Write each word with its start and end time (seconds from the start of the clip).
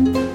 Thank 0.00 0.16
you. 0.16 0.29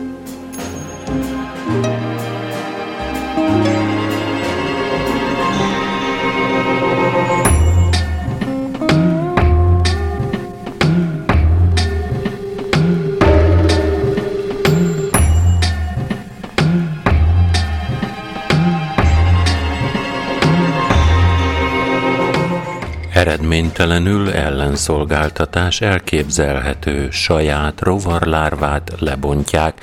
Eredménytelenül 23.25 24.31
ellenszolgáltatás 24.31 25.81
elképzelhető, 25.81 27.09
saját 27.11 27.81
rovarlárvát 27.81 28.91
lebontják, 28.99 29.81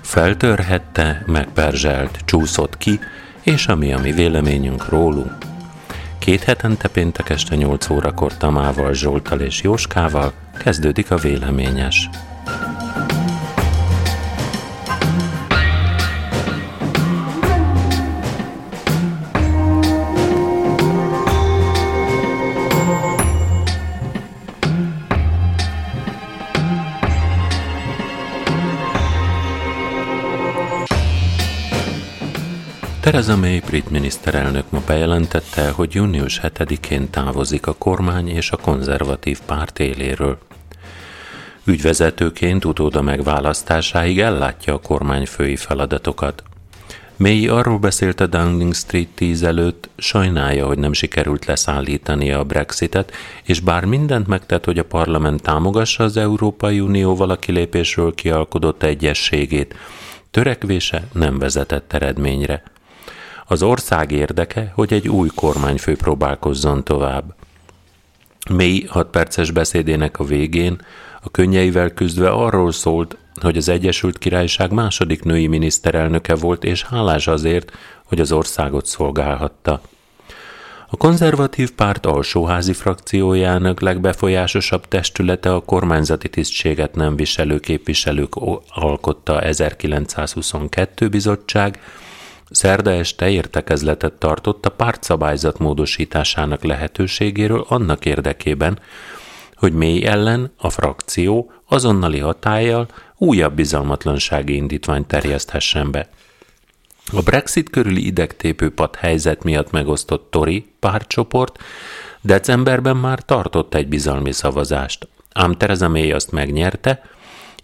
feltörhette, 0.00 1.22
megperzselt, 1.26 2.18
csúszott 2.24 2.78
ki, 2.78 3.00
és 3.42 3.66
ami 3.66 3.92
a 3.92 3.98
mi 3.98 4.12
véleményünk 4.12 4.88
rólunk. 4.88 5.32
Két 6.18 6.42
hetente 6.42 6.88
péntek 6.88 7.30
este 7.30 7.54
8 7.54 7.90
órakor 7.90 8.36
Tamával, 8.36 8.94
Zsoltal 8.94 9.40
és 9.40 9.62
Jóskával 9.62 10.32
kezdődik 10.58 11.10
a 11.10 11.16
véleményes. 11.16 12.08
Theresa 33.08 33.36
May 33.36 33.60
brit 33.66 33.90
miniszterelnök 33.90 34.70
ma 34.70 34.82
bejelentette, 34.86 35.70
hogy 35.70 35.94
június 35.94 36.40
7-én 36.42 37.10
távozik 37.10 37.66
a 37.66 37.74
kormány 37.74 38.28
és 38.28 38.50
a 38.50 38.56
konzervatív 38.56 39.38
párt 39.46 39.78
éléről. 39.78 40.38
Ügyvezetőként 41.64 42.64
utóda 42.64 43.02
megválasztásáig 43.02 44.20
ellátja 44.20 44.74
a 44.74 44.80
kormányfői 44.80 45.56
feladatokat. 45.56 46.42
May 47.16 47.48
arról 47.48 47.78
beszélt 47.78 48.20
a 48.20 48.26
Downing 48.26 48.74
Street 48.74 49.08
10 49.14 49.42
előtt, 49.42 49.88
sajnálja, 49.96 50.66
hogy 50.66 50.78
nem 50.78 50.92
sikerült 50.92 51.44
leszállítania 51.44 52.38
a 52.38 52.44
Brexitet, 52.44 53.12
és 53.44 53.60
bár 53.60 53.84
mindent 53.84 54.26
megtett, 54.26 54.64
hogy 54.64 54.78
a 54.78 54.84
parlament 54.84 55.42
támogassa 55.42 56.04
az 56.04 56.16
Európai 56.16 56.80
Unióval 56.80 57.30
a 57.30 57.36
kilépésről 57.36 58.14
kialkodott 58.14 58.82
egyességét, 58.82 59.74
törekvése 60.30 61.08
nem 61.12 61.38
vezetett 61.38 61.92
eredményre. 61.92 62.62
Az 63.50 63.62
ország 63.62 64.12
érdeke, 64.12 64.72
hogy 64.74 64.92
egy 64.92 65.08
új 65.08 65.28
kormányfő 65.34 65.96
próbálkozzon 65.96 66.84
tovább. 66.84 67.34
Mély 68.50 68.84
hat 68.88 69.10
perces 69.10 69.50
beszédének 69.50 70.18
a 70.18 70.24
végén 70.24 70.80
a 71.22 71.30
könnyeivel 71.30 71.90
küzdve 71.90 72.30
arról 72.30 72.72
szólt, 72.72 73.16
hogy 73.40 73.56
az 73.56 73.68
Egyesült 73.68 74.18
Királyság 74.18 74.72
második 74.72 75.22
női 75.22 75.46
miniszterelnöke 75.46 76.34
volt, 76.34 76.64
és 76.64 76.82
hálás 76.82 77.26
azért, 77.26 77.72
hogy 78.04 78.20
az 78.20 78.32
országot 78.32 78.86
szolgálhatta. 78.86 79.80
A 80.90 80.96
konzervatív 80.96 81.72
párt 81.72 82.06
alsóházi 82.06 82.72
frakciójának 82.72 83.80
legbefolyásosabb 83.80 84.88
testülete 84.88 85.54
a 85.54 85.60
kormányzati 85.60 86.28
tisztséget 86.28 86.94
nem 86.94 87.16
viselő 87.16 87.58
képviselők 87.60 88.34
alkotta 88.68 89.40
1922 89.40 91.08
bizottság, 91.08 91.80
Szerda 92.50 92.90
este 92.90 93.30
értekezletet 93.30 94.12
tartott 94.12 94.66
a 94.66 94.70
pártszabályzat 94.70 95.58
módosításának 95.58 96.64
lehetőségéről 96.64 97.64
annak 97.68 98.04
érdekében, 98.04 98.78
hogy 99.54 99.72
mély 99.72 100.04
ellen 100.04 100.52
a 100.56 100.70
frakció 100.70 101.52
azonnali 101.66 102.18
hatállyal 102.18 102.88
újabb 103.16 103.54
bizalmatlansági 103.54 104.54
indítványt 104.54 105.06
terjeszthessen 105.06 105.90
be. 105.90 106.08
A 107.12 107.22
Brexit 107.22 107.70
körüli 107.70 108.06
idegtépő 108.06 108.70
pad 108.70 108.96
helyzet 108.96 109.42
miatt 109.42 109.70
megosztott 109.70 110.30
Tori 110.30 110.66
pártcsoport 110.78 111.58
decemberben 112.20 112.96
már 112.96 113.22
tartott 113.22 113.74
egy 113.74 113.88
bizalmi 113.88 114.32
szavazást, 114.32 115.08
ám 115.32 115.52
Theresa 115.52 115.88
May 115.88 116.12
azt 116.12 116.30
megnyerte, 116.30 117.02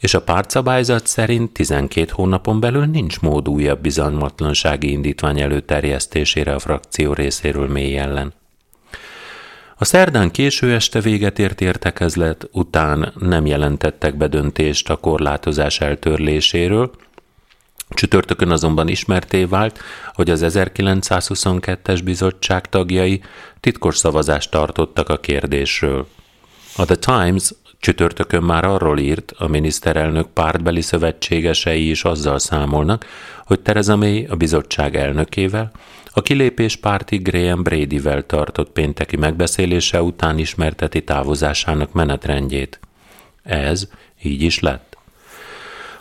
és 0.00 0.14
a 0.14 0.22
pártszabályzat 0.22 1.06
szerint 1.06 1.52
12 1.52 2.10
hónapon 2.12 2.60
belül 2.60 2.84
nincs 2.84 3.20
mód 3.20 3.48
újabb 3.48 3.80
bizalmatlansági 3.80 4.90
indítvány 4.90 5.40
előterjesztésére 5.40 6.54
a 6.54 6.58
frakció 6.58 7.12
részéről 7.12 7.68
mély 7.68 7.98
ellen. 7.98 8.32
A 9.76 9.84
szerdán 9.84 10.30
késő 10.30 10.74
este 10.74 11.00
véget 11.00 11.38
ért 11.38 11.60
értekezlet 11.60 12.48
után 12.52 13.12
nem 13.18 13.46
jelentettek 13.46 14.16
be 14.16 14.26
döntést 14.26 14.90
a 14.90 14.96
korlátozás 14.96 15.80
eltörléséről, 15.80 16.90
Csütörtökön 17.88 18.50
azonban 18.50 18.88
ismerté 18.88 19.44
vált, 19.44 19.78
hogy 20.14 20.30
az 20.30 20.44
1922-es 20.44 22.00
bizottság 22.04 22.68
tagjai 22.68 23.22
titkos 23.60 23.96
szavazást 23.96 24.50
tartottak 24.50 25.08
a 25.08 25.16
kérdésről. 25.16 26.06
A 26.76 26.84
The 26.84 26.96
Times 26.96 27.50
Csütörtökön 27.78 28.42
már 28.42 28.64
arról 28.64 28.98
írt, 28.98 29.32
a 29.38 29.48
miniszterelnök 29.48 30.26
pártbeli 30.26 30.80
szövetségesei 30.80 31.90
is 31.90 32.04
azzal 32.04 32.38
számolnak, 32.38 33.06
hogy 33.46 33.60
Theresa 33.60 33.96
May 33.96 34.26
a 34.30 34.36
bizottság 34.36 34.96
elnökével, 34.96 35.72
a 36.16 36.22
kilépés 36.22 36.76
párti 36.76 37.16
Graham 37.16 37.62
Bradyvel 37.62 38.26
tartott 38.26 38.70
pénteki 38.70 39.16
megbeszélése 39.16 40.02
után 40.02 40.38
ismerteti 40.38 41.04
távozásának 41.04 41.92
menetrendjét. 41.92 42.80
Ez 43.42 43.88
így 44.22 44.42
is 44.42 44.60
lett. 44.60 44.96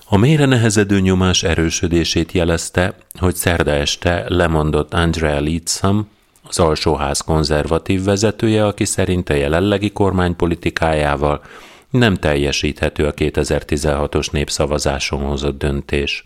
A 0.05 0.17
mélyre 0.17 0.45
nehezedő 0.45 0.99
nyomás 0.99 1.43
erősödését 1.43 2.31
jelezte, 2.31 2.95
hogy 3.19 3.35
szerda 3.35 3.71
este 3.71 4.23
lemondott 4.27 4.93
Andrea 4.93 5.41
Leadsom, 5.41 6.09
az 6.43 6.59
alsóház 6.59 7.21
konzervatív 7.21 8.03
vezetője, 8.03 8.65
aki 8.65 8.85
szerint 8.85 9.29
a 9.29 9.33
jelenlegi 9.33 9.91
kormány 9.91 10.35
politikájával 10.35 11.41
nem 11.89 12.15
teljesíthető 12.15 13.05
a 13.05 13.13
2016-os 13.13 14.31
népszavazáson 14.31 15.21
hozott 15.21 15.57
döntés. 15.57 16.25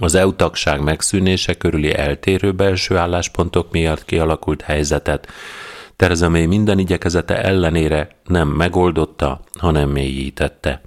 Az 0.00 0.14
EU 0.14 0.34
tagság 0.34 0.82
megszűnése 0.82 1.54
körüli 1.54 1.94
eltérő 1.94 2.52
belső 2.52 2.96
álláspontok 2.96 3.72
miatt 3.72 4.04
kialakult 4.04 4.62
helyzetet 4.62 5.28
Tereza 6.00 6.28
May 6.28 6.46
minden 6.46 6.78
igyekezete 6.78 7.42
ellenére 7.42 8.08
nem 8.26 8.48
megoldotta, 8.48 9.40
hanem 9.58 9.88
mélyítette. 9.88 10.80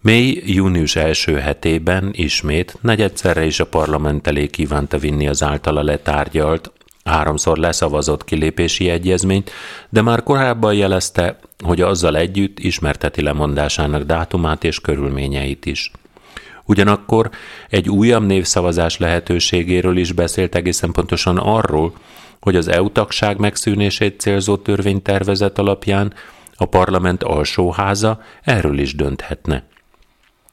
May 0.00 0.42
június 0.54 0.96
első 0.96 1.34
hetében 1.34 2.10
ismét 2.12 2.76
negyedszerre 2.80 3.44
is 3.44 3.60
a 3.60 3.66
parlament 3.66 4.26
elé 4.26 4.46
kívánta 4.46 4.98
vinni 4.98 5.28
az 5.28 5.42
általa 5.42 5.82
letárgyalt, 5.82 6.72
háromszor 7.04 7.56
leszavazott 7.58 8.24
kilépési 8.24 8.88
egyezményt, 8.88 9.50
de 9.88 10.02
már 10.02 10.22
korábban 10.22 10.74
jelezte, 10.74 11.38
hogy 11.64 11.80
azzal 11.80 12.16
együtt 12.16 12.58
ismerteti 12.58 13.22
lemondásának 13.22 14.02
dátumát 14.02 14.64
és 14.64 14.80
körülményeit 14.80 15.66
is. 15.66 15.90
Ugyanakkor 16.64 17.30
egy 17.68 17.88
újabb 17.88 18.26
névszavazás 18.26 18.98
lehetőségéről 18.98 19.96
is 19.96 20.12
beszélt 20.12 20.54
egészen 20.54 20.92
pontosan 20.92 21.36
arról, 21.36 21.92
hogy 22.40 22.56
az 22.56 22.68
EU 22.68 22.92
tagság 22.92 23.38
megszűnését 23.38 24.20
célzó 24.20 24.56
törvénytervezet 24.56 25.58
alapján 25.58 26.14
a 26.56 26.64
parlament 26.64 27.22
alsóháza 27.22 28.22
erről 28.42 28.78
is 28.78 28.94
dönthetne. 28.94 29.64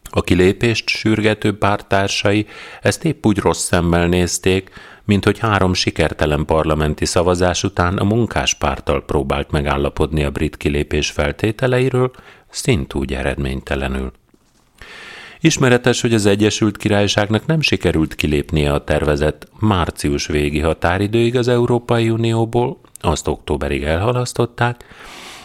A 0.10 0.22
kilépést 0.22 0.90
sürgető 0.90 1.58
pártársai 1.58 2.48
ezt 2.82 3.06
épp 3.06 3.26
úgy 3.26 3.38
rossz 3.38 3.64
szemmel 3.64 4.08
nézték, 4.08 4.70
mint 5.08 5.26
hogy 5.26 5.40
három 5.40 5.74
sikertelen 5.74 6.46
parlamenti 6.46 7.06
szavazás 7.06 7.64
után 7.64 7.98
a 7.98 8.04
munkáspárttal 8.04 9.06
próbált 9.06 9.52
megállapodni 9.52 10.24
a 10.24 10.32
brit 10.32 10.58
kilépés 10.58 11.10
feltételeiről, 11.10 12.12
szintúgy 12.50 13.14
eredménytelenül. 13.14 14.12
Ismeretes, 15.40 16.02
hogy 16.02 16.14
az 16.14 16.26
Egyesült 16.26 16.78
Királyságnak 16.78 17.46
nem 17.46 17.62
sikerült 17.62 18.16
kilépnie 18.16 18.74
a 18.74 18.84
tervezett 18.84 19.48
március 19.60 20.28
végi 20.28 20.60
határidőig 20.60 21.36
az 21.36 21.48
Európai 21.48 22.10
Unióból, 22.10 22.80
azt 23.00 23.28
októberig 23.28 23.84
elhalasztották, 23.84 24.86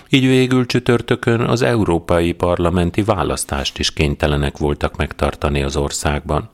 így 0.08 0.26
végül 0.26 0.66
csütörtökön 0.66 1.40
az 1.40 1.62
európai 1.62 2.32
parlamenti 2.32 3.02
választást 3.02 3.78
is 3.78 3.92
kénytelenek 3.92 4.58
voltak 4.58 4.96
megtartani 4.96 5.62
az 5.62 5.76
országban. 5.76 6.50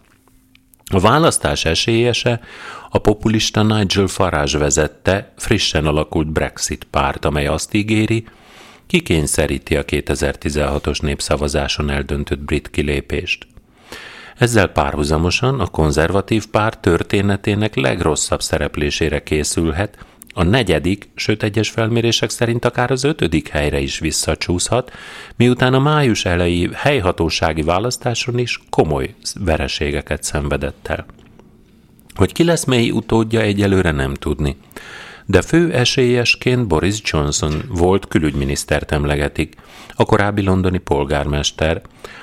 A 0.91 1.01
választás 1.01 1.65
esélyese 1.65 2.41
a 2.91 2.99
populista 2.99 3.63
Nigel 3.63 4.07
Farage 4.07 4.59
vezette 4.59 5.33
frissen 5.37 5.87
alakult 5.87 6.33
Brexit 6.33 6.85
párt, 6.91 7.25
amely 7.25 7.47
azt 7.47 7.75
ígéri, 7.75 8.25
kikényszeríti 8.87 9.77
a 9.77 9.85
2016-os 9.85 11.03
népszavazáson 11.03 11.91
eldöntött 11.91 12.39
brit 12.39 12.71
kilépést. 12.71 13.47
Ezzel 14.37 14.69
párhuzamosan 14.69 15.61
a 15.61 15.67
konzervatív 15.67 16.47
párt 16.47 16.81
történetének 16.81 17.75
legrosszabb 17.75 18.43
szereplésére 18.43 19.23
készülhet, 19.23 19.99
a 20.39 20.43
negyedik, 20.43 21.09
sőt 21.15 21.43
egyes 21.43 21.71
felmérések 21.71 22.31
szerint 22.31 22.65
akár 22.65 22.91
az 22.91 23.05
ötödik 23.05 23.49
helyre 23.49 23.79
is 23.79 23.99
visszacsúszhat, 23.99 24.93
miután 25.37 25.75
a 25.75 25.79
május 25.79 26.25
elejé 26.25 26.69
helyhatósági 26.73 27.63
választáson 27.63 28.39
is 28.39 28.61
komoly 28.71 29.15
vereségeket 29.41 30.23
szenvedett 30.23 30.89
el. 30.89 31.07
Hogy 32.15 32.33
ki 32.33 32.45
lesz 32.45 32.65
mely 32.65 32.91
utódja, 32.91 33.41
egyelőre 33.41 33.91
nem 33.91 34.15
tudni. 34.15 34.57
De 35.27 35.43
fő 35.43 35.73
esélyesként 35.73 36.67
Boris 36.67 37.01
Johnson 37.05 37.63
volt 37.69 38.09
külügyminisztert 38.09 38.93
emlegetik, 38.93 39.57
a 39.95 40.05
korábbi 40.05 40.43
londoni 40.43 40.79
polgármester, 40.79 41.81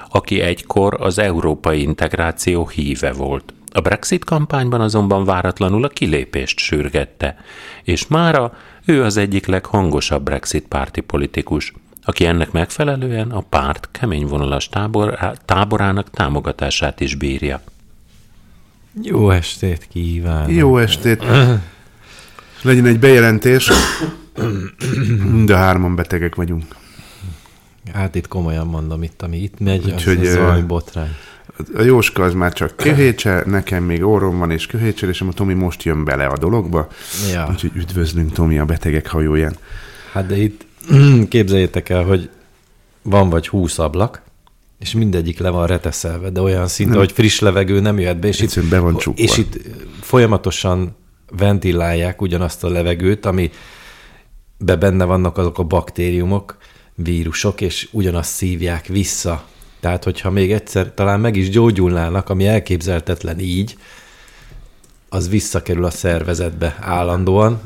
aki 0.10 0.40
egykor 0.40 0.98
az 1.00 1.20
európai 1.20 1.82
integráció 1.82 2.68
híve 2.68 3.14
volt. 3.14 3.54
A 3.76 3.82
Brexit 3.82 4.24
kampányban 4.24 4.82
azonban 4.82 5.26
váratlanul 5.26 5.84
a 5.84 5.88
kilépést 5.88 6.58
sürgette, 6.58 7.38
és 7.84 8.08
mára 8.08 8.54
ő 8.86 9.04
az 9.04 9.18
egyik 9.18 9.46
leghangosabb 9.46 10.24
Brexit 10.24 10.68
párti 10.68 11.02
politikus, 11.02 11.74
aki 12.04 12.26
ennek 12.26 12.52
megfelelően 12.52 13.32
a 13.32 13.40
párt 13.40 13.90
kemény 13.92 14.26
vonalas 14.26 14.70
tábor, 14.70 15.34
táborának 15.46 16.10
támogatását 16.10 17.00
is 17.00 17.16
bírja. 17.16 17.62
Jó 19.02 19.30
estét 19.30 19.88
kívánok! 19.88 20.52
Jó 20.52 20.78
estét! 20.78 21.24
Legyen 22.62 22.86
egy 22.86 23.00
bejelentés. 23.00 23.72
Mind 25.32 25.50
a 25.50 25.56
hárman 25.56 25.96
betegek 25.96 26.36
vagyunk. 26.36 26.76
Hát 27.94 28.16
itt 28.16 28.28
komolyan 28.28 28.68
mondom, 28.68 29.04
itt 29.04 29.22
ami 29.22 29.38
itt 29.38 29.60
megy, 29.60 29.86
Úgyhogy, 29.86 30.20
az, 30.20 30.28
az 30.28 30.34
zajbotrány. 30.34 31.16
A 31.76 31.82
Jóska 31.82 32.24
az 32.24 32.34
már 32.34 32.54
csak 32.54 32.76
köhécse, 32.76 33.44
nekem 33.46 33.84
még 33.84 34.04
orrom 34.04 34.38
van 34.38 34.52
és 34.52 34.66
köhécsel, 34.66 35.10
és 35.10 35.22
a 35.22 35.26
Tomi 35.34 35.54
most 35.54 35.84
jön 35.84 36.04
bele 36.04 36.26
a 36.26 36.38
dologba. 36.38 36.88
Ja. 37.32 37.48
Úgyhogy 37.52 37.72
üdvözlünk 37.76 38.32
Tomi 38.32 38.60
a 38.60 38.66
betegek 38.66 39.08
hajóján. 39.08 39.56
Hát 40.12 40.26
de 40.26 40.38
itt 40.38 40.66
képzeljétek 41.30 41.90
el, 41.90 42.04
hogy 42.04 42.30
van 43.02 43.30
vagy 43.30 43.48
húsz 43.48 43.80
ablak, 43.80 44.22
és 44.80 44.94
mindegyik 44.94 45.40
le 45.40 45.50
van 45.50 45.68
reteszelve, 45.68 46.30
de 46.30 46.42
olyan 46.42 46.68
szinte, 46.68 46.98
hogy 46.98 47.12
friss 47.12 47.40
levegő 47.40 47.80
nem 47.80 48.00
jöhet 48.00 48.20
be, 48.20 48.28
és 48.28 48.40
itt, 48.40 48.68
be 48.70 48.80
van 48.80 48.98
csukva. 48.98 49.24
és 49.24 49.38
itt 49.38 49.58
folyamatosan 50.02 50.96
ventilálják 51.38 52.22
ugyanazt 52.22 52.64
a 52.64 52.70
levegőt, 52.70 53.26
ami 53.26 53.52
be 54.58 54.76
benne 54.76 55.04
vannak 55.04 55.38
azok 55.38 55.60
a 55.60 55.64
baktériumok, 55.64 56.58
vírusok, 56.96 57.62
és 57.62 57.88
ugyanazt 57.92 58.34
szívják 58.34 58.86
vissza. 58.88 59.46
Tehát, 59.80 60.04
hogyha 60.04 60.30
még 60.30 60.52
egyszer 60.52 60.94
talán 60.94 61.20
meg 61.20 61.36
is 61.36 61.50
gyógyulnának, 61.50 62.30
ami 62.30 62.48
elképzelhetetlen 62.48 63.40
így, 63.40 63.78
az 65.10 65.30
visszakerül 65.30 65.86
a 65.86 65.90
szervezetbe 65.90 66.78
állandóan, 66.82 67.60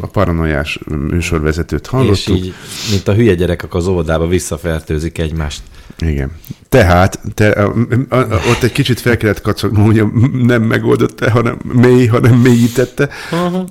a 0.00 0.06
paranoiás 0.06 0.78
műsorvezetőt 1.08 1.86
hallottuk. 1.86 2.36
És 2.36 2.44
így, 2.44 2.54
mint 2.90 3.08
a 3.08 3.14
hülye 3.14 3.34
gyerekek 3.34 3.74
az 3.74 3.86
óvodába 3.86 4.26
visszafertőzik 4.26 5.18
egymást. 5.18 5.62
Igen. 5.98 6.30
Tehát 6.68 7.20
te, 7.34 7.50
a, 7.50 7.74
a, 8.08 8.16
a, 8.16 8.40
ott 8.50 8.62
egy 8.62 8.72
kicsit 8.72 9.00
fel 9.00 9.16
kellett 9.16 9.40
kacagnom, 9.40 9.84
hogy 9.84 10.04
nem 10.32 10.62
megoldotta, 10.62 11.30
hanem 11.30 11.58
mély, 11.72 12.06
hanem 12.06 12.34
mélyítette. 12.34 13.08
Uh-huh. 13.32 13.68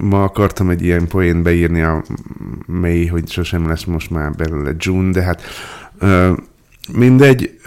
Ma 0.00 0.22
akartam 0.22 0.70
egy 0.70 0.82
ilyen 0.82 1.06
poén 1.06 1.42
beírni 1.42 1.82
a 1.82 2.02
mély, 2.66 3.06
hogy 3.06 3.30
sosem 3.30 3.68
lesz 3.68 3.84
most 3.84 4.10
már 4.10 4.32
belőle 4.32 4.74
June, 4.78 5.10
de 5.10 5.22
hát 5.22 5.42
mindegy. 6.92 7.60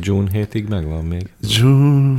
June 0.00 0.30
hétig 0.32 0.68
megvan 0.68 1.04
még. 1.04 1.28
June... 1.40 2.18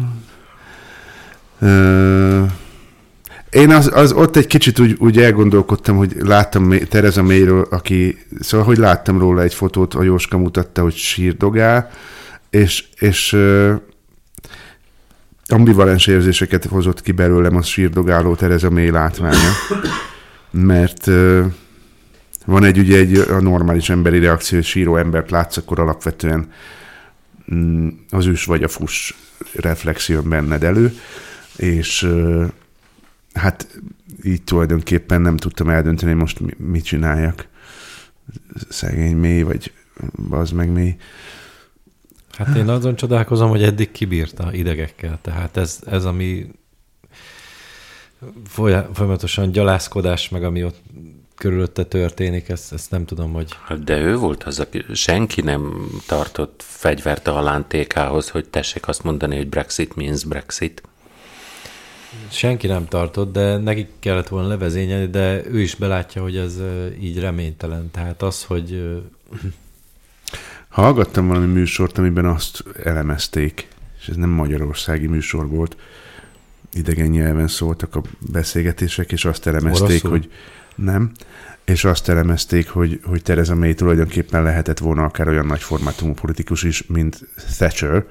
Én 3.50 3.70
az, 3.70 3.92
az 3.94 4.12
ott 4.12 4.36
egy 4.36 4.48
kicsit 4.48 4.80
úgy, 4.80 4.96
úgy 5.00 5.20
elgondolkodtam, 5.20 5.98
hogy 5.98 6.16
láttam 6.20 6.74
Tereza 6.90 7.24
Mayről, 7.24 7.68
aki, 7.70 8.18
szóval, 8.40 8.66
hogy 8.66 8.78
láttam 8.78 9.20
róla 9.20 9.42
egy 9.42 9.54
fotót, 9.54 9.94
a 9.94 10.04
Jóska 10.04 10.38
mutatta, 10.38 10.82
hogy 10.82 10.96
sírdogál, 10.96 11.90
és, 12.50 12.84
és 13.00 13.38
ambivalens 15.48 16.08
érzéseket 16.08 16.66
hozott 16.66 17.02
ki 17.02 17.12
belőlem 17.12 17.56
a 17.56 17.62
sírdogáló 17.62 18.36
Tereza 18.36 18.70
May 18.70 18.90
látványa. 18.90 19.52
Mert 20.52 21.10
van 22.46 22.64
egy 22.64 22.78
ugye 22.78 22.98
egy 22.98 23.18
a 23.18 23.42
normális 23.42 23.90
emberi 23.90 24.20
reakció, 24.20 24.58
hogy 24.58 24.68
síró 24.68 24.98
embert 24.98 25.32
látsz, 25.32 25.58
akkor 25.58 25.80
alapvetően 25.80 26.52
mm, 27.54 27.88
az 28.10 28.26
ős 28.26 28.46
vagy 28.46 28.64
a 28.64 28.68
fuss 28.68 29.14
reflexió 29.54 30.22
benned 30.22 30.64
elő 30.64 30.94
és 31.58 32.08
hát 33.34 33.80
így 34.24 34.44
tulajdonképpen 34.44 35.22
nem 35.22 35.38
tudtam 35.38 35.70
eldönteni, 35.70 36.12
hogy 36.12 36.20
most 36.20 36.58
mit 36.58 36.84
csináljak. 36.84 37.48
Szegény 38.70 39.16
mély, 39.16 39.42
vagy 39.42 39.72
az 40.30 40.52
meg 40.52 40.70
mély. 40.70 40.96
Hát 42.38 42.56
én 42.56 42.70
azon 42.70 42.96
csodálkozom, 42.96 43.50
hogy 43.50 43.64
eddig 43.64 43.92
kibírta 43.92 44.54
idegekkel. 44.54 45.20
Tehát 45.22 45.58
ez, 45.58 45.80
ez 45.86 46.06
ami 46.06 46.48
folyamatosan 48.94 49.52
gyalászkodás, 49.52 50.30
meg 50.30 50.44
ami 50.44 50.64
ott 50.64 50.82
körülötte 51.36 51.84
történik, 51.84 52.50
ezt, 52.50 52.74
ezt 52.74 52.92
nem 52.92 53.06
tudom, 53.06 53.34
hogy... 53.34 53.52
Hát 53.66 53.84
de 53.84 53.98
ő 53.98 54.16
volt 54.16 54.44
az, 54.44 54.60
aki 54.60 54.86
senki 54.94 55.42
nem 55.42 55.90
tartott 56.08 56.64
fegyvert 56.66 57.28
a 57.28 57.32
halántékához, 57.32 58.30
hogy 58.30 58.50
tessék 58.50 58.88
azt 58.88 59.04
mondani, 59.04 59.36
hogy 59.36 59.50
Brexit 59.50 59.96
means 59.96 60.24
Brexit. 60.24 60.82
Senki 62.30 62.68
nem 62.68 62.88
tartott, 62.88 63.32
de 63.32 63.58
neki 63.58 63.88
kellett 64.00 64.28
volna 64.28 64.48
levezényelni, 64.48 65.08
de 65.08 65.46
ő 65.46 65.60
is 65.62 65.76
belátja, 65.76 66.22
hogy 66.22 66.38
ez 66.38 66.60
így 67.02 67.20
reménytelen. 67.20 67.92
Tehát 67.92 68.22
az, 68.22 68.44
hogy... 68.44 69.00
Hallgattam 70.70 71.28
valami 71.28 71.46
műsort, 71.46 71.98
amiben 71.98 72.26
azt 72.26 72.64
elemezték, 72.84 73.68
és 74.00 74.08
ez 74.08 74.16
nem 74.16 74.30
magyarországi 74.30 75.08
műsor 75.08 75.48
volt, 75.48 75.78
idegen 76.74 77.08
nyelven 77.08 77.48
szóltak 77.48 77.96
a 77.96 78.02
beszélgetések, 78.20 79.12
és 79.12 79.26
azt 79.26 79.48
elemezték, 79.48 79.88
Oroszul? 79.88 80.10
hogy 80.10 80.32
nem, 80.76 81.12
és 81.66 81.86
azt 81.86 82.10
elemezték, 82.10 82.70
hogy, 82.70 83.00
hogy 83.04 83.22
Tereza 83.22 83.56
May 83.56 83.74
tulajdonképpen 83.74 84.44
lehetett 84.44 84.80
volna 84.80 85.04
akár 85.04 85.28
olyan 85.28 85.46
nagy 85.46 85.62
formátumú 85.62 86.14
politikus 86.14 86.64
is, 86.64 86.88
mint 86.88 87.28
Thatcher, 87.58 88.06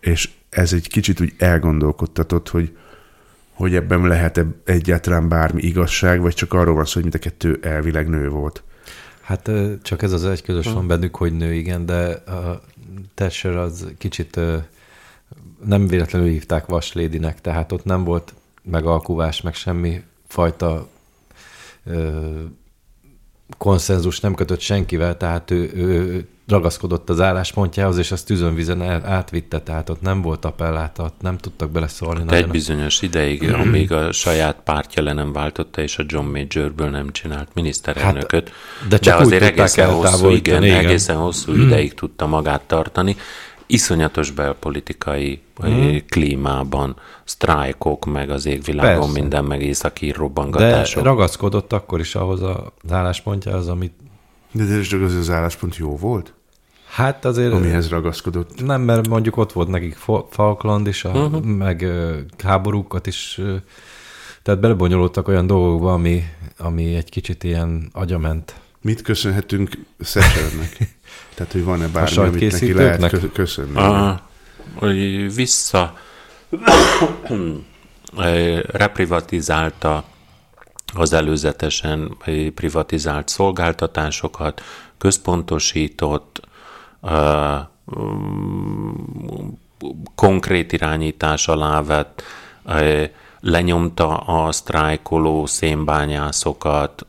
és 0.00 0.30
ez 0.48 0.72
egy 0.72 0.88
kicsit 0.88 1.20
úgy 1.20 1.34
elgondolkodtatott, 1.38 2.48
hogy 2.48 2.76
hogy 3.60 3.74
ebben 3.74 4.06
lehet-e 4.06 4.46
egyáltalán 4.64 5.28
bármi 5.28 5.62
igazság, 5.62 6.20
vagy 6.20 6.34
csak 6.34 6.52
arról 6.52 6.74
van 6.74 6.84
szó, 6.84 6.92
hogy 6.92 7.02
mind 7.02 7.14
a 7.14 7.18
kettő 7.18 7.58
elvileg 7.62 8.08
nő 8.08 8.28
volt. 8.28 8.62
Hát 9.30 9.50
csak 9.82 10.02
ez 10.02 10.12
az 10.12 10.24
egy 10.24 10.42
közös 10.42 10.66
van 10.66 10.86
bennük, 10.86 11.16
hogy 11.16 11.32
nő, 11.36 11.54
igen, 11.54 11.86
de 11.86 12.08
a 12.10 12.60
Tesser 13.14 13.56
az 13.56 13.86
kicsit 13.98 14.40
nem 15.64 15.86
véletlenül 15.86 16.28
hívták 16.28 16.66
vaslédinek, 16.66 17.40
tehát 17.40 17.72
ott 17.72 17.84
nem 17.84 18.04
volt 18.04 18.34
megalkuvás, 18.62 19.40
meg 19.40 19.54
semmi 19.54 20.02
fajta 20.26 20.88
konszenzus 23.58 24.20
nem 24.20 24.34
kötött 24.34 24.60
senkivel, 24.60 25.16
tehát 25.16 25.50
ő, 25.50 25.70
ő 25.74 26.28
ragaszkodott 26.50 27.10
az 27.10 27.20
álláspontjához, 27.20 27.98
és 27.98 28.12
azt 28.12 28.26
tűzönvizen 28.26 28.82
átvitte, 29.04 29.60
tehát 29.60 29.88
ott 29.88 30.00
nem 30.00 30.22
volt 30.22 30.44
appelláta, 30.44 31.02
ott 31.02 31.20
nem 31.20 31.38
tudtak 31.38 31.70
beleszólni. 31.70 32.20
Hát 32.20 32.32
egy 32.32 32.48
bizonyos 32.48 33.02
ideig, 33.02 33.52
amíg 33.52 33.92
a 33.92 34.12
saját 34.12 34.56
pártja 34.64 35.02
le 35.02 35.12
nem 35.12 35.32
váltotta, 35.32 35.82
és 35.82 35.98
a 35.98 36.02
John 36.06 36.26
Majorből 36.26 36.88
nem 36.88 37.12
csinált 37.12 37.48
miniszterelnököt. 37.54 38.48
Hát, 38.48 38.88
de, 38.88 38.98
csak 38.98 39.18
de 39.18 39.24
azért 39.24 39.42
egészen 39.42 39.90
hosszú, 39.90 40.28
igen, 40.28 40.62
igen, 40.64 40.84
egészen 40.84 41.16
hosszú 41.16 41.52
mm. 41.52 41.66
ideig 41.66 41.94
tudta 41.94 42.26
magát 42.26 42.62
tartani. 42.62 43.16
Iszonyatos 43.66 44.30
belpolitikai 44.30 45.40
mm. 45.66 45.96
klímában, 46.08 46.96
sztrájkok, 47.24 48.04
meg 48.04 48.30
az 48.30 48.46
égvilágon 48.46 48.98
Persze. 48.98 49.20
minden, 49.20 49.44
meg 49.44 49.62
északi 49.62 50.10
robbangatások. 50.10 51.02
De 51.02 51.08
ragaszkodott 51.08 51.72
akkor 51.72 52.00
is 52.00 52.14
ahhoz 52.14 52.42
az 52.42 52.92
álláspontjához, 52.92 53.68
amit 53.68 53.92
de 54.52 54.62
ez 54.62 54.92
az, 54.92 55.14
az 55.14 55.30
álláspont 55.30 55.76
jó 55.76 55.96
volt? 55.96 56.34
Hát 56.90 57.24
azért... 57.24 57.52
Amihez 57.52 57.88
ragaszkodott. 57.88 58.64
Nem, 58.64 58.82
mert 58.82 59.08
mondjuk 59.08 59.36
ott 59.36 59.52
volt 59.52 59.68
nekik 59.68 59.96
Falkland 60.30 60.86
is, 60.86 61.04
a, 61.04 61.10
uh-huh. 61.10 61.42
meg 61.42 61.80
uh, 61.80 62.16
háborúkat 62.44 63.06
is, 63.06 63.40
tehát 64.42 64.60
belebonyolódtak 64.60 65.28
olyan 65.28 65.46
dolgokba, 65.46 65.92
ami, 65.92 66.24
ami 66.58 66.94
egy 66.94 67.10
kicsit 67.10 67.44
ilyen 67.44 67.88
agyament. 67.92 68.54
Mit 68.82 69.02
köszönhetünk 69.02 69.70
Thatchernek? 69.98 70.76
tehát, 71.34 71.52
hogy 71.52 71.64
van-e 71.64 71.88
bármi, 71.88 72.16
amit 72.16 72.52
neki 72.52 72.72
lehet 72.72 73.32
köszönni? 73.32 73.76
A, 73.76 74.22
hogy 74.74 75.34
vissza 75.34 75.98
reprivatizálta 78.66 80.04
az 80.94 81.12
előzetesen 81.12 82.16
privatizált 82.54 83.28
szolgáltatásokat, 83.28 84.62
központosított, 84.98 86.48
konkrét 90.14 90.72
irányítás 90.72 91.48
alá 91.48 91.82
vett, 91.82 92.22
lenyomta 93.40 94.16
a 94.16 94.52
sztrájkoló 94.52 95.46
szénbányászokat. 95.46 97.06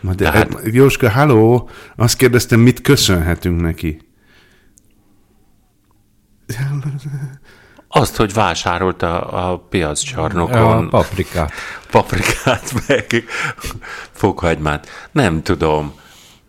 Na 0.00 0.14
de, 0.14 0.30
hát, 0.30 0.58
Jóska, 0.64 1.10
halló, 1.10 1.68
azt 1.96 2.16
kérdeztem, 2.16 2.60
mit 2.60 2.80
köszönhetünk 2.80 3.60
neki? 3.60 4.00
Azt, 7.88 8.16
hogy 8.16 8.32
vásárolta 8.32 9.20
a 9.20 9.58
piaccsarnokon. 9.58 10.86
A 10.86 10.88
paprikát. 10.88 11.52
Paprikát, 11.90 12.72
meg 12.88 13.24
fokhagymát. 14.10 14.88
Nem 15.10 15.42
tudom. 15.42 15.94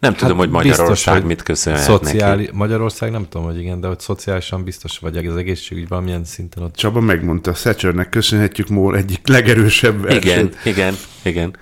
Nem 0.04 0.14
tudom, 0.14 0.38
hát 0.38 0.46
hogy 0.46 0.50
Magyarország 0.50 1.14
biztos, 1.14 1.30
mit 1.30 1.44
köszönhet 1.44 1.84
szociáli, 1.84 2.44
neki. 2.44 2.56
Magyarország 2.56 3.12
nem 3.12 3.28
tudom, 3.30 3.48
hogy 3.48 3.60
igen, 3.60 3.80
de 3.80 3.88
hogy 3.88 4.00
szociálisan 4.00 4.64
biztos 4.64 5.00
vagy 5.00 5.28
az 5.28 5.36
egészségügy 5.36 5.88
valamilyen 5.88 6.24
szinten 6.24 6.64
ott. 6.64 6.76
Csaba 6.76 7.00
megmondta, 7.00 7.52
Thatchernek 7.52 8.10
köszönhetjük 8.10 8.68
Mól 8.68 8.98
egyik 8.98 9.28
legerősebb 9.28 10.02
versenyt. 10.02 10.58
Igen, 10.64 10.74
igen, 10.74 10.94
igen. 11.24 11.56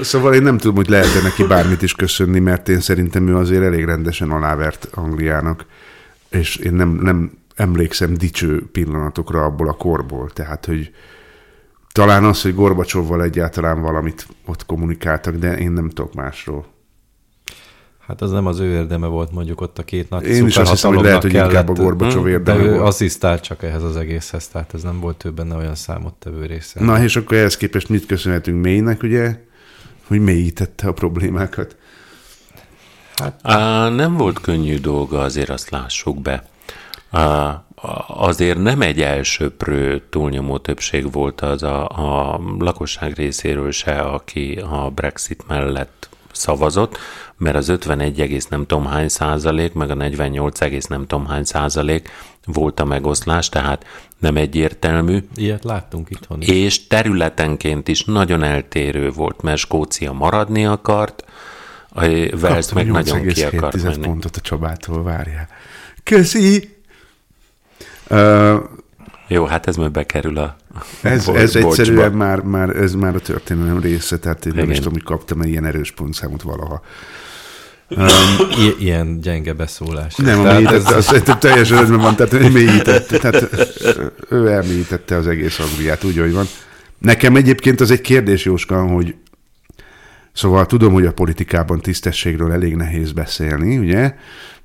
Szóval 0.00 0.34
én 0.34 0.42
nem 0.42 0.58
tudom, 0.58 0.76
hogy 0.76 0.88
lehet 0.88 1.22
neki 1.22 1.44
bármit 1.44 1.82
is 1.82 1.92
köszönni, 1.92 2.38
mert 2.38 2.68
én 2.68 2.80
szerintem 2.80 3.28
ő 3.28 3.36
azért 3.36 3.62
elég 3.62 3.84
rendesen 3.84 4.30
alávert 4.30 4.88
Angliának, 4.94 5.66
és 6.30 6.56
én 6.56 6.72
nem, 6.72 6.88
nem 7.02 7.32
emlékszem 7.54 8.14
dicső 8.14 8.66
pillanatokra 8.72 9.44
abból 9.44 9.68
a 9.68 9.72
korból, 9.72 10.30
tehát, 10.30 10.64
hogy 10.64 10.90
talán 11.92 12.24
az, 12.24 12.42
hogy 12.42 12.54
Gorbacsovval 12.54 13.22
egyáltalán 13.22 13.80
valamit 13.80 14.26
ott 14.46 14.66
kommunikáltak, 14.66 15.34
de 15.34 15.58
én 15.58 15.70
nem 15.70 15.88
tudok 15.88 16.14
másról. 16.14 16.66
Hát 18.06 18.20
az 18.22 18.30
nem 18.30 18.46
az 18.46 18.58
ő 18.58 18.72
érdeme 18.72 19.06
volt 19.06 19.32
mondjuk 19.32 19.60
ott 19.60 19.78
a 19.78 19.82
két 19.82 20.10
nagy 20.10 20.26
Én 20.26 20.46
is 20.46 20.56
azt 20.56 20.70
hiszem, 20.70 20.94
hogy 20.94 21.04
lehet, 21.04 21.22
hogy 21.22 21.32
kellett, 21.32 21.50
inkább 21.50 21.68
a 21.68 21.72
Gorbacsov 21.72 22.28
érdeme 22.28 22.58
De 22.58 22.64
ő 22.64 22.70
volt. 22.70 22.82
asszisztált 22.82 23.42
csak 23.42 23.62
ehhez 23.62 23.82
az 23.82 23.96
egészhez, 23.96 24.48
tehát 24.48 24.74
ez 24.74 24.82
nem 24.82 25.00
volt 25.00 25.24
ő 25.24 25.30
benne 25.30 25.56
olyan 25.56 25.74
számottevő 25.74 26.46
része. 26.46 26.84
Na 26.84 27.02
és 27.02 27.16
akkor 27.16 27.36
ehhez 27.36 27.56
képest 27.56 27.88
mit 27.88 28.06
köszönhetünk 28.06 28.62
mélynek, 28.62 29.02
ugye? 29.02 29.40
Hogy 30.06 30.20
mélyítette 30.20 30.88
a 30.88 30.92
problémákat. 30.92 31.76
Hát... 33.16 33.38
Á, 33.42 33.88
nem 33.88 34.16
volt 34.16 34.40
könnyű 34.40 34.78
dolga, 34.78 35.20
azért 35.20 35.50
azt 35.50 35.70
lássuk 35.70 36.22
be. 36.22 36.48
Á, 37.10 37.64
azért 38.06 38.62
nem 38.62 38.80
egy 38.80 39.00
elsőprő 39.00 40.02
túlnyomó 40.10 40.58
többség 40.58 41.12
volt 41.12 41.40
az 41.40 41.62
a, 41.62 41.88
a 41.88 42.40
lakosság 42.58 43.14
részéről 43.14 43.70
se, 43.70 44.00
aki 44.00 44.62
a 44.70 44.90
Brexit 44.94 45.44
mellett 45.48 46.08
szavazott, 46.42 46.98
mert 47.36 47.56
az 47.56 47.68
51, 47.68 48.46
nem 48.48 48.66
tudom 48.66 48.86
hány 48.86 49.08
százalék, 49.08 49.72
meg 49.72 49.90
a 49.90 49.94
48, 49.94 50.88
nem 50.88 51.06
tudom 51.06 51.26
hány 51.26 51.44
százalék 51.44 52.10
volt 52.44 52.80
a 52.80 52.84
megoszlás, 52.84 53.48
tehát 53.48 53.86
nem 54.18 54.36
egyértelmű. 54.36 55.18
Ilyet 55.34 55.64
láttunk 55.64 56.10
itthon 56.10 56.40
is. 56.40 56.48
És 56.48 56.86
területenként 56.86 57.88
is 57.88 58.04
nagyon 58.04 58.42
eltérő 58.42 59.10
volt, 59.10 59.42
mert 59.42 59.58
Skócia 59.58 60.12
maradni 60.12 60.66
akart, 60.66 61.24
a 61.88 62.06
Wales 62.42 62.72
meg 62.72 62.90
nagyon 62.90 63.26
ki 63.26 63.42
akart 63.42 63.82
menni. 63.82 64.06
pontot 64.06 64.36
a 64.36 64.40
Csabától, 64.40 65.02
várjál. 65.02 65.48
Köszi! 66.02 66.76
Uh, 68.10 68.54
Jó, 69.28 69.44
hát 69.44 69.66
ez 69.66 69.76
majd 69.76 69.90
bekerül 69.90 70.38
a 70.38 70.56
Ez, 71.00 71.24
bo- 71.26 71.36
ez 71.36 71.56
egyszerűen 71.56 72.12
már, 72.12 72.40
már, 72.40 72.76
ez 72.76 72.94
már 72.94 73.14
a 73.14 73.18
történelem 73.18 73.80
része, 73.80 74.18
tehát 74.18 74.46
én 74.46 74.52
Igen. 74.52 74.64
nem 74.64 74.72
is 74.72 74.78
tudom, 74.78 74.92
hogy 74.92 75.02
kaptam 75.02 75.42
ilyen 75.42 75.64
erős 75.64 75.90
pontszámot 75.90 76.42
valaha. 76.42 76.82
Um, 77.88 78.06
I- 78.58 78.84
ilyen 78.84 79.20
gyenge 79.20 79.52
beszólás. 79.52 80.14
Nem, 80.14 80.42
tehát 80.42 80.72
ez, 80.72 80.90
az, 80.90 81.12
az, 81.12 81.36
teljesen 81.38 81.76
rendben 81.76 82.00
van, 82.00 82.16
tehát 82.16 82.32
ő 82.32 82.48
mélyítette, 82.50 83.18
tehát 83.18 83.48
ő 84.28 84.48
elmélyítette 84.48 85.16
az 85.16 85.26
egész 85.26 85.58
Angliát, 85.58 86.04
úgy, 86.04 86.18
hogy 86.18 86.32
van. 86.32 86.46
Nekem 86.98 87.36
egyébként 87.36 87.80
az 87.80 87.90
egy 87.90 88.00
kérdés, 88.00 88.44
Jóska, 88.44 88.82
hogy 88.82 89.14
szóval 90.32 90.66
tudom, 90.66 90.92
hogy 90.92 91.06
a 91.06 91.12
politikában 91.12 91.80
tisztességről 91.80 92.52
elég 92.52 92.76
nehéz 92.76 93.12
beszélni, 93.12 93.78
ugye? 93.78 94.14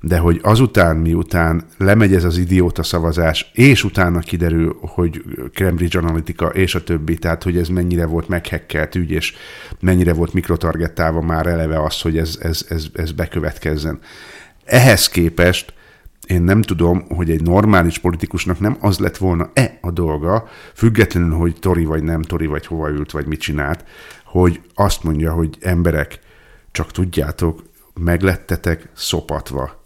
de 0.00 0.18
hogy 0.18 0.40
azután, 0.42 0.96
miután 0.96 1.64
lemegy 1.78 2.14
ez 2.14 2.24
az 2.24 2.38
idióta 2.38 2.82
szavazás, 2.82 3.50
és 3.52 3.84
utána 3.84 4.18
kiderül, 4.18 4.78
hogy 4.80 5.22
Cambridge 5.52 5.98
Analytica 5.98 6.46
és 6.46 6.74
a 6.74 6.84
többi, 6.84 7.18
tehát 7.18 7.42
hogy 7.42 7.56
ez 7.56 7.68
mennyire 7.68 8.06
volt 8.06 8.28
meghekkelt 8.28 8.94
ügy, 8.94 9.10
és 9.10 9.34
mennyire 9.80 10.12
volt 10.12 10.32
mikrotargettálva 10.32 11.20
már 11.20 11.46
eleve 11.46 11.82
az, 11.82 12.00
hogy 12.00 12.18
ez, 12.18 12.38
ez, 12.40 12.66
ez, 12.68 12.86
ez 12.92 13.12
bekövetkezzen. 13.12 13.98
Ehhez 14.64 15.08
képest 15.08 15.72
én 16.26 16.42
nem 16.42 16.62
tudom, 16.62 17.04
hogy 17.08 17.30
egy 17.30 17.42
normális 17.42 17.98
politikusnak 17.98 18.60
nem 18.60 18.76
az 18.80 18.98
lett 18.98 19.16
volna-e 19.16 19.78
a 19.80 19.90
dolga, 19.90 20.48
függetlenül, 20.74 21.36
hogy 21.36 21.56
tori 21.60 21.84
vagy 21.84 22.02
nem 22.02 22.22
tori, 22.22 22.46
vagy 22.46 22.66
hova 22.66 22.88
ült, 22.88 23.10
vagy 23.10 23.26
mit 23.26 23.40
csinált, 23.40 23.84
hogy 24.28 24.60
azt 24.74 25.02
mondja, 25.02 25.32
hogy 25.32 25.56
emberek, 25.60 26.18
csak 26.70 26.90
tudjátok, 26.92 27.62
meglettetek 27.94 28.88
szopatva 28.94 29.77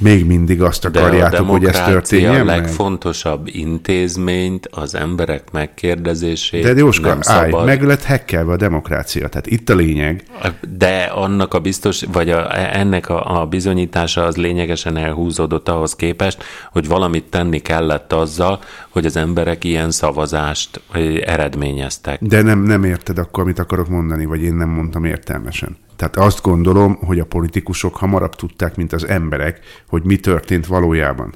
még 0.00 0.26
mindig 0.26 0.62
azt 0.62 0.84
akarjátok, 0.84 1.48
hogy 1.48 1.64
ez 1.64 1.82
történjen 1.82 2.40
a 2.40 2.44
legfontosabb 2.44 3.44
meg? 3.44 3.54
intézményt, 3.54 4.68
az 4.70 4.94
emberek 4.94 5.50
megkérdezését 5.52 6.62
De 6.62 6.72
Jóska, 6.72 7.08
nem 7.08 7.18
állj, 7.22 7.50
szabad. 7.50 7.66
meg 7.66 7.82
lett 7.82 8.02
hekkelve 8.02 8.52
a 8.52 8.56
demokrácia, 8.56 9.28
tehát 9.28 9.46
itt 9.46 9.68
a 9.68 9.74
lényeg. 9.74 10.24
De 10.78 11.02
annak 11.02 11.54
a 11.54 11.58
biztos, 11.58 12.02
vagy 12.12 12.30
a, 12.30 12.58
ennek 12.76 13.08
a, 13.08 13.40
a 13.40 13.46
bizonyítása 13.46 14.24
az 14.24 14.36
lényegesen 14.36 14.96
elhúzódott 14.96 15.68
ahhoz 15.68 15.96
képest, 15.96 16.44
hogy 16.72 16.88
valamit 16.88 17.24
tenni 17.24 17.58
kellett 17.58 18.12
azzal, 18.12 18.58
hogy 18.88 19.06
az 19.06 19.16
emberek 19.16 19.64
ilyen 19.64 19.90
szavazást 19.90 20.80
eredményeztek. 21.24 22.18
De 22.22 22.42
nem, 22.42 22.62
nem 22.62 22.84
érted 22.84 23.18
akkor, 23.18 23.42
amit 23.42 23.58
akarok 23.58 23.88
mondani, 23.88 24.24
vagy 24.24 24.42
én 24.42 24.54
nem 24.54 24.68
mondtam 24.68 25.04
értelmesen. 25.04 25.76
Tehát 26.00 26.16
azt 26.16 26.42
gondolom, 26.42 26.98
hogy 27.00 27.18
a 27.18 27.24
politikusok 27.24 27.96
hamarabb 27.96 28.34
tudták, 28.34 28.76
mint 28.76 28.92
az 28.92 29.08
emberek, 29.08 29.60
hogy 29.88 30.02
mi 30.04 30.16
történt 30.16 30.66
valójában. 30.66 31.34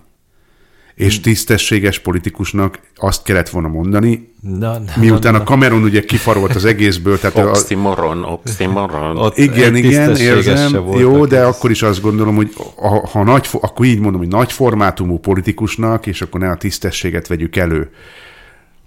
És 0.94 1.20
tisztességes 1.20 1.98
politikusnak 1.98 2.78
azt 2.94 3.22
kellett 3.22 3.48
volna 3.48 3.68
mondani, 3.68 4.32
na, 4.40 4.78
na, 4.78 4.92
miután 4.96 5.32
na, 5.32 5.38
na. 5.38 5.44
a 5.44 5.46
Cameron 5.46 5.82
ugye 5.82 6.04
kifarolt 6.04 6.54
az 6.54 6.64
egészből. 6.64 7.18
Tehát 7.18 7.36
oxymoron, 7.36 8.24
oxymoron. 8.24 9.16
Ott 9.16 9.36
igen, 9.38 9.76
igen, 9.76 10.16
érzem, 10.16 10.86
jó, 10.96 11.26
de 11.26 11.38
ez. 11.38 11.46
akkor 11.46 11.70
is 11.70 11.82
azt 11.82 12.00
gondolom, 12.00 12.36
hogy 12.36 12.52
ha, 12.76 13.08
ha 13.08 13.24
nagy, 13.24 13.48
akkor 13.52 13.86
így 13.86 14.00
mondom, 14.00 14.20
hogy 14.20 14.30
nagy 14.30 14.52
formátumú 14.52 15.18
politikusnak, 15.18 16.06
és 16.06 16.22
akkor 16.22 16.40
ne 16.40 16.50
a 16.50 16.56
tisztességet 16.56 17.26
vegyük 17.26 17.56
elő, 17.56 17.90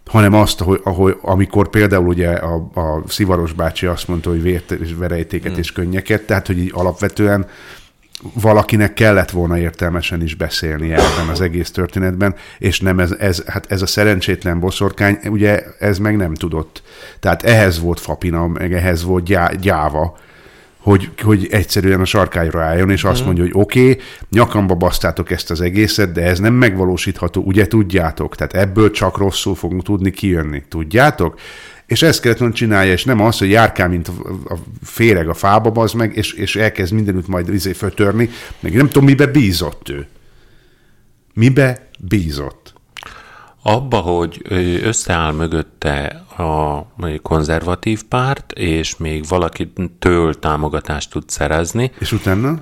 hanem 0.08 0.34
azt, 0.34 0.60
hogy, 0.60 0.82
ahogy, 0.84 1.18
amikor 1.22 1.70
például 1.70 2.08
ugye 2.08 2.30
a, 2.30 2.56
a 2.74 3.04
Szivaros 3.08 3.54
bácsi 3.54 3.86
azt 3.86 4.08
mondta, 4.08 4.30
hogy 4.30 4.42
vért 4.42 4.72
és 4.72 4.94
verejtéket 4.98 5.56
mm. 5.56 5.58
és 5.58 5.72
könnyeket, 5.72 6.22
tehát 6.22 6.48
hogy 6.48 6.58
így 6.58 6.72
alapvetően 6.74 7.46
valakinek 8.34 8.94
kellett 8.94 9.30
volna 9.30 9.58
értelmesen 9.58 10.22
is 10.22 10.36
beszélni 10.36 10.92
ebben 10.92 11.28
az 11.32 11.42
egész 11.42 11.72
történetben, 11.72 12.36
és 12.58 12.80
nem 12.80 13.00
ez, 13.00 13.12
ez, 13.12 13.44
hát 13.46 13.72
ez 13.72 13.82
a 13.82 13.86
szerencsétlen 13.86 14.60
boszorkány, 14.60 15.20
ugye 15.24 15.64
ez 15.80 15.98
meg 15.98 16.18
nem 16.18 16.34
tudott. 16.34 16.84
Tehát 17.20 17.44
ehhez 17.44 17.80
volt 17.80 18.00
Fapina, 18.00 18.48
meg 18.48 18.74
ehhez 18.74 19.04
volt 19.04 19.24
gyá, 19.24 19.52
gyáva, 19.52 20.18
hogy, 20.88 21.10
hogy 21.22 21.48
egyszerűen 21.51 22.01
a 22.01 22.06
sarkájra 22.06 22.63
álljon, 22.63 22.89
és 22.89 23.03
azt 23.03 23.17
mhm. 23.17 23.25
mondja, 23.25 23.44
hogy 23.44 23.53
oké, 23.56 23.89
okay, 23.89 24.03
nyakamba 24.29 24.75
basztátok 24.75 25.32
ezt 25.32 25.51
az 25.51 25.62
egészet, 25.62 26.12
de 26.12 26.22
ez 26.22 26.39
nem 26.39 26.53
megvalósítható, 26.53 27.41
ugye 27.41 27.67
tudjátok? 27.67 28.36
Tehát 28.36 28.53
ebből 28.53 28.91
csak 28.91 29.17
rosszul 29.17 29.56
fogunk 29.56 29.84
tudni 29.84 30.12
kijönni. 30.12 30.63
Tudjátok? 30.70 31.39
És 31.86 32.01
ezt 32.01 32.22
kellett 32.22 32.38
volna 32.38 32.53
csinálja, 32.53 32.91
és 32.91 33.03
nem 33.03 33.22
az, 33.22 33.38
hogy 33.38 33.50
járkál, 33.50 33.89
mint 33.89 34.08
a 34.48 34.56
féreg 34.84 35.29
a 35.29 35.34
fába, 35.34 35.82
az 35.82 35.91
meg, 35.91 36.15
és, 36.15 36.34
és 36.34 36.56
elkezd 36.56 36.94
mindenütt 36.94 37.27
majd 37.27 37.53
izé 37.53 37.74
fötörni, 37.74 38.29
meg 38.60 38.74
nem 38.74 38.88
tudom, 38.88 39.06
mibe 39.06 39.25
bízott 39.25 39.89
ő. 39.89 40.08
Mibe 41.34 41.88
bízott? 42.00 42.67
Abba, 43.70 43.98
hogy 43.98 44.42
összeáll 44.84 45.32
mögötte 45.32 46.24
a 46.38 46.86
konzervatív 47.22 48.04
párt, 48.04 48.52
és 48.52 48.98
még 48.98 49.28
valakitől 49.28 50.40
támogatást 50.40 51.12
tud 51.12 51.30
szerezni. 51.30 51.92
És 52.00 52.12
utána? 52.12 52.60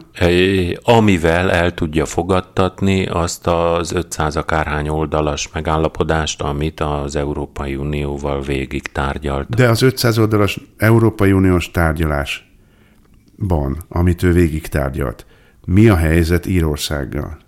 Amivel 0.81 1.51
el 1.51 1.73
tudja 1.73 2.05
fogadtatni 2.05 3.05
azt 3.05 3.47
az 3.47 3.91
500 3.91 4.35
akárhány 4.35 4.87
oldalas 4.87 5.49
megállapodást, 5.53 6.41
amit 6.41 6.79
az 6.79 7.15
Európai 7.15 7.75
Unióval 7.75 8.41
végig 8.41 8.87
tárgyalt. 8.87 9.55
De 9.55 9.69
az 9.69 9.81
500 9.81 10.17
oldalas 10.17 10.59
Európai 10.77 11.31
Uniós 11.31 11.71
tárgyalásban, 11.71 13.77
amit 13.89 14.23
ő 14.23 14.31
végig 14.31 14.67
tárgyalt, 14.67 15.25
mi 15.65 15.87
a 15.87 15.95
helyzet 15.95 16.45
Írországgal? 16.45 17.43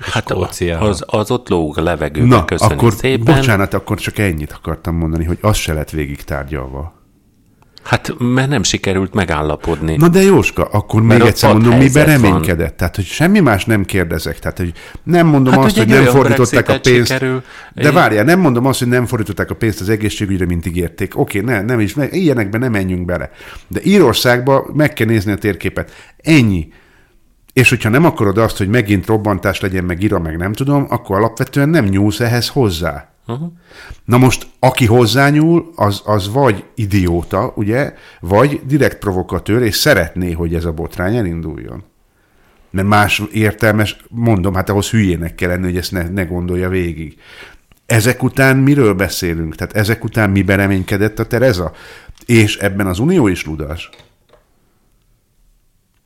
Hát 0.00 0.30
az, 0.30 1.02
az 1.06 1.30
ott 1.30 1.48
lóg 1.48 1.78
a 1.78 1.82
levegőben, 1.82 2.28
Na, 2.28 2.44
köszönjük 2.44 2.78
akkor, 2.78 2.92
szépen. 2.92 3.34
Bocsánat, 3.34 3.74
akkor 3.74 3.98
csak 3.98 4.18
ennyit 4.18 4.52
akartam 4.52 4.96
mondani, 4.96 5.24
hogy 5.24 5.38
az 5.40 5.56
se 5.56 5.72
lett 5.72 5.90
végig 5.90 6.22
tárgyalva. 6.24 6.96
Hát, 7.82 8.14
mert 8.18 8.48
nem 8.48 8.62
sikerült 8.62 9.14
megállapodni. 9.14 9.96
Na 9.96 10.08
de 10.08 10.22
Jóska, 10.22 10.64
akkor 10.64 11.02
Mert 11.02 11.20
még 11.20 11.28
egyszer 11.28 11.52
mondom, 11.52 11.70
miben 11.70 11.86
padhelyzet 11.92 12.20
van. 12.20 12.30
reménykedett? 12.30 12.76
Tehát, 12.76 12.96
hogy 12.96 13.04
semmi 13.04 13.40
más 13.40 13.64
nem 13.64 13.84
kérdezek. 13.84 14.38
Tehát, 14.38 14.56
hogy 14.58 14.72
nem 15.02 15.26
mondom 15.26 15.52
Hát, 15.54 15.64
azt, 15.64 15.76
hogy 15.78 15.86
nem 15.88 16.04
fordították 16.04 16.68
a 16.68 16.80
pénzt. 16.80 17.12
sikerül- 17.12 17.44
de 17.74 17.92
várjál, 17.92 18.24
nem 18.24 18.40
mondom 18.40 18.66
azt, 18.66 18.78
hogy 18.78 18.88
nem 18.88 19.06
fordították 19.06 19.50
a 19.50 19.54
pénzt 19.54 19.80
az 19.80 19.88
egészségügyre, 19.88 20.46
mint 20.46 20.66
ígérték. 20.66 21.18
Oké, 21.18 21.40
ne, 21.40 21.62
nem 21.62 21.80
is, 21.80 21.94
ne, 21.94 22.08
ilyenekbe 22.10 22.58
nem 22.58 22.70
menjünk 22.72 23.04
bele. 23.04 23.30
De 23.68 23.80
Írországba 23.84 24.66
meg 24.74 24.92
kell 24.92 25.06
nézni 25.06 25.32
a 25.32 25.36
térképet. 25.36 25.90
Ennyi. 26.22 26.68
És 27.58 27.68
hogyha 27.68 27.88
nem 27.88 28.04
akarod 28.04 28.38
azt, 28.38 28.56
hogy 28.56 28.68
megint 28.68 29.06
robbantás 29.06 29.60
legyen, 29.60 29.84
meg 29.84 30.02
ira, 30.02 30.18
meg 30.18 30.36
nem 30.36 30.52
tudom, 30.52 30.86
akkor 30.88 31.16
alapvetően 31.16 31.68
nem 31.68 31.84
nyúlsz 31.84 32.20
ehhez 32.20 32.48
hozzá. 32.48 33.08
Uh-huh. 33.26 33.52
Na 34.04 34.18
most, 34.18 34.46
aki 34.58 34.86
hozzányúl, 34.86 35.72
az, 35.74 36.02
az 36.04 36.32
vagy 36.32 36.64
idióta, 36.74 37.52
ugye, 37.56 37.94
vagy 38.20 38.60
direkt 38.66 38.98
provokatőr, 38.98 39.62
és 39.62 39.76
szeretné, 39.76 40.32
hogy 40.32 40.54
ez 40.54 40.64
a 40.64 40.72
botrány 40.72 41.16
elinduljon. 41.16 41.84
Mert 42.70 42.88
más 42.88 43.22
értelmes, 43.32 43.96
mondom, 44.08 44.54
hát 44.54 44.68
ahhoz 44.68 44.90
hülyének 44.90 45.34
kell 45.34 45.48
lenni, 45.48 45.64
hogy 45.64 45.76
ezt 45.76 45.92
ne, 45.92 46.08
ne 46.08 46.24
gondolja 46.24 46.68
végig. 46.68 47.18
Ezek 47.86 48.22
után 48.22 48.56
miről 48.56 48.94
beszélünk? 48.94 49.54
Tehát 49.54 49.76
ezek 49.76 50.04
után 50.04 50.30
mi 50.30 50.44
reménykedett 50.46 51.18
a 51.18 51.26
Tereza? 51.26 51.72
És 52.26 52.56
ebben 52.56 52.86
az 52.86 52.98
Unió 52.98 53.26
is 53.26 53.44
ludas. 53.44 53.90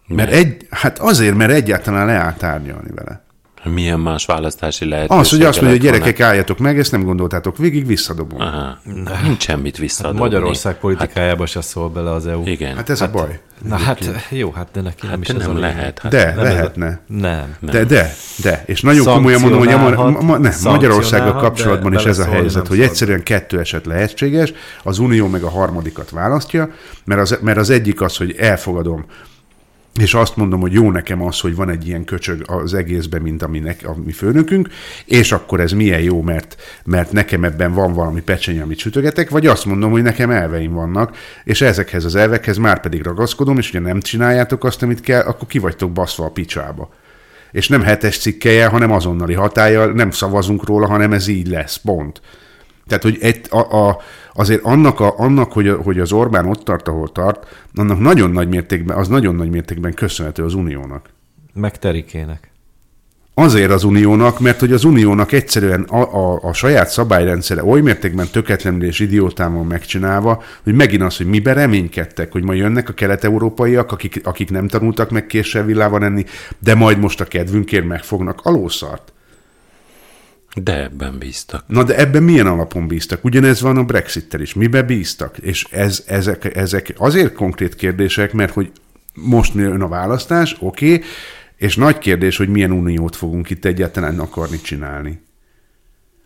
Mert 0.06 0.30
egy, 0.32 0.66
hát 0.70 0.98
azért, 0.98 1.34
mert 1.36 1.52
egyáltalán 1.52 2.06
leállt 2.06 2.36
tárgyalni 2.38 2.90
vele. 2.94 3.24
Milyen 3.64 4.00
más 4.00 4.26
választási 4.26 4.88
lehetőség? 4.88 5.20
Az, 5.20 5.30
hogy 5.30 5.42
azt 5.42 5.60
mondja, 5.60 5.78
hogy 5.80 5.88
gyerekek, 5.90 6.20
álljatok 6.20 6.58
meg, 6.58 6.78
ezt 6.78 6.92
nem 6.92 7.02
gondoltátok 7.02 7.56
végig, 7.56 7.86
visszadobom. 7.86 8.40
Aha. 8.40 8.78
Nincs 9.24 9.42
semmit 9.42 9.76
visszadobni. 9.76 10.18
Magyarország 10.20 10.74
politikájába 10.78 11.46
se 11.46 11.60
szól 11.60 11.88
bele 11.88 12.10
az 12.10 12.26
EU. 12.26 12.46
Igen. 12.46 12.76
Hát 12.76 12.90
ez 12.90 13.00
a 13.00 13.10
baj. 13.10 13.40
Na 13.68 13.76
hát, 13.76 14.10
jó, 14.28 14.50
hát 14.50 14.68
de 14.72 14.80
neki 14.80 15.06
nem 15.06 15.10
hát 15.10 15.20
is 15.20 15.26
de 15.26 15.40
ez 15.40 15.46
nem 15.46 15.58
lehet. 15.58 15.98
Hát 15.98 16.12
De, 16.12 16.24
Nem 16.24 16.38
ez 16.38 16.38
a- 16.38 16.42
lehetne. 16.42 17.00
Nem. 17.06 17.56
De, 17.60 17.84
de, 17.84 18.14
de. 18.42 18.62
És 18.66 18.80
nagyon 18.80 19.04
komolyan 19.04 19.40
mondom, 19.40 19.58
hogy 19.58 19.72
a, 19.72 20.10
ma, 20.20 20.38
ne, 20.38 20.50
Magyarországgal 20.62 21.34
kapcsolatban 21.34 21.94
is 21.94 22.04
ez 22.04 22.18
a 22.18 22.24
helyzet, 22.24 22.62
nem 22.62 22.70
hogy 22.70 22.80
egyszerűen 22.80 23.22
kettő 23.22 23.58
eset 23.58 23.86
lehetséges, 23.86 24.52
az 24.82 24.98
Unió 24.98 25.28
meg 25.28 25.42
a 25.42 25.50
harmadikat 25.50 26.10
választja, 26.10 26.70
mert 27.04 27.20
az, 27.20 27.38
mert 27.42 27.58
az 27.58 27.70
egyik 27.70 28.00
az, 28.00 28.16
hogy 28.16 28.34
elfogadom, 28.38 29.04
és 30.00 30.14
azt 30.14 30.36
mondom, 30.36 30.60
hogy 30.60 30.72
jó 30.72 30.90
nekem 30.90 31.22
az, 31.22 31.40
hogy 31.40 31.54
van 31.54 31.68
egy 31.70 31.86
ilyen 31.86 32.04
köcsög 32.04 32.44
az 32.46 32.74
egészben, 32.74 33.22
mint 33.22 33.42
ami, 33.42 33.58
nek, 33.58 33.80
a 33.84 33.94
mi 34.04 34.12
főnökünk, 34.12 34.68
és 35.04 35.32
akkor 35.32 35.60
ez 35.60 35.72
milyen 35.72 36.00
jó, 36.00 36.22
mert, 36.22 36.56
mert 36.84 37.12
nekem 37.12 37.44
ebben 37.44 37.72
van 37.72 37.92
valami 37.92 38.20
pecsenye, 38.20 38.62
amit 38.62 38.78
sütögetek, 38.78 39.30
vagy 39.30 39.46
azt 39.46 39.64
mondom, 39.64 39.90
hogy 39.90 40.02
nekem 40.02 40.30
elveim 40.30 40.72
vannak, 40.72 41.16
és 41.44 41.60
ezekhez 41.60 42.04
az 42.04 42.14
elvekhez 42.14 42.56
már 42.56 42.80
pedig 42.80 43.02
ragaszkodom, 43.02 43.58
és 43.58 43.68
ugye 43.68 43.78
nem 43.78 44.00
csináljátok 44.00 44.64
azt, 44.64 44.82
amit 44.82 45.00
kell, 45.00 45.20
akkor 45.20 45.48
ki 45.48 45.58
vagytok 45.58 45.92
baszva 45.92 46.24
a 46.24 46.30
picsába. 46.30 46.94
És 47.50 47.68
nem 47.68 47.82
hetes 47.82 48.18
cikkelje, 48.18 48.66
hanem 48.66 48.92
azonnali 48.92 49.34
hatállyal, 49.34 49.92
nem 49.92 50.10
szavazunk 50.10 50.66
róla, 50.66 50.86
hanem 50.86 51.12
ez 51.12 51.26
így 51.26 51.46
lesz, 51.46 51.76
pont. 51.76 52.20
Tehát, 52.86 53.02
hogy 53.02 53.18
egy, 53.20 53.46
a, 53.50 53.58
a, 53.58 54.00
azért 54.32 54.62
annak, 54.62 55.00
a, 55.00 55.14
annak 55.18 55.52
hogy, 55.52 55.68
a, 55.68 55.76
hogy 55.76 56.00
az 56.00 56.12
Orbán 56.12 56.46
ott 56.46 56.64
tart, 56.64 56.88
ahol 56.88 57.12
tart, 57.12 57.66
annak 57.74 57.98
nagyon 57.98 58.30
nagy 58.30 58.48
mértékben, 58.48 58.96
az 58.96 59.08
nagyon 59.08 59.34
nagy 59.34 59.50
mértékben 59.50 59.94
köszönhető 59.94 60.44
az 60.44 60.54
Uniónak. 60.54 61.08
Meg 61.54 61.78
Terikének. 61.78 62.52
Azért 63.34 63.70
az 63.70 63.84
Uniónak, 63.84 64.40
mert 64.40 64.60
hogy 64.60 64.72
az 64.72 64.84
Uniónak 64.84 65.32
egyszerűen 65.32 65.82
a, 65.82 66.14
a, 66.14 66.40
a 66.42 66.52
saját 66.52 66.88
szabályrendszere 66.88 67.64
oly 67.64 67.80
mértékben 67.80 68.28
töketlenül 68.32 68.84
és 68.84 68.98
idiótával 68.98 69.64
megcsinálva, 69.64 70.42
hogy 70.62 70.74
megint 70.74 71.02
az, 71.02 71.16
hogy 71.16 71.26
miben 71.26 71.54
reménykedtek, 71.54 72.32
hogy 72.32 72.42
majd 72.42 72.58
jönnek 72.58 72.88
a 72.88 72.92
kelet-európaiak, 72.92 73.92
akik, 73.92 74.20
akik 74.24 74.50
nem 74.50 74.68
tanultak 74.68 75.10
meg 75.10 75.26
késsel 75.26 75.64
villával 75.64 76.04
enni, 76.04 76.24
de 76.58 76.74
majd 76.74 76.98
most 76.98 77.20
a 77.20 77.24
kedvünkért 77.24 77.86
megfognak 77.86 78.40
alószart. 78.42 79.11
De 80.56 80.82
ebben 80.82 81.18
bíztak. 81.18 81.64
Na 81.66 81.82
de 81.82 81.96
ebben 81.96 82.22
milyen 82.22 82.46
alapon 82.46 82.86
bíztak? 82.86 83.24
Ugyanez 83.24 83.60
van 83.60 83.76
a 83.76 83.84
Brexit-tel 83.84 84.40
is. 84.40 84.54
Mibe 84.54 84.82
bíztak? 84.82 85.38
És 85.38 85.66
ez, 85.70 86.04
ezek, 86.06 86.56
ezek 86.56 86.94
azért 86.96 87.32
konkrét 87.32 87.74
kérdések, 87.74 88.32
mert 88.32 88.52
hogy 88.52 88.72
most 89.14 89.54
jön 89.54 89.80
a 89.80 89.88
választás, 89.88 90.56
oké, 90.60 90.94
okay, 90.94 91.06
és 91.56 91.76
nagy 91.76 91.98
kérdés, 91.98 92.36
hogy 92.36 92.48
milyen 92.48 92.70
uniót 92.70 93.16
fogunk 93.16 93.50
itt 93.50 93.64
egyáltalán 93.64 94.18
akarni 94.18 94.60
csinálni. 94.60 95.20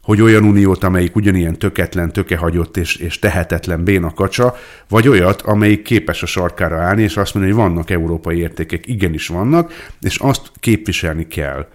Hogy 0.03 0.21
olyan 0.21 0.45
uniót, 0.45 0.85
amelyik 0.85 1.17
ugyanilyen 1.17 1.59
töketlen, 1.59 2.13
tökehagyott 2.13 2.77
és, 2.77 2.97
és 2.97 3.19
tehetetlen 3.19 3.85
béna 3.85 4.15
kacsa, 4.15 4.57
vagy 4.89 5.09
olyat, 5.09 5.43
amelyik 5.43 5.83
képes 5.83 6.23
a 6.23 6.27
sarkára 6.27 6.81
állni, 6.81 7.03
és 7.03 7.17
azt 7.17 7.35
mondani, 7.35 7.55
hogy 7.55 7.65
vannak 7.65 7.91
európai 7.91 8.39
értékek, 8.39 8.87
igenis 8.87 9.29
vannak, 9.29 9.93
és 10.01 10.19
azt 10.19 10.51
képviselni 10.61 11.27
kell. 11.27 11.67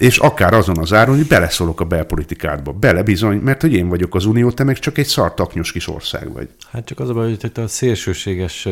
És 0.00 0.18
akár 0.18 0.54
azon 0.54 0.78
az 0.78 0.92
áron, 0.92 1.16
hogy 1.16 1.26
beleszólok 1.26 1.80
a 1.80 1.84
belpolitikádba. 1.84 2.72
Bele 2.72 3.02
bizony, 3.02 3.36
mert 3.36 3.60
hogy 3.60 3.72
én 3.72 3.88
vagyok 3.88 4.14
az 4.14 4.24
unió, 4.24 4.50
te 4.50 4.64
meg 4.64 4.78
csak 4.78 4.98
egy 4.98 5.06
szartaknyos 5.06 5.72
kis 5.72 5.88
ország 5.88 6.32
vagy. 6.32 6.48
Hát 6.70 6.84
csak 6.84 7.00
az 7.00 7.08
a 7.08 7.12
baj, 7.12 7.24
hogy 7.24 7.44
itt 7.44 7.58
a 7.58 7.68
szélsőséges 7.68 8.68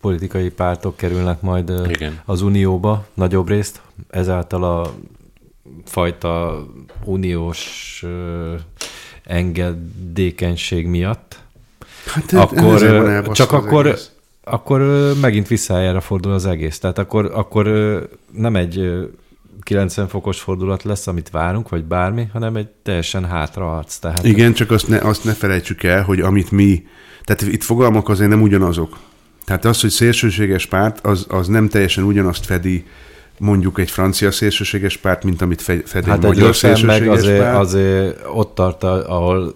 politikai 0.00 0.50
pártok 0.50 0.96
kerülnek 0.96 1.40
majd 1.40 1.72
Igen. 1.88 2.20
az 2.24 2.42
unióba 2.42 3.06
nagyobb 3.14 3.48
részt, 3.48 3.80
ezáltal 4.10 4.64
a 4.64 4.94
fajta 5.84 6.64
uniós 7.04 8.04
engedékenység 9.24 10.86
miatt. 10.86 11.38
Hát 12.06 12.32
akkor 12.32 13.30
csak 13.32 13.52
akkor, 13.52 13.86
egész. 13.86 14.10
akkor 14.44 14.80
megint 15.20 15.48
visszájára 15.48 16.00
fordul 16.00 16.32
az 16.32 16.46
egész. 16.46 16.78
Tehát 16.78 16.98
akkor, 16.98 17.30
akkor 17.34 17.66
nem 18.32 18.56
egy 18.56 19.08
90 19.62 20.08
fokos 20.08 20.40
fordulat 20.40 20.82
lesz, 20.82 21.06
amit 21.06 21.30
várunk, 21.30 21.68
vagy 21.68 21.84
bármi, 21.84 22.28
hanem 22.32 22.56
egy 22.56 22.68
teljesen 22.82 23.24
hátraarc. 23.24 23.96
Tehát 23.96 24.24
Igen, 24.24 24.52
csak 24.52 24.70
azt 24.70 24.88
ne, 24.88 24.98
azt 24.98 25.24
ne 25.24 25.32
felejtsük 25.32 25.82
el, 25.82 26.02
hogy 26.02 26.20
amit 26.20 26.50
mi, 26.50 26.86
tehát 27.24 27.52
itt 27.52 27.62
fogalmak 27.62 28.08
azért 28.08 28.30
nem 28.30 28.42
ugyanazok. 28.42 28.98
Tehát 29.44 29.64
az, 29.64 29.80
hogy 29.80 29.90
szélsőséges 29.90 30.66
párt, 30.66 31.06
az, 31.06 31.26
az 31.28 31.46
nem 31.46 31.68
teljesen 31.68 32.04
ugyanazt 32.04 32.46
fedi 32.46 32.86
mondjuk 33.38 33.78
egy 33.78 33.90
francia 33.90 34.30
szélsőséges 34.30 34.96
párt, 34.96 35.24
mint 35.24 35.42
amit 35.42 35.62
fe- 35.62 35.88
fed 35.88 36.04
Hát 36.04 36.16
egy 36.18 36.24
egy 36.24 36.28
magyar 36.28 36.44
meg 36.44 36.54
szélsőséges 36.54 37.16
azért, 37.16 37.38
párt. 37.38 37.56
azért 37.56 38.20
ott 38.34 38.54
tart, 38.54 38.82
ahol 38.82 39.54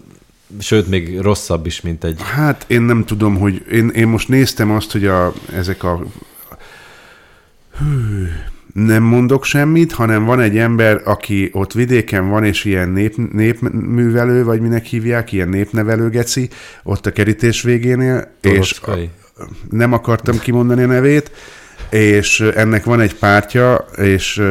sőt, 0.59 0.87
még 0.87 1.19
rosszabb 1.19 1.65
is, 1.65 1.81
mint 1.81 2.03
egy... 2.03 2.21
Hát 2.21 2.65
én 2.67 2.81
nem 2.81 3.05
tudom, 3.05 3.37
hogy 3.37 3.65
én, 3.71 3.89
én 3.89 4.07
most 4.07 4.27
néztem 4.27 4.71
azt, 4.71 4.91
hogy 4.91 5.05
a, 5.05 5.33
ezek 5.53 5.83
a 5.83 6.03
hű, 7.77 8.27
nem 8.85 9.03
mondok 9.03 9.43
semmit, 9.43 9.91
hanem 9.91 10.25
van 10.25 10.39
egy 10.39 10.57
ember, 10.57 11.01
aki 11.03 11.49
ott 11.53 11.73
vidéken 11.73 12.29
van, 12.29 12.43
és 12.43 12.65
ilyen 12.65 12.89
nép, 12.89 13.15
népművelő, 13.31 14.43
vagy 14.43 14.61
minek 14.61 14.85
hívják, 14.85 15.31
ilyen 15.31 15.49
népnevelő 15.49 16.09
geci, 16.09 16.49
ott 16.83 17.05
a 17.05 17.11
kerítés 17.11 17.61
végénél, 17.61 18.31
és 18.41 18.51
Torockai. 18.51 19.09
nem 19.69 19.93
akartam 19.93 20.39
kimondani 20.39 20.83
a 20.83 20.87
nevét, 20.87 21.31
és 21.89 22.39
ennek 22.39 22.83
van 22.83 22.99
egy 22.99 23.15
pártja, 23.15 23.75
és 23.95 24.41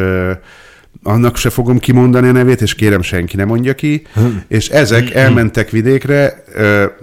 annak 1.06 1.36
se 1.36 1.50
fogom 1.50 1.78
kimondani 1.78 2.28
a 2.28 2.32
nevét, 2.32 2.60
és 2.60 2.74
kérem 2.74 3.02
senki 3.02 3.36
ne 3.36 3.44
mondja 3.44 3.74
ki, 3.74 4.06
és 4.48 4.68
ezek 4.68 5.14
elmentek 5.14 5.70
vidékre 5.70 6.44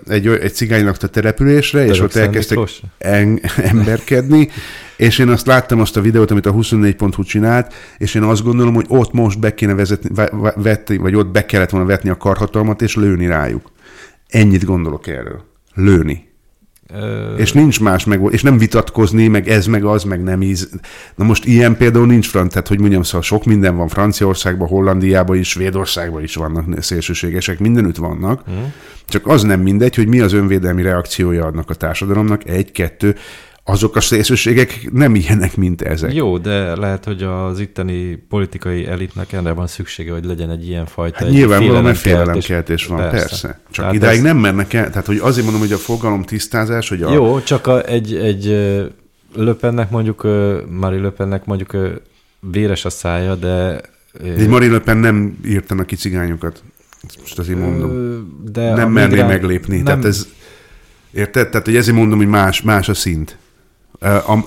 egy, 0.08 0.28
egy 0.28 0.54
cigánylakta 0.54 1.08
településre, 1.08 1.86
és 1.86 1.92
Török 1.92 2.04
ott 2.04 2.16
elkezdtek 2.16 2.58
en, 2.98 3.40
emberkedni, 3.72 4.50
és 4.98 5.20
én 5.20 5.30
azt 5.30 5.46
láttam 5.46 5.80
azt 5.80 5.98
a 5.98 6.02
videót, 6.02 6.32
amit 6.32 6.46
a 6.46 6.54
24.hu 6.54 7.24
csinált, 7.24 7.74
és 7.98 8.16
én 8.16 8.24
azt 8.24 8.44
gondolom, 8.44 8.74
hogy 8.74 8.86
ott 8.88 9.14
most 9.14 9.40
be 9.40 9.54
kéne 9.54 9.74
vezetni, 9.74 10.10
ve- 10.14 10.32
ve- 10.32 10.56
vetni, 10.56 10.98
vagy 10.98 11.16
ott 11.16 11.28
be 11.32 11.46
kellett 11.46 11.70
volna 11.70 11.88
vetni 11.88 12.10
a 12.10 12.18
karhatalmat, 12.18 12.82
és 12.82 12.96
lőni 12.96 13.28
rájuk. 13.28 13.72
Ennyit 14.28 14.66
gondolok 14.66 15.08
erről. 15.08 15.44
Lőni. 15.74 16.32
Ö, 16.90 17.36
És 17.36 17.54
nincs 17.54 17.80
más 17.80 18.06
meg, 18.06 18.22
és 18.30 18.42
nem 18.42 18.58
vitatkozni, 18.58 19.28
meg 19.28 19.50
ez, 19.50 19.66
meg 19.66 19.84
az, 19.86 20.04
meg 20.04 20.24
nem 20.24 20.42
íz. 20.42 20.70
Na 21.16 21.24
most 21.24 21.46
ilyen 21.46 21.78
például 21.78 22.06
nincs 22.06 22.28
front, 22.28 22.52
tehát 22.52 22.68
hogy 22.68 22.80
mondjam, 22.80 23.04
szóval 23.04 23.22
sok 23.22 23.46
minden 23.46 23.76
van 23.76 23.88
Franciaországban, 23.88 24.68
Hollandiában 24.68 25.38
is, 25.38 25.50
Svédországban 25.50 26.24
is 26.24 26.36
vannak 26.36 26.84
szélsőségesek, 26.84 27.60
mindenütt 27.60 27.96
vannak. 27.96 28.50
Mm. 28.52 28.64
Csak 29.06 29.28
az 29.28 29.44
nem 29.44 29.60
mindegy, 29.60 29.96
hogy 29.96 30.08
mi 30.08 30.20
az 30.20 30.34
önvédelmi 30.34 30.82
reakciója 30.82 31.46
annak 31.46 31.70
a 31.70 31.74
társadalomnak, 31.74 32.48
egy, 32.48 32.72
kettő, 32.72 33.16
azok 33.66 33.96
a 33.96 34.02
szélsőségek 34.02 34.90
nem 34.92 35.16
ilyenek, 35.16 35.56
mint 35.58 35.82
ezek. 35.82 36.14
Jó, 36.14 36.38
de 36.38 36.76
lehet, 36.76 37.06
hogy 37.06 37.24
az 37.24 37.60
itteni 37.60 38.16
politikai 38.30 38.86
elitnek 38.88 39.34
erre 39.34 39.52
van 39.52 39.68
szüksége, 39.68 40.12
hogy 40.12 40.26
legyen 40.26 40.50
egy 40.50 40.68
ilyen 40.68 40.86
fajta 40.86 41.18
Hát 41.18 41.28
egy 41.28 41.34
nyilvánvalóan, 41.34 41.84
mert 41.84 41.98
félelemkeltés. 41.98 42.86
van, 42.86 42.98
persze. 42.98 43.18
persze. 43.18 43.48
Csak 43.48 43.76
Tehát 43.76 43.94
idáig 43.94 44.18
ez- 44.18 44.24
nem 44.24 44.38
mennek 44.38 44.74
el, 44.74 44.90
tehát 44.90 45.06
hogy 45.06 45.18
azért 45.18 45.44
mondom, 45.44 45.62
hogy 45.62 45.72
a 45.72 45.78
fogalom 45.78 46.24
tisztázás, 46.24 46.90
hogy 46.90 47.02
a, 47.02 47.14
Jó, 47.14 47.42
csak 47.42 47.68
a, 47.68 47.86
egy, 47.88 48.16
egy 48.16 48.46
Löpennek 49.36 49.90
mondjuk, 49.90 50.24
ö, 50.24 50.62
Marie 50.70 51.00
Löpennek 51.00 51.46
mondjuk 51.46 51.78
véres 52.52 52.86
a 52.86 52.90
szája, 52.90 53.36
de... 53.36 53.82
ö, 54.14 54.26
egy 54.26 54.48
Marine 54.48 54.74
Le 54.74 54.80
Pen 54.80 54.98
nem 54.98 55.38
írtanak 55.46 55.86
ki 55.86 55.96
cigányokat. 55.96 56.64
Most 57.20 57.40
azért 57.40 57.60
mondom. 57.60 57.92
de 58.52 58.74
nem 58.76 58.92
merné 58.92 59.10
migrán- 59.10 59.30
meglépni. 59.32 59.76
Nem, 59.76 59.86
Tehát 59.86 60.06
ez, 60.06 60.28
Érted? 61.12 61.50
Tehát, 61.50 61.66
hogy 61.66 61.76
ezért 61.76 61.98
mondom, 61.98 62.18
hogy 62.18 62.28
más, 62.28 62.62
más 62.62 62.90
a 62.90 62.94
szint. 62.94 63.38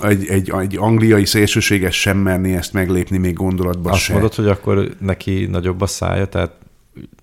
Egy, 0.01 0.25
egy, 0.27 0.51
egy 0.59 0.77
angliai 0.79 1.25
szélsőséges 1.25 1.99
sem 1.99 2.17
merné 2.17 2.55
ezt 2.55 2.73
meglépni 2.73 3.17
még 3.17 3.33
gondolatban 3.33 3.91
Azt 3.91 4.01
se. 4.01 4.11
mondod, 4.13 4.33
hogy 4.33 4.47
akkor 4.47 4.89
neki 4.99 5.45
nagyobb 5.51 5.81
a 5.81 5.85
szája, 5.87 6.25
tehát 6.25 6.51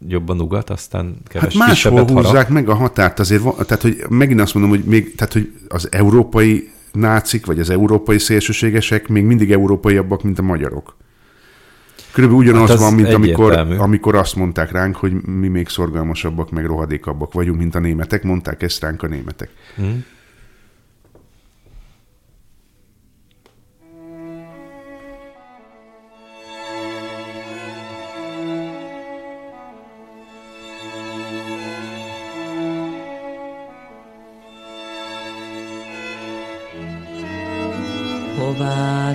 jobban 0.09 0.41
ugat, 0.41 0.71
aztán 0.71 1.17
keves, 1.29 1.57
Hát 1.57 1.67
máshol 1.67 2.01
húzzák 2.05 2.25
harap. 2.25 2.49
meg 2.49 2.69
a 2.69 2.75
határt, 2.75 3.19
azért 3.19 3.43
van, 3.43 3.55
tehát 3.67 3.83
hogy 3.83 4.05
megint 4.09 4.41
azt 4.41 4.55
mondom, 4.55 4.73
hogy 4.73 4.85
még, 4.85 5.15
tehát 5.15 5.33
hogy 5.33 5.53
az 5.69 5.89
európai 5.93 6.71
nácik, 6.93 7.47
vagy 7.47 7.59
az 7.61 7.71
európai 7.71 8.19
szélsőségesek 8.19 9.09
még 9.09 9.25
mindig 9.25 9.53
európaiabbak, 9.53 10.23
mint 10.23 10.39
a 10.39 10.43
magyarok. 10.43 10.97
Körülbelül 12.13 12.45
ugyanaz 12.45 12.61
Hát 12.61 12.69
hát 12.69 12.79
az 12.79 12.83
van, 12.85 12.95
mint 12.95 13.15
amikor, 13.15 13.53
amikor 13.79 14.15
azt 14.15 14.37
mondták 14.37 14.73
ránk, 14.73 14.97
hogy 14.97 15.13
mi 15.13 15.49
még 15.49 15.69
szorgalmasabbak, 15.69 16.51
meg 16.51 16.67
rohadékabbak 16.67 17.33
vagyunk, 17.33 17.59
mint 17.59 17.75
a 17.75 17.79
németek. 17.79 18.23
Mondták 18.23 18.63
ezt 18.63 18.81
ránk 18.81 19.03
a 19.03 19.07
németek. 19.07 19.51
Hm? 19.77 19.85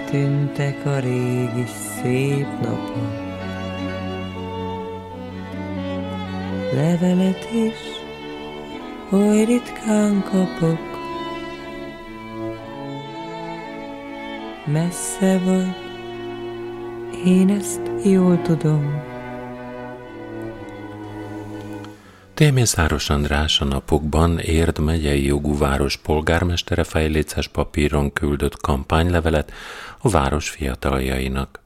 Hová 0.09 0.21
tűntek 0.21 0.85
a 0.85 0.99
régi 0.99 1.65
szép 1.65 2.47
napok? 2.61 3.27
Levelet 6.73 7.47
is 7.51 7.77
oly 9.11 9.43
ritkán 9.43 10.23
kapok. 10.23 10.79
Messze 14.65 15.39
vagy, 15.45 15.75
én 17.25 17.49
ezt 17.49 17.81
jól 18.03 18.41
tudom. 18.41 19.08
Témészáros 22.39 23.09
András 23.09 23.61
a 23.61 23.65
napokban 23.65 24.39
Érd 24.39 24.79
megyei 24.79 25.25
jogú 25.25 25.57
város 25.57 25.97
polgármestere 25.97 26.83
fejléces 26.83 27.47
papíron 27.47 28.13
küldött 28.13 28.61
kampánylevelet 28.61 29.51
a 29.97 30.09
város 30.09 30.49
fiataljainak. 30.49 31.59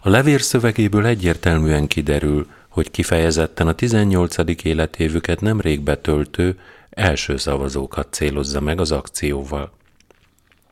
A 0.00 0.08
levél 0.08 0.38
szövegéből 0.38 1.06
egyértelműen 1.06 1.86
kiderül, 1.86 2.46
hogy 2.68 2.90
kifejezetten 2.90 3.68
a 3.68 3.72
18. 3.72 4.36
életévüket 4.62 5.40
nemrég 5.40 5.80
betöltő 5.80 6.58
első 6.90 7.36
szavazókat 7.36 8.12
célozza 8.12 8.60
meg 8.60 8.80
az 8.80 8.92
akcióval. 8.92 9.72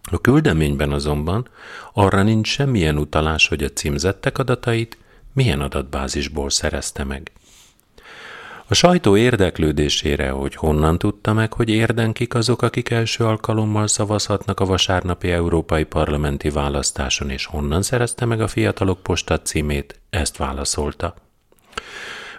A 0.03 0.21
küldeményben 0.21 0.93
azonban 0.93 1.49
arra 1.93 2.23
nincs 2.23 2.49
semmilyen 2.49 2.99
utalás, 2.99 3.49
hogy 3.49 3.63
a 3.63 3.73
címzettek 3.73 4.39
adatait 4.39 4.97
milyen 5.33 5.61
adatbázisból 5.61 6.51
szerezte 6.51 7.05
meg. 7.05 7.31
A 8.71 8.75
sajtó 8.75 9.17
érdeklődésére, 9.17 10.31
hogy 10.31 10.55
honnan 10.55 10.99
tudta 10.99 11.33
meg, 11.33 11.53
hogy 11.53 11.69
érdenkik 11.69 12.35
azok, 12.35 12.63
akik 12.63 12.91
első 12.91 13.25
alkalommal 13.25 13.87
szavazhatnak 13.87 14.61
a 14.61 14.65
vasárnapi 14.65 15.31
európai 15.31 15.85
parlamenti 15.85 16.51
választáson, 16.51 17.31
és 17.31 17.47
honnan 17.47 17.83
szerezte 17.83 18.25
meg 18.25 18.41
a 18.41 18.49
fiatalok 18.49 19.03
posta 19.03 19.41
címét, 19.41 20.01
ezt 20.11 20.37
válaszolta. 20.37 21.15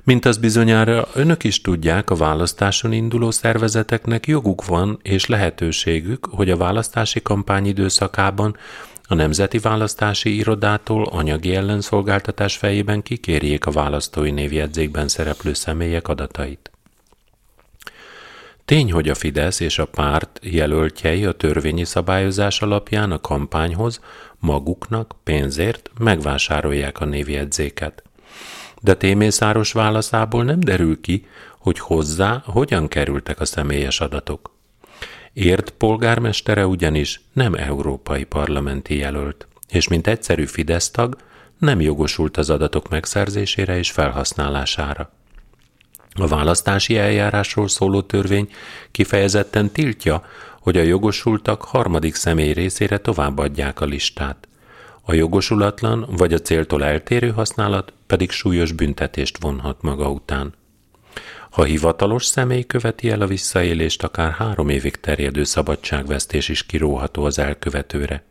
Mint 0.04 0.26
az 0.26 0.38
bizonyára 0.38 1.08
önök 1.14 1.44
is 1.44 1.62
tudják, 1.62 2.10
a 2.10 2.16
választáson 2.16 2.92
induló 2.92 3.32
szervezeteknek 3.32 4.28
joguk 4.28 4.66
van 4.66 5.00
és 5.02 5.26
lehetőségük, 5.26 6.28
hogy 6.32 6.50
a 6.50 6.58
választási 6.58 7.22
kampány 7.22 7.66
időszakában 7.66 8.58
a 9.12 9.16
Nemzeti 9.16 9.58
Választási 9.58 10.36
Irodától 10.36 11.04
anyagi 11.04 11.56
ellenszolgáltatás 11.56 12.58
fejében 12.58 13.02
kikérjék 13.02 13.66
a 13.66 13.72
választói 13.72 14.32
névjegyzékben 14.32 15.08
szereplő 15.08 15.54
személyek 15.54 16.08
adatait. 16.08 16.72
Tény, 18.66 18.92
hogy 18.92 19.10
a 19.10 19.16
Fidesz 19.16 19.60
és 19.60 19.80
a 19.80 19.86
párt 19.86 20.40
jelöltjei 20.44 21.26
a 21.26 21.32
törvényi 21.32 21.84
szabályozás 21.84 22.62
alapján 22.62 23.12
a 23.12 23.22
kampányhoz 23.22 24.00
maguknak 24.40 25.16
pénzért 25.24 25.92
megvásárolják 26.00 27.00
a 27.00 27.06
névjegyzéket. 27.06 28.04
De 28.82 28.96
Témészáros 28.96 29.72
válaszából 29.72 30.44
nem 30.44 30.60
derül 30.60 31.02
ki, 31.02 31.26
hogy 31.60 31.80
hozzá 31.80 32.44
hogyan 32.46 32.88
kerültek 32.88 33.40
a 33.40 33.46
személyes 33.46 34.00
adatok. 34.00 34.58
Ért 35.34 35.70
polgármestere 35.70 36.66
ugyanis 36.66 37.22
nem 37.34 37.54
európai 37.54 38.24
parlamenti 38.24 38.98
jelölt, 38.98 39.48
és 39.68 39.88
mint 39.88 40.08
egyszerű 40.08 40.46
Fidesz 40.46 40.90
tag 40.92 41.18
nem 41.58 41.82
jogosult 41.82 42.38
az 42.38 42.50
adatok 42.50 42.90
megszerzésére 42.90 43.78
és 43.78 43.92
felhasználására. 43.92 45.12
A 46.14 46.28
választási 46.28 46.98
eljárásról 46.98 47.68
szóló 47.68 48.02
törvény 48.02 48.50
kifejezetten 48.92 49.72
tiltja, 49.72 50.24
hogy 50.62 50.78
a 50.78 50.82
jogosultak 50.82 51.62
harmadik 51.62 52.16
személy 52.16 52.54
részére 52.54 52.98
továbbadják 52.98 53.82
a 53.82 53.86
listát. 53.86 54.48
A 55.02 55.14
jogosulatlan 55.14 56.06
vagy 56.10 56.34
a 56.34 56.40
céltól 56.40 56.84
eltérő 56.84 57.30
használat 57.32 57.94
pedig 58.08 58.32
súlyos 58.32 58.72
büntetést 58.72 59.38
vonhat 59.42 59.82
maga 59.82 60.10
után. 60.10 60.54
Ha 61.60 61.66
hivatalos 61.66 62.26
személy 62.26 62.64
követi 62.64 63.10
el 63.10 63.22
a 63.22 63.28
visszaélést, 63.28 64.04
akár 64.04 64.32
három 64.32 64.70
évig 64.70 64.96
terjedő 64.96 65.44
szabadságvesztés 65.44 66.50
is 66.50 66.66
kiróható 66.66 67.24
az 67.24 67.40
elkövetőre. 67.40 68.24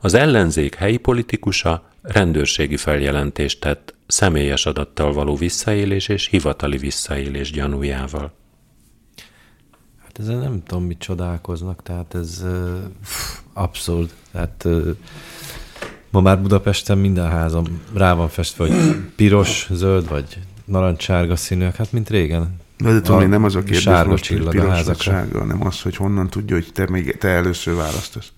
Az 0.00 0.14
ellenzék 0.14 0.74
helyi 0.74 0.96
politikusa 0.96 1.88
rendőrségi 2.02 2.76
feljelentést 2.76 3.60
tett 3.60 3.94
személyes 4.06 4.66
adattal 4.66 5.12
való 5.12 5.36
visszaélés 5.36 6.08
és 6.08 6.26
hivatali 6.26 6.76
visszaélés 6.76 7.50
gyanújával. 7.50 8.32
Hát 10.02 10.18
ezen 10.18 10.36
nem 10.36 10.62
tudom, 10.66 10.84
mit 10.84 10.98
csodálkoznak, 10.98 11.82
tehát 11.82 12.14
ez 12.14 12.40
uh, 12.44 12.78
abszurd. 13.52 14.10
Tehát 14.32 14.66
ma 16.10 16.20
már 16.20 16.40
Budapesten 16.40 16.98
minden 16.98 17.28
házam 17.30 17.82
rá 17.94 18.14
van 18.14 18.28
festve, 18.28 18.66
hogy 18.66 18.96
piros, 19.16 19.68
zöld 19.70 20.08
vagy 20.08 20.38
narancsárga 20.70 21.36
színűek, 21.36 21.76
hát 21.76 21.92
mint 21.92 22.10
régen. 22.10 22.56
De, 22.78 22.92
de 22.92 23.00
tudom, 23.00 23.20
A 23.20 23.26
nem 23.26 23.44
az 23.44 23.54
a 23.54 23.58
kérdés 23.58 23.80
sárga 23.80 24.10
most, 24.10 24.26
hogy 24.26 24.36
csillag 24.36 24.48
a 24.54 24.60
piros 24.60 24.66
vagy 24.68 24.76
házakra. 24.76 25.02
sárga, 25.12 25.38
hanem 25.38 25.66
az, 25.66 25.80
hogy 25.80 25.96
honnan 25.96 26.28
tudja, 26.30 26.54
hogy 26.56 26.68
te, 26.72 26.86
még, 26.90 27.16
te 27.18 27.28
először 27.28 27.74
választasz. 27.74 28.32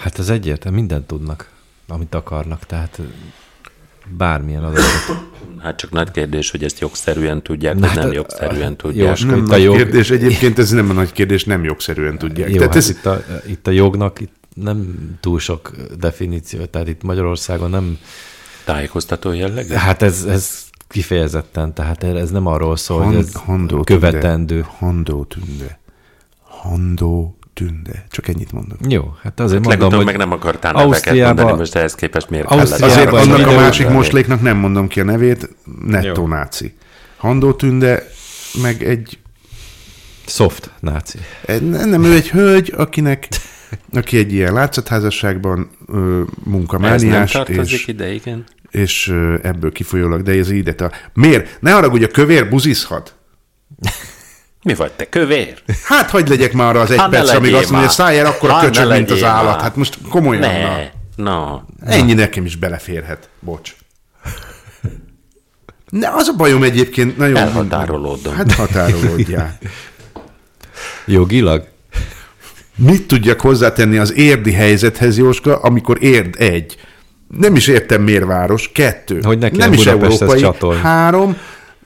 Hát 0.00 0.18
ez 0.18 0.28
egyértelmű, 0.28 0.78
mindent 0.78 1.06
tudnak, 1.06 1.50
amit 1.88 2.14
akarnak, 2.14 2.66
tehát 2.66 3.00
bármilyen 4.16 4.64
adatot. 4.64 5.28
Hát 5.62 5.76
csak 5.76 5.90
nagy 5.90 6.10
kérdés, 6.10 6.50
hogy 6.50 6.64
ezt 6.64 6.78
jogszerűen 6.80 7.42
tudják, 7.42 7.74
Na 7.74 7.80
vagy 7.80 7.88
hát 7.88 7.98
nem 7.98 8.08
a- 8.08 8.12
jogszerűen 8.12 8.68
jó, 8.70 8.74
tudják. 8.74 9.16
és- 9.16 9.24
Nem 9.24 9.38
Itt 9.38 9.44
a 9.44 9.48
nagy 9.48 9.62
jog- 9.62 9.76
kérdés, 9.76 10.10
egyébként 10.10 10.58
ez 10.58 10.70
nem 10.70 10.90
a 10.90 10.92
nagy 10.92 11.12
kérdés, 11.12 11.44
nem 11.44 11.64
jogszerűen 11.64 12.18
tudják. 12.18 12.48
Jó, 12.48 12.54
Tehát 12.54 12.68
hát 12.68 12.76
ez, 12.82 12.88
itt, 12.88 13.06
a, 13.06 13.24
itt 13.46 13.66
a 13.66 13.70
jognak 13.70 14.20
itt 14.20 14.34
nem 14.54 14.94
túl 15.20 15.38
sok 15.38 15.70
definíció, 15.98 16.64
tehát 16.64 16.88
itt 16.88 17.02
Magyarországon 17.02 17.70
nem, 17.70 17.98
Tájékoztató 18.64 19.32
jellegű? 19.32 19.74
hát 19.74 20.02
ez, 20.02 20.24
ez 20.24 20.58
kifejezetten, 20.90 21.74
tehát 21.74 22.04
ez 22.04 22.30
nem 22.30 22.46
arról 22.46 22.76
szól, 22.76 23.02
hogy 23.02 23.14
Hand, 23.14 23.26
ez 23.26 23.32
handó 23.34 23.80
követendő. 23.82 24.54
Tünde. 24.54 24.70
Handó 24.78 25.24
tünde. 25.24 25.78
Handó 26.42 27.38
tünde. 27.54 28.06
Csak 28.10 28.28
ennyit 28.28 28.52
mondok. 28.52 28.78
Jó, 28.88 29.14
hát 29.22 29.40
azért 29.40 29.64
Legutóbb 29.66 29.80
mondom, 29.80 29.98
hogy 29.98 30.06
meg 30.06 30.16
nem 30.16 30.32
akartál 30.32 30.72
neveket 30.72 30.94
Ausztriába- 30.94 31.34
mondani, 31.36 31.58
most 31.58 31.74
ehhez 31.74 31.94
képest 31.94 32.30
miért 32.30 32.46
Ausztriába- 32.46 32.94
kellett? 32.94 33.12
Azért 33.12 33.28
annak 33.32 33.46
a 33.46 33.60
másik 33.60 33.88
mosléknak 33.88 34.40
nem 34.40 34.56
mondom 34.56 34.88
ki 34.88 35.00
a 35.00 35.04
nevét, 35.04 35.48
nettó 35.86 36.20
Jó. 36.22 36.26
náci. 36.28 36.74
Handó 37.16 37.52
tünde, 37.52 38.02
meg 38.62 38.82
egy, 38.82 39.18
soft 40.26 40.70
náci. 40.80 41.18
egy 41.46 41.68
nem 41.70 42.04
ő 42.04 42.14
egy 42.14 42.30
hölgy, 42.30 42.72
akinek 42.76 43.28
aki 43.92 44.18
egy 44.18 44.32
ilyen 44.32 44.52
látszatházasságban 44.52 45.70
ö, 45.86 46.22
Ez 46.82 47.02
nem 47.02 47.26
tartozik 47.26 47.78
és, 47.78 47.86
ide, 47.86 48.12
igen. 48.12 48.44
És 48.70 49.08
ebből 49.42 49.72
kifolyólag, 49.72 50.22
de 50.22 50.32
ez 50.32 50.50
ide. 50.50 50.84
A... 50.84 50.90
Miért? 51.14 51.60
Ne 51.60 51.72
haragudj, 51.72 52.04
a 52.04 52.08
kövér 52.08 52.48
buzizhat. 52.48 53.14
Mi 54.62 54.74
vagy 54.74 54.92
te, 54.92 55.08
kövér? 55.08 55.62
Hát, 55.84 56.10
hogy 56.10 56.28
legyek 56.28 56.52
már 56.52 56.68
arra 56.68 56.80
az 56.80 56.90
egy 56.90 56.98
Hát 56.98 57.10
ne 57.10 57.16
perc, 57.16 57.30
amíg 57.30 57.54
azt 57.54 57.70
mondja, 57.70 57.88
szájjel 57.88 58.26
akkor 58.26 58.50
a 58.50 58.58
köcsög, 58.58 58.90
mint 58.90 59.10
az 59.10 59.22
állat. 59.22 59.52
már. 59.52 59.62
Hát 59.62 59.76
most 59.76 59.98
komolyan. 60.08 60.42
Na. 60.42 60.48
Ne, 60.48 60.90
na. 61.24 61.64
Ennyi 61.86 62.12
nekem 62.12 62.44
is 62.44 62.56
beleférhet. 62.56 63.28
Bocs. 63.40 63.74
Ne, 65.90 66.08
az 66.08 66.28
a 66.28 66.36
bajom 66.36 66.62
egyébként 66.62 67.16
nagyon... 67.16 67.36
Elhatárolódom. 67.36 68.34
Hát 68.34 68.52
határolódjál. 68.52 69.58
Jogilag? 71.06 71.68
Mit 72.76 73.06
tudjak 73.06 73.40
hozzátenni 73.40 73.98
az 73.98 74.14
érdi 74.14 74.52
helyzethez, 74.52 75.18
Jóska, 75.18 75.56
amikor 75.56 76.02
érd 76.02 76.34
egy? 76.38 76.76
Nem 77.38 77.54
is 77.56 77.66
értem 77.66 78.02
miért 78.02 78.24
város. 78.24 78.72
Kettő. 78.72 79.20
Hogy 79.22 79.38
neki 79.38 79.56
nem 79.56 79.72
is 79.72 79.86
európai. 79.86 80.44
Három. 80.82 81.36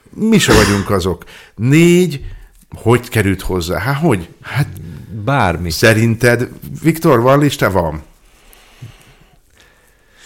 Mi 0.09 0.37
se 0.37 0.53
vagyunk 0.53 0.89
azok. 0.89 1.23
Négy. 1.55 2.25
Hogy 2.75 3.09
került 3.09 3.41
hozzá? 3.41 3.79
Hát 3.79 3.99
hogy? 3.99 4.29
Hát 4.41 4.67
Bármi. 5.23 5.69
szerinted, 5.69 6.49
Viktor, 6.81 7.21
van 7.21 7.39
lista? 7.39 7.71
Van. 7.71 8.01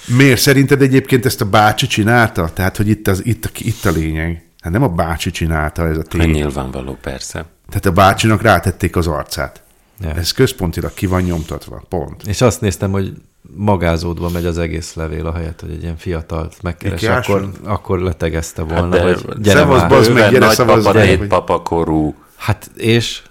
Miért 0.05 0.39
szerinted 0.39 0.81
egyébként 0.81 1.25
ezt 1.25 1.41
a 1.41 1.45
bácsi 1.45 1.87
csinálta? 1.87 2.49
Tehát, 2.53 2.77
hogy 2.77 2.87
itt, 2.89 3.07
az, 3.07 3.25
itt, 3.25 3.45
a, 3.45 3.49
itt 3.57 3.85
a 3.85 3.91
lényeg. 3.91 4.43
Hát 4.61 4.71
nem 4.73 4.83
a 4.83 4.87
bácsi 4.87 5.31
csinálta 5.31 5.87
ez 5.87 5.95
a 5.97 5.99
Hát 5.99 6.07
tény. 6.07 6.29
nyilvánvaló, 6.29 6.97
persze. 7.01 7.45
Tehát 7.69 7.85
a 7.85 7.91
bácsinak 7.91 8.41
rátették 8.41 8.95
az 8.95 9.07
arcát. 9.07 9.63
Ja. 10.01 10.13
Ez 10.15 10.31
központilag 10.31 10.93
ki 10.93 11.05
van 11.05 11.21
nyomtatva. 11.21 11.83
Pont. 11.89 12.23
És 12.27 12.41
azt 12.41 12.61
néztem, 12.61 12.91
hogy 12.91 13.13
magázódva 13.55 14.29
megy 14.29 14.45
az 14.45 14.57
egész 14.57 14.93
levél, 14.93 15.25
a 15.25 15.33
helyet, 15.33 15.61
hogy 15.61 15.71
egy 15.71 15.81
ilyen 15.83 15.97
fiatalt 15.97 16.55
megkeres, 16.61 17.01
Ikiáson? 17.01 17.43
akkor, 17.43 17.71
akkor 17.71 17.99
letegezte 17.99 18.61
volna, 18.61 18.81
Hát 18.81 18.89
de 18.89 19.01
hát 19.01 19.21
hogy 19.21 19.39
gyere 19.41 19.59
szevasz, 19.59 19.79
már. 19.79 19.89
bazd 19.89 20.13
meg, 20.13 20.31
gyere, 20.31 20.49
szavazz, 20.49 20.85
gyere, 20.85 21.17
hogy- 21.17 21.27
papakorú. 21.27 22.15
Hát 22.35 22.71
és 22.75 23.21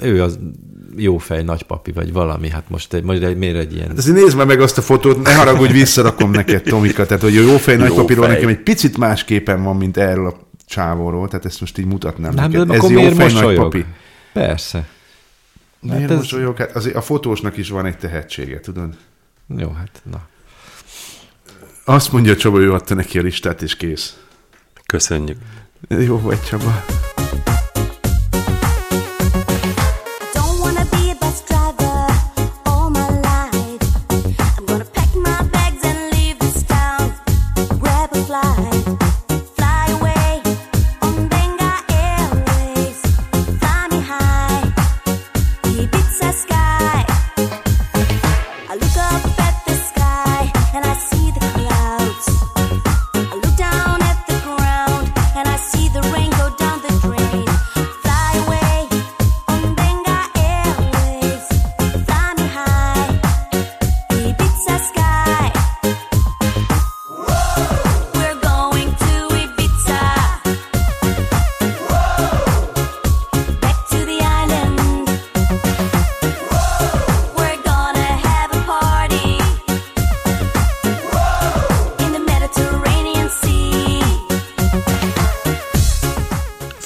ő 0.00 0.22
az 0.22 0.38
jó 0.96 1.18
fej 1.18 1.42
nagypapi, 1.42 1.92
vagy 1.92 2.12
valami, 2.12 2.48
hát 2.50 2.64
most 2.68 2.92
egy, 2.94 3.02
most 3.02 3.22
egy, 3.22 3.36
miért 3.36 3.56
egy 3.56 3.74
ilyen... 3.74 3.88
Hát 3.88 3.98
azért 3.98 4.16
nézd 4.16 4.36
már 4.36 4.46
meg 4.46 4.60
azt 4.60 4.78
a 4.78 4.82
fotót, 4.82 5.22
ne 5.22 5.34
haragudj, 5.34 5.72
visszarakom 5.72 6.30
neked, 6.30 6.62
Tomika. 6.62 7.06
Tehát, 7.06 7.22
hogy 7.22 7.36
a 7.36 7.40
jó 7.40 7.56
fej 7.56 7.76
nagypapiról 7.76 8.26
nekem 8.26 8.48
egy 8.48 8.58
picit 8.62 8.98
más 8.98 9.24
képen 9.24 9.62
van, 9.62 9.76
mint 9.76 9.96
erről 9.96 10.26
a 10.26 10.34
csávóról. 10.66 11.28
Tehát 11.28 11.44
ezt 11.44 11.60
most 11.60 11.78
így 11.78 11.86
mutatnám 11.86 12.34
Nem, 12.34 12.50
neked. 12.50 12.66
de 12.66 12.72
Ez 12.74 12.78
akkor 12.78 12.92
jó 12.92 13.10
fej 13.10 13.32
nagypapi. 13.32 13.84
Persze. 14.32 14.86
Miért 15.80 16.00
Hát 16.00 16.10
ez- 16.10 16.16
mosolyog? 16.16 16.56
Hát 16.56 16.76
azért 16.76 16.96
a 16.96 17.00
fotósnak 17.00 17.56
is 17.56 17.68
van 17.70 17.86
egy 17.86 17.96
tehetsége, 17.98 18.60
tudod? 18.60 18.94
Jó, 19.56 19.70
hát 19.70 20.02
na. 20.10 20.20
Azt 21.84 22.12
mondja 22.12 22.36
Csaba, 22.36 22.60
ő 22.60 22.72
adta 22.72 22.94
neki 22.94 23.18
a 23.18 23.22
listát, 23.22 23.62
és 23.62 23.76
kész. 23.76 24.16
Köszönjük. 24.86 25.38
Jó 25.88 26.20
vagy, 26.20 26.42
Csaba. 26.42 26.84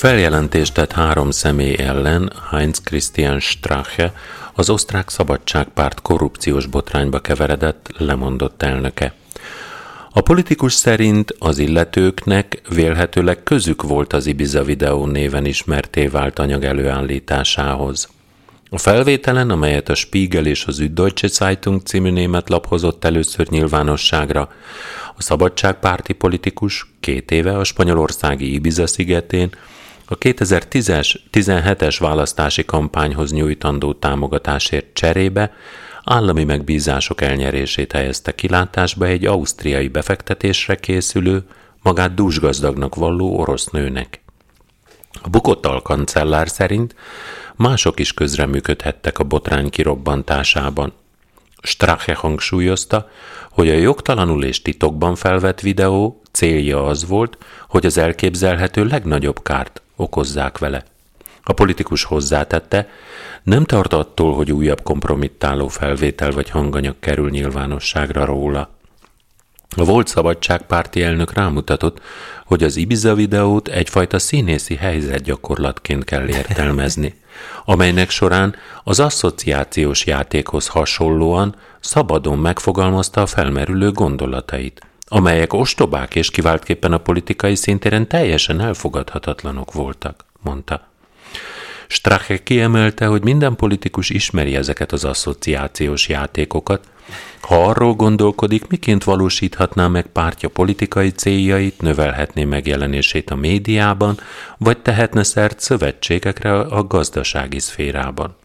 Feljelentést 0.06 0.74
tett 0.74 0.92
három 0.92 1.30
személy 1.30 1.76
ellen 1.78 2.32
Heinz 2.50 2.80
Christian 2.80 3.40
Strache, 3.40 4.12
az 4.54 4.70
osztrák 4.70 5.08
szabadságpárt 5.08 6.02
korrupciós 6.02 6.66
botrányba 6.66 7.18
keveredett, 7.18 7.90
lemondott 7.98 8.62
elnöke. 8.62 9.14
A 10.10 10.20
politikus 10.20 10.72
szerint 10.72 11.34
az 11.38 11.58
illetőknek 11.58 12.60
vélhetőleg 12.68 13.42
közük 13.42 13.82
volt 13.82 14.12
az 14.12 14.26
Ibiza 14.26 14.64
videó 14.64 15.06
néven 15.06 15.44
ismerté 15.44 16.06
vált 16.06 16.38
anyag 16.38 16.64
előállításához. 16.64 18.08
A 18.70 18.78
felvételen, 18.78 19.50
amelyet 19.50 19.88
a 19.88 19.94
Spiegel 19.94 20.46
és 20.46 20.64
az 20.64 20.76
Süddeutsche 20.76 21.28
Zeitung 21.28 21.82
című 21.82 22.10
német 22.10 22.48
lap 22.48 22.66
hozott 22.66 23.04
először 23.04 23.48
nyilvánosságra, 23.48 24.52
a 25.16 25.22
szabadságpárti 25.22 26.12
politikus 26.12 26.86
két 27.00 27.30
éve 27.30 27.58
a 27.58 27.64
spanyolországi 27.64 28.54
Ibiza 28.54 28.86
szigetén 28.86 29.50
a 30.08 30.18
2010-es, 30.18 31.14
17-es 31.32 31.96
választási 31.98 32.64
kampányhoz 32.64 33.32
nyújtandó 33.32 33.92
támogatásért 33.92 34.86
cserébe 34.92 35.52
állami 36.04 36.44
megbízások 36.44 37.20
elnyerését 37.20 37.92
helyezte 37.92 38.34
kilátásba 38.34 39.06
egy 39.06 39.26
ausztriai 39.26 39.88
befektetésre 39.88 40.74
készülő, 40.74 41.42
magát 41.82 42.14
dúsgazdagnak 42.14 42.94
valló 42.94 43.38
orosz 43.38 43.66
nőnek. 43.66 44.20
A 45.22 45.28
bukott 45.28 45.66
alkancellár 45.66 46.48
szerint 46.48 46.94
mások 47.56 48.00
is 48.00 48.14
közreműködhettek 48.14 49.18
a 49.18 49.24
botrány 49.24 49.70
kirobbantásában. 49.70 50.92
Strache 51.62 52.14
hangsúlyozta, 52.14 53.10
hogy 53.50 53.68
a 53.68 53.74
jogtalanul 53.74 54.44
és 54.44 54.62
titokban 54.62 55.14
felvett 55.14 55.60
videó 55.60 56.20
célja 56.30 56.84
az 56.86 57.06
volt, 57.06 57.38
hogy 57.68 57.86
az 57.86 57.98
elképzelhető 57.98 58.84
legnagyobb 58.84 59.42
kárt 59.42 59.80
okozzák 59.96 60.58
vele. 60.58 60.84
A 61.42 61.52
politikus 61.52 62.04
hozzátette, 62.04 62.88
nem 63.42 63.64
tart 63.64 63.92
attól, 63.92 64.34
hogy 64.34 64.52
újabb 64.52 64.82
kompromittáló 64.82 65.68
felvétel 65.68 66.30
vagy 66.30 66.50
hanganyag 66.50 66.94
kerül 67.00 67.30
nyilvánosságra 67.30 68.24
róla. 68.24 68.74
A 69.76 69.84
volt 69.84 70.06
szabadságpárti 70.06 71.02
elnök 71.02 71.32
rámutatott, 71.32 72.00
hogy 72.44 72.62
az 72.62 72.76
Ibiza 72.76 73.14
videót 73.14 73.68
egyfajta 73.68 74.18
színészi 74.18 74.74
helyzetgyakorlatként 74.74 76.04
kell 76.04 76.28
értelmezni, 76.28 77.14
amelynek 77.64 78.10
során 78.10 78.54
az 78.84 79.00
asszociációs 79.00 80.06
játékhoz 80.06 80.66
hasonlóan 80.66 81.54
szabadon 81.80 82.38
megfogalmazta 82.38 83.20
a 83.20 83.26
felmerülő 83.26 83.90
gondolatait, 83.92 84.85
amelyek 85.08 85.52
ostobák 85.52 86.14
és 86.14 86.30
kiváltképpen 86.30 86.92
a 86.92 86.98
politikai 86.98 87.54
szintéren 87.54 88.08
teljesen 88.08 88.60
elfogadhatatlanok 88.60 89.72
voltak, 89.72 90.24
mondta. 90.42 90.88
Strache 91.88 92.42
kiemelte, 92.42 93.06
hogy 93.06 93.22
minden 93.22 93.56
politikus 93.56 94.10
ismeri 94.10 94.56
ezeket 94.56 94.92
az 94.92 95.04
asszociációs 95.04 96.08
játékokat, 96.08 96.88
ha 97.40 97.64
arról 97.64 97.94
gondolkodik, 97.94 98.66
miként 98.66 99.04
valósíthatná 99.04 99.88
meg 99.88 100.06
pártja 100.06 100.48
politikai 100.48 101.10
céljait, 101.10 101.80
növelhetné 101.80 102.44
megjelenését 102.44 103.30
a 103.30 103.34
médiában, 103.34 104.18
vagy 104.58 104.78
tehetne 104.78 105.22
szert 105.22 105.60
szövetségekre 105.60 106.58
a 106.58 106.86
gazdasági 106.86 107.58
szférában. 107.58 108.36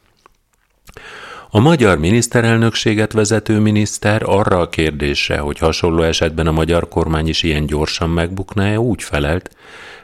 A 1.54 1.60
magyar 1.60 1.98
miniszterelnökséget 1.98 3.12
vezető 3.12 3.60
miniszter 3.60 4.22
arra 4.26 4.60
a 4.60 4.70
kérdésre, 4.70 5.38
hogy 5.38 5.58
hasonló 5.58 6.02
esetben 6.02 6.48
a 6.48 6.52
magyar 6.52 6.88
kormány 6.88 7.28
is 7.28 7.44
ilyen 7.44 7.66
gyorsan 7.66 8.10
megbukná-e, 8.10 8.80
úgy 8.80 9.04
felelt, 9.04 9.56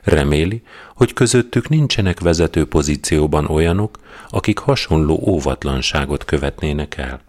reméli, 0.04 0.62
hogy 0.96 1.14
közöttük 1.14 1.70
nincsenek 1.70 2.20
vezető 2.20 2.66
pozícióban 2.66 3.46
olyanok, 3.46 3.98
akik 4.30 4.58
hasonló 4.58 5.24
óvatlanságot 5.28 6.26
követnének 6.26 6.98
el. 6.98 7.22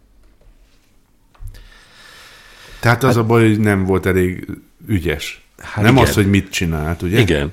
Tehát 2.80 3.04
az 3.04 3.16
a 3.16 3.24
baj, 3.24 3.48
hogy 3.48 3.58
nem 3.58 3.84
volt 3.84 4.06
elég 4.06 4.48
ügyes. 4.86 5.46
Hát 5.58 5.84
nem 5.84 5.94
igen. 5.94 6.06
az, 6.06 6.14
hogy 6.14 6.30
mit 6.30 6.50
csinált, 6.50 7.02
ugye? 7.02 7.18
Igen. 7.18 7.52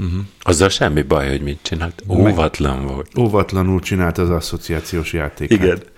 Uh-huh. 0.00 0.20
Azzal 0.42 0.68
semmi 0.68 1.02
baj, 1.02 1.28
hogy 1.28 1.42
mit 1.42 1.58
csinált. 1.62 2.02
Óvatlan 2.08 2.86
volt. 2.86 3.18
Óvatlanul 3.18 3.80
csinált 3.80 4.18
az 4.18 4.30
asszociációs 4.30 5.12
játékát. 5.12 5.92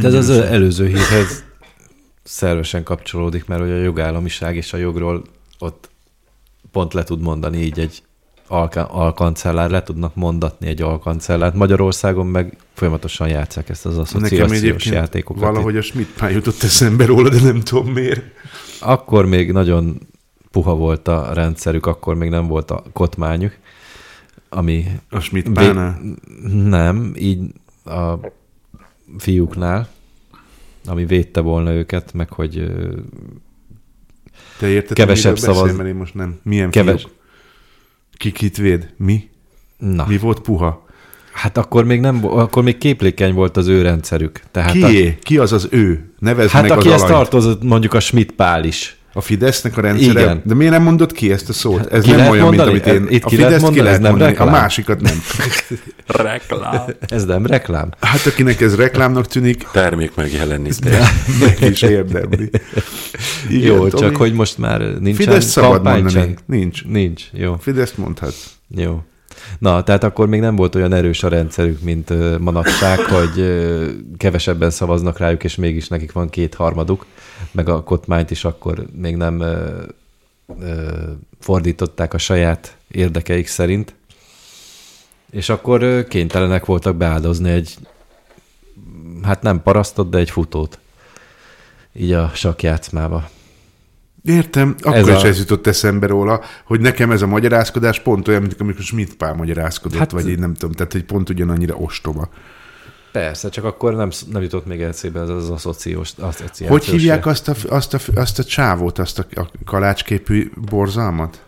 De 0.00 0.06
ez 0.06 0.14
az 0.14 0.30
előző 0.30 0.86
hírhez 0.86 1.44
szervesen 2.22 2.82
kapcsolódik, 2.82 3.46
mert 3.46 3.60
hogy 3.60 3.70
a 3.70 3.76
jogállamiság 3.76 4.56
és 4.56 4.72
a 4.72 4.76
jogról 4.76 5.24
ott 5.58 5.90
pont 6.72 6.94
le 6.94 7.02
tud 7.02 7.20
mondani 7.20 7.58
így 7.58 7.78
egy 7.78 8.02
alka- 8.46 8.90
alkancellár, 8.90 9.70
le 9.70 9.82
tudnak 9.82 10.14
mondatni 10.14 10.66
egy 10.66 10.82
alkancellárt. 10.82 11.54
Magyarországon 11.54 12.26
meg 12.26 12.56
folyamatosan 12.74 13.28
játszák 13.28 13.68
ezt 13.68 13.86
az 13.86 13.98
asszociációs 13.98 14.86
játékokat. 14.86 15.42
valahogy 15.42 15.76
a 15.76 15.82
Schmidt 15.82 16.20
jutott 16.30 16.62
eszembe 16.62 17.06
róla, 17.06 17.28
de 17.28 17.40
nem 17.40 17.60
tudom 17.60 17.92
miért. 17.92 18.22
Akkor 18.80 19.26
még 19.26 19.52
nagyon 19.52 19.98
puha 20.50 20.74
volt 20.74 21.08
a 21.08 21.32
rendszerük, 21.32 21.86
akkor 21.86 22.14
még 22.14 22.30
nem 22.30 22.46
volt 22.46 22.70
a 22.70 22.82
kotmányuk, 22.92 23.52
ami... 24.48 24.84
A 25.10 25.20
Schmidt 25.20 25.58
vé-. 25.58 25.74
Nem, 26.52 27.12
így 27.18 27.40
a 27.84 28.14
fiúknál, 29.18 29.88
ami 30.86 31.04
védte 31.06 31.40
volna 31.40 31.72
őket, 31.72 32.12
meg 32.12 32.32
hogy 32.32 32.72
Te 34.58 34.68
érted, 34.68 34.96
Kevesebb 34.96 35.34
beszél, 35.34 35.52
szavaz- 35.52 35.76
mert 35.76 35.88
én 35.88 35.94
most 35.94 36.14
nem. 36.14 36.38
Milyen 36.42 36.70
Keves- 36.70 37.00
fiúk? 37.00 37.12
Ki 38.16 38.32
kit 38.32 38.56
véd? 38.56 38.92
Mi? 38.96 39.28
Na, 39.78 40.04
Mi 40.08 40.18
volt 40.18 40.40
puha? 40.40 40.86
hát 41.32 41.56
akkor 41.56 41.84
még 41.84 42.00
nem, 42.00 42.26
akkor 42.26 42.62
még 42.62 42.78
képlékeny 42.78 43.34
volt 43.34 43.56
az 43.56 43.66
ő 43.66 43.82
rendszerük. 43.82 44.40
Tehát 44.50 44.70
a, 44.82 44.86
Kié? 44.86 45.18
Ki 45.22 45.38
az 45.38 45.52
az 45.52 45.68
ő? 45.70 46.12
Nevezd 46.18 46.50
hát 46.50 46.62
meg 46.62 46.70
aki 46.70 46.90
ezt 46.90 47.06
tartozott, 47.06 47.62
mondjuk 47.62 47.94
a 47.94 48.00
Schmidt 48.00 48.32
Pál 48.32 48.64
is. 48.64 48.97
A 49.18 49.20
Fidesznek 49.20 49.76
a 49.76 49.80
rendszere? 49.80 50.20
Igen. 50.20 50.42
De 50.44 50.54
miért 50.54 50.72
nem 50.72 50.82
mondod 50.82 51.12
ki 51.12 51.32
ezt 51.32 51.48
a 51.48 51.52
szót? 51.52 51.92
Ez 51.92 52.02
Ki 52.02 52.08
nem 52.08 52.18
lehet 52.18 52.32
olyan, 52.32 52.44
mondani? 52.44 52.72
mint 52.72 52.86
amit 52.86 53.00
én... 53.00 53.06
Itt 53.16 53.24
a 53.24 53.28
ki 53.28 53.36
lehet 53.36 53.52
Fideszt 53.52 53.62
mondani? 53.74 53.88
Ez 53.88 53.98
nem 53.98 54.10
mondani, 54.10 54.30
a 54.30 54.38
reklám? 54.38 54.60
másikat 54.60 55.00
nem. 55.00 55.22
Reklám. 56.06 56.82
Ez 57.08 57.24
nem 57.24 57.46
reklám? 57.46 57.88
Hát 58.00 58.26
akinek 58.26 58.60
ez 58.60 58.76
reklámnak 58.76 59.26
tűnik, 59.26 59.66
Termék 59.72 60.14
megjelenítés. 60.14 60.92
meg 61.40 61.70
is 61.70 61.82
érdemli. 61.82 62.50
Igen, 63.48 63.74
jó, 63.74 63.88
Tomi? 63.88 64.02
csak 64.02 64.16
hogy 64.16 64.32
most 64.32 64.58
már 64.58 64.80
nincsen 64.80 65.14
Fidesz 65.26 65.44
szabad 65.44 65.82
mondani. 65.82 66.34
Nincs. 66.46 66.84
Nincs, 66.84 67.22
jó. 67.32 67.56
Fideszt 67.60 67.98
mondhatsz. 67.98 68.46
Jó. 68.68 69.02
Na, 69.58 69.82
tehát 69.82 70.04
akkor 70.04 70.28
még 70.28 70.40
nem 70.40 70.56
volt 70.56 70.74
olyan 70.74 70.92
erős 70.92 71.22
a 71.22 71.28
rendszerük, 71.28 71.80
mint 71.80 72.38
manapság, 72.38 72.98
hogy 73.16 73.64
kevesebben 74.16 74.70
szavaznak 74.70 75.18
rájuk, 75.18 75.44
és 75.44 75.54
mégis 75.54 75.88
nekik 75.88 76.12
van 76.12 76.28
kétharmaduk, 76.28 77.06
meg 77.50 77.68
a 77.68 77.82
kotmányt 77.82 78.30
is 78.30 78.44
akkor 78.44 78.84
még 78.92 79.16
nem 79.16 79.42
fordították 81.40 82.14
a 82.14 82.18
saját 82.18 82.76
érdekeik 82.88 83.46
szerint. 83.46 83.94
És 85.30 85.48
akkor 85.48 86.06
kénytelenek 86.08 86.64
voltak 86.64 86.96
beáldozni 86.96 87.50
egy, 87.50 87.76
hát 89.22 89.42
nem 89.42 89.62
parasztot, 89.62 90.10
de 90.10 90.18
egy 90.18 90.30
futót. 90.30 90.78
Így 91.92 92.12
a 92.12 92.30
sakjátszmába. 92.34 93.28
Értem, 94.24 94.74
akkor 94.80 94.96
Ez 94.96 95.08
is 95.08 95.22
a- 95.22 95.26
ez 95.26 95.38
jutott 95.38 95.66
eszembe 95.66 96.06
róla, 96.06 96.40
hogy 96.64 96.80
nekem 96.80 97.10
ez 97.10 97.22
a 97.22 97.26
magyarázkodás 97.26 98.00
pont 98.00 98.28
olyan, 98.28 98.40
mint 98.40 98.60
amikor 98.60 98.82
Schmidt 98.82 99.14
Pál 99.14 99.34
magyarázkodott, 99.34 99.98
Hát- 99.98 100.12
hát, 100.12 100.22
vagy 100.22 100.30
én 100.30 100.38
nem 100.38 100.54
tudom, 100.54 100.72
tehát 100.72 100.92
hogy 100.92 101.04
pont 101.04 101.28
ugyanannyira 101.30 101.74
ostoba. 101.74 102.28
Persze, 103.12 103.48
csak 103.48 103.64
akkor 103.64 103.94
nem, 103.94 104.10
nem 104.32 104.42
jutott 104.42 104.66
még 104.66 104.80
eszébe 104.80 105.20
ez 105.20 105.28
az 105.28 105.50
asszociós, 105.50 106.10
asszociációs. 106.18 106.70
Hogy 106.70 106.84
hívják 106.84 107.26
azt 107.26 107.48
a, 107.48 107.54
azt, 107.68 107.94
a, 107.94 107.98
azt 108.14 108.38
a 108.38 108.44
csávót, 108.44 108.98
azt 108.98 109.18
a, 109.18 109.26
a 109.40 109.50
kalácsképű 109.64 110.50
borzalmat? 110.70 111.42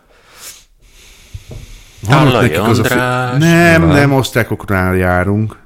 Van 2.07 2.27
nekik 2.27 2.59
az 2.59 2.79
a 2.79 2.83
fi-. 2.83 2.93
Nem, 2.95 3.37
Nem. 3.39 3.87
nem, 3.87 4.13
osztrákoknál 4.13 4.95
járunk. 4.95 5.59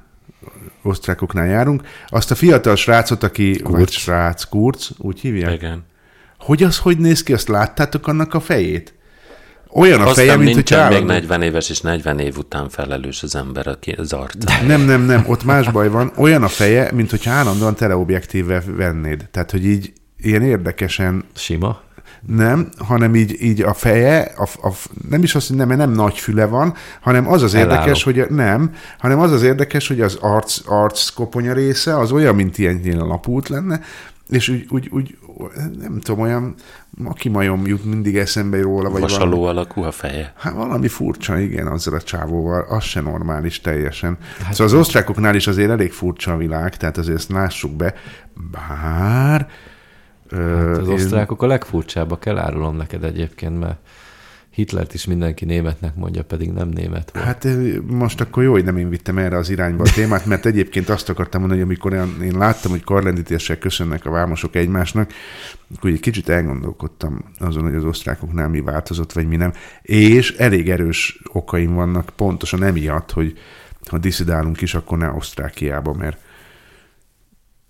Osztrákoknál 0.82 1.46
járunk. 1.46 1.82
Azt 2.08 2.30
a 2.30 2.34
fiatal 2.34 2.76
srácot, 2.76 3.22
aki... 3.22 3.60
Kurz. 3.62 3.78
Vagy 3.78 3.90
srác, 3.90 4.44
Kurz, 4.44 4.90
úgy 4.98 5.20
hívják? 5.20 5.52
Igen. 5.54 5.84
Hogy 6.38 6.62
az 6.62 6.78
hogy 6.78 6.98
néz 6.98 7.22
ki? 7.22 7.32
Azt 7.32 7.48
láttátok 7.48 8.06
annak 8.06 8.34
a 8.34 8.40
fejét? 8.40 8.94
Olyan 9.68 10.00
a 10.00 10.06
Aztán 10.06 10.14
feje, 10.14 10.36
mint 10.36 10.44
hogy 10.46 10.54
nincsen 10.54 10.78
még 10.78 10.86
állandó- 10.96 11.12
40 11.12 11.42
éves 11.42 11.70
és 11.70 11.80
40 11.80 12.18
év 12.18 12.38
után 12.38 12.68
felelős 12.68 13.22
az 13.22 13.34
ember, 13.36 13.66
aki 13.66 13.90
az 13.90 14.12
arca. 14.12 14.52
Nem, 14.66 14.80
nem, 14.80 15.02
nem, 15.02 15.24
ott 15.26 15.44
más 15.44 15.70
baj 15.70 15.88
van. 15.88 16.12
Olyan 16.16 16.42
a 16.42 16.48
feje, 16.48 16.90
mint 16.94 17.10
hogyha 17.10 17.30
állandóan 17.30 17.74
teleobjektívvel 17.74 18.62
vennéd. 18.66 19.28
Tehát, 19.30 19.50
hogy 19.50 19.66
így 19.66 19.92
ilyen 20.18 20.42
érdekesen 20.42 21.24
Sima? 21.34 21.84
nem, 22.26 22.68
hanem 22.78 23.14
így, 23.14 23.42
így 23.42 23.62
a 23.62 23.74
feje, 23.74 24.32
a, 24.36 24.66
a, 24.68 24.72
nem 25.10 25.22
is 25.22 25.34
azt, 25.34 25.48
hogy 25.48 25.56
nem, 25.56 25.66
mert 25.68 25.80
nem 25.80 25.90
nagy 25.92 26.18
füle 26.18 26.44
van, 26.44 26.74
hanem 27.00 27.28
az 27.28 27.42
az 27.42 27.54
Elálló. 27.54 27.70
érdekes, 27.72 28.02
hogy 28.02 28.20
a- 28.20 28.26
nem, 28.30 28.74
hanem 28.98 29.18
az 29.20 29.32
az 29.32 29.42
érdekes, 29.42 29.88
hogy 29.88 30.00
az 30.00 30.18
arc, 30.20 30.60
arc 30.66 31.08
koponya 31.08 31.52
része 31.52 31.98
az 31.98 32.12
olyan, 32.12 32.34
mint 32.34 32.58
ilyen, 32.58 32.80
ilyen 32.84 32.96
lapút 32.98 33.48
lenne, 33.48 33.80
és 34.28 34.48
úgy, 34.48 34.66
úgy, 34.70 34.88
úgy, 34.90 35.18
nem 35.78 36.00
tudom, 36.00 36.20
olyan 36.20 36.54
aki 37.04 37.28
majom 37.28 37.66
jut 37.66 37.84
mindig 37.84 38.16
eszembe 38.16 38.60
róla, 38.60 38.90
vagy 38.90 39.00
valami. 39.00 39.12
Vasaló 39.12 39.44
alakú 39.44 39.82
a 39.82 39.90
feje. 39.90 40.32
Hát 40.36 40.54
valami 40.54 40.88
furcsa, 40.88 41.38
igen, 41.38 41.66
azzal 41.66 41.94
a 41.94 42.00
csávóval, 42.00 42.66
az 42.68 42.82
se 42.82 43.00
normális 43.00 43.60
teljesen. 43.60 44.18
Hát, 44.42 44.54
szóval 44.54 44.66
az 44.66 44.80
osztrákoknál 44.80 45.34
is 45.34 45.46
azért 45.46 45.70
elég 45.70 45.92
furcsa 45.92 46.32
a 46.32 46.36
világ, 46.36 46.76
tehát 46.76 46.96
azért 46.96 47.16
ezt 47.16 47.30
lássuk 47.30 47.72
be, 47.72 47.94
bár... 48.50 49.48
Hát 50.30 50.76
az 50.76 50.88
én- 50.88 50.94
osztrákok 50.94 51.42
a 51.42 51.46
legfurcsábbak, 51.46 52.26
elárulom 52.26 52.76
neked 52.76 53.04
egyébként, 53.04 53.58
mert 53.58 53.78
Hitlert 54.56 54.94
is 54.94 55.04
mindenki 55.04 55.44
németnek 55.44 55.94
mondja, 55.94 56.24
pedig 56.24 56.52
nem 56.52 56.68
német 56.68 57.10
volt. 57.12 57.26
Hát 57.26 57.46
most 57.86 58.20
akkor 58.20 58.42
jó, 58.42 58.52
hogy 58.52 58.64
nem 58.64 58.76
én 58.76 58.88
vittem 58.88 59.18
erre 59.18 59.36
az 59.36 59.50
irányba 59.50 59.82
a 59.82 59.92
témát, 59.94 60.26
mert 60.26 60.46
egyébként 60.46 60.88
azt 60.88 61.08
akartam 61.08 61.40
mondani, 61.40 61.60
hogy 61.60 61.70
amikor 61.70 62.08
én 62.22 62.38
láttam, 62.38 62.70
hogy 62.70 62.84
karlendítéssel 62.84 63.58
köszönnek 63.58 64.04
a 64.04 64.10
vámosok 64.10 64.54
egymásnak, 64.54 65.12
akkor 65.76 65.90
egy 65.90 66.00
kicsit 66.00 66.28
elgondolkodtam 66.28 67.24
azon, 67.38 67.62
hogy 67.62 67.74
az 67.74 67.84
osztrákoknál 67.84 68.48
mi 68.48 68.60
változott, 68.60 69.12
vagy 69.12 69.28
mi 69.28 69.36
nem. 69.36 69.52
És 69.82 70.30
elég 70.30 70.70
erős 70.70 71.20
okaim 71.32 71.74
vannak 71.74 72.10
pontosan 72.16 72.62
emiatt, 72.62 73.10
hogy 73.12 73.38
ha 73.86 73.98
diszidálunk 73.98 74.60
is, 74.60 74.74
akkor 74.74 74.98
ne 74.98 75.10
Osztrákiába, 75.10 75.92
mert 75.92 76.18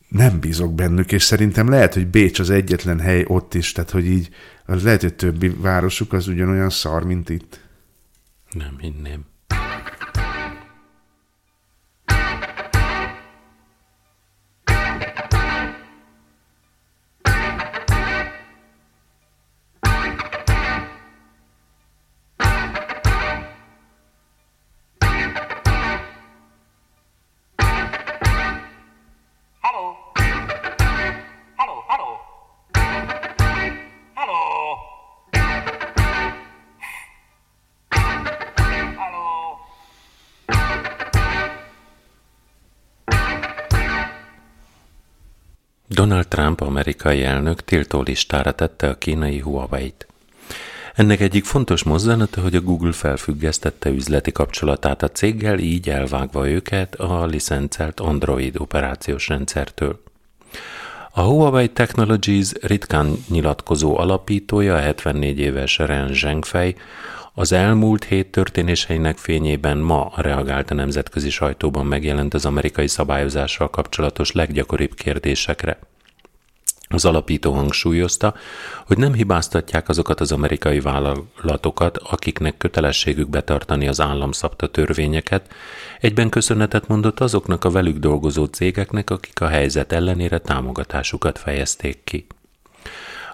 nem 0.09 0.40
bízok 0.40 0.75
bennük, 0.75 1.12
és 1.12 1.23
szerintem 1.23 1.69
lehet, 1.69 1.95
hogy 1.95 2.07
Bécs 2.07 2.38
az 2.38 2.51
egyetlen 2.51 3.01
hely 3.01 3.25
ott 3.29 3.55
is, 3.55 3.73
tehát 3.73 3.90
hogy 3.90 4.07
így 4.07 4.29
az 4.66 4.83
lehet, 4.83 5.01
hogy 5.01 5.14
többi 5.14 5.49
városuk 5.49 6.12
az 6.12 6.29
ugyanolyan 6.29 6.71
szar, 6.71 7.05
mint 7.05 7.29
itt. 7.29 7.61
Nem 8.51 8.79
hinném. 8.79 9.25
Donald 45.96 46.28
Trump 46.28 46.61
amerikai 46.61 47.22
elnök 47.22 47.64
tiltó 47.64 48.02
listára 48.02 48.52
tette 48.52 48.88
a 48.88 48.98
kínai 48.98 49.40
Huawei-t. 49.40 50.06
Ennek 50.94 51.20
egyik 51.20 51.44
fontos 51.44 51.82
mozzanata, 51.82 52.40
hogy 52.40 52.54
a 52.54 52.61
Google 52.61 52.92
felfüggesztette 52.92 53.90
üzleti 53.90 54.32
kapcsolatát 54.32 55.02
a 55.02 55.11
céggel, 55.11 55.59
így 55.59 55.88
elvágva 55.88 56.48
őket 56.48 56.94
a 56.94 57.26
licencelt 57.26 58.00
Android 58.00 58.54
operációs 58.59 59.28
rendszertől. 59.28 60.02
A 61.12 61.22
Huawei 61.22 61.68
Technologies 61.68 62.52
ritkán 62.61 63.16
nyilatkozó 63.28 63.98
alapítója, 63.98 64.74
a 64.74 64.80
74 64.80 65.38
éves 65.38 65.78
Ren 65.78 66.14
Zhengfei, 66.14 66.76
az 67.38 67.53
elmúlt 67.53 68.05
hét 68.05 68.31
történéseinek 68.31 69.18
fényében 69.18 69.79
ma 69.79 70.12
reagált 70.16 70.70
a 70.70 70.75
nemzetközi 70.75 71.31
sajtóban 71.31 71.87
megjelent 71.87 72.35
az 72.35 72.46
amerikai 72.46 72.87
szabályozással 72.87 73.70
kapcsolatos 73.70 74.33
leggyakoribb 74.33 74.94
kérdésekre. 74.94 75.79
Az 76.88 77.05
alapító 77.05 77.53
hangsúlyozta, 77.53 78.35
hogy 78.87 78.99
nem 78.99 79.12
hibáztatják 79.12 79.88
azokat 79.88 80.20
az 80.20 80.33
amerikai 80.33 80.81
vállalatokat, 80.81 81.99
akiknek 81.99 82.57
kötelességük 82.57 83.29
betartani 83.29 83.88
az 83.88 84.01
államszabta 84.01 84.70
törvényeket, 84.70 85.53
egyben 86.01 86.29
köszönetet 86.29 86.88
mondott 86.88 87.20
azoknak 87.20 87.64
a 87.64 87.70
velük 87.70 87.96
dolgozó 87.96 88.44
cégeknek, 88.44 89.11
akik 89.11 89.40
a 89.40 89.49
helyzet 89.49 89.92
ellenére 89.92 90.38
támogatásukat 90.38 91.38
fejezték 91.38 92.05
ki. 92.05 92.27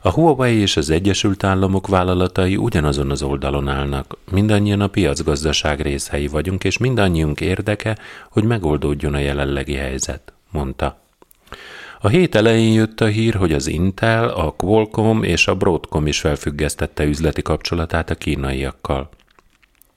A 0.05 0.11
Huawei 0.11 0.57
és 0.57 0.77
az 0.77 0.91
Egyesült 0.91 1.45
Államok 1.45 1.87
vállalatai 1.87 2.57
ugyanazon 2.57 3.11
az 3.11 3.23
oldalon 3.23 3.69
állnak. 3.69 4.17
Mindannyian 4.31 4.81
a 4.81 4.87
piacgazdaság 4.87 5.81
részei 5.81 6.27
vagyunk, 6.27 6.65
és 6.65 6.79
mindannyiunk 6.79 7.41
érdeke, 7.41 7.99
hogy 8.31 8.45
megoldódjon 8.45 9.15
a 9.15 9.19
jelenlegi 9.19 9.75
helyzet, 9.75 10.33
mondta. 10.51 11.01
A 12.01 12.09
hét 12.09 12.35
elején 12.35 12.73
jött 12.73 13.01
a 13.01 13.07
hír, 13.07 13.35
hogy 13.35 13.53
az 13.53 13.67
Intel, 13.67 14.29
a 14.29 14.51
Qualcomm 14.51 15.23
és 15.23 15.47
a 15.49 15.55
Broadcom 15.55 16.07
is 16.07 16.21
felfüggesztette 16.21 17.05
üzleti 17.05 17.43
kapcsolatát 17.43 18.11
a 18.11 18.15
kínaiakkal. 18.15 19.09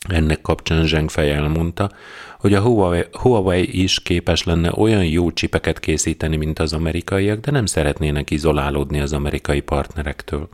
Ennek 0.08 0.42
kapcsán 0.42 0.86
Zhengfei 0.86 1.30
elmondta, 1.30 1.92
hogy 2.40 2.54
a 2.54 2.62
Huawei, 2.62 3.04
Huawei 3.12 3.82
is 3.82 4.00
képes 4.00 4.44
lenne 4.44 4.72
olyan 4.76 5.06
jó 5.06 5.32
csipeket 5.32 5.80
készíteni, 5.80 6.36
mint 6.36 6.60
az 6.60 6.74
amerikaiak, 6.74 7.40
de 7.40 7.52
nem 7.52 7.66
szeretnének 7.66 8.32
izolálódni 8.32 9.00
az 9.00 9.14
amerikai 9.14 9.62
partnerektől. 9.62 10.50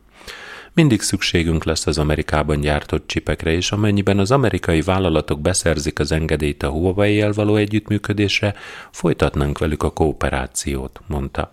Mindig 0.73 1.01
szükségünk 1.01 1.63
lesz 1.63 1.87
az 1.87 1.97
Amerikában 1.97 2.59
gyártott 2.59 3.07
csipekre, 3.07 3.51
és 3.51 3.71
amennyiben 3.71 4.19
az 4.19 4.31
amerikai 4.31 4.81
vállalatok 4.81 5.41
beszerzik 5.41 5.99
az 5.99 6.11
engedélyt 6.11 6.63
a 6.63 6.69
Huawei-jel 6.69 7.31
való 7.31 7.55
együttműködésre, 7.55 8.55
folytatnánk 8.91 9.57
velük 9.57 9.83
a 9.83 9.89
kooperációt, 9.89 10.99
mondta. 11.07 11.51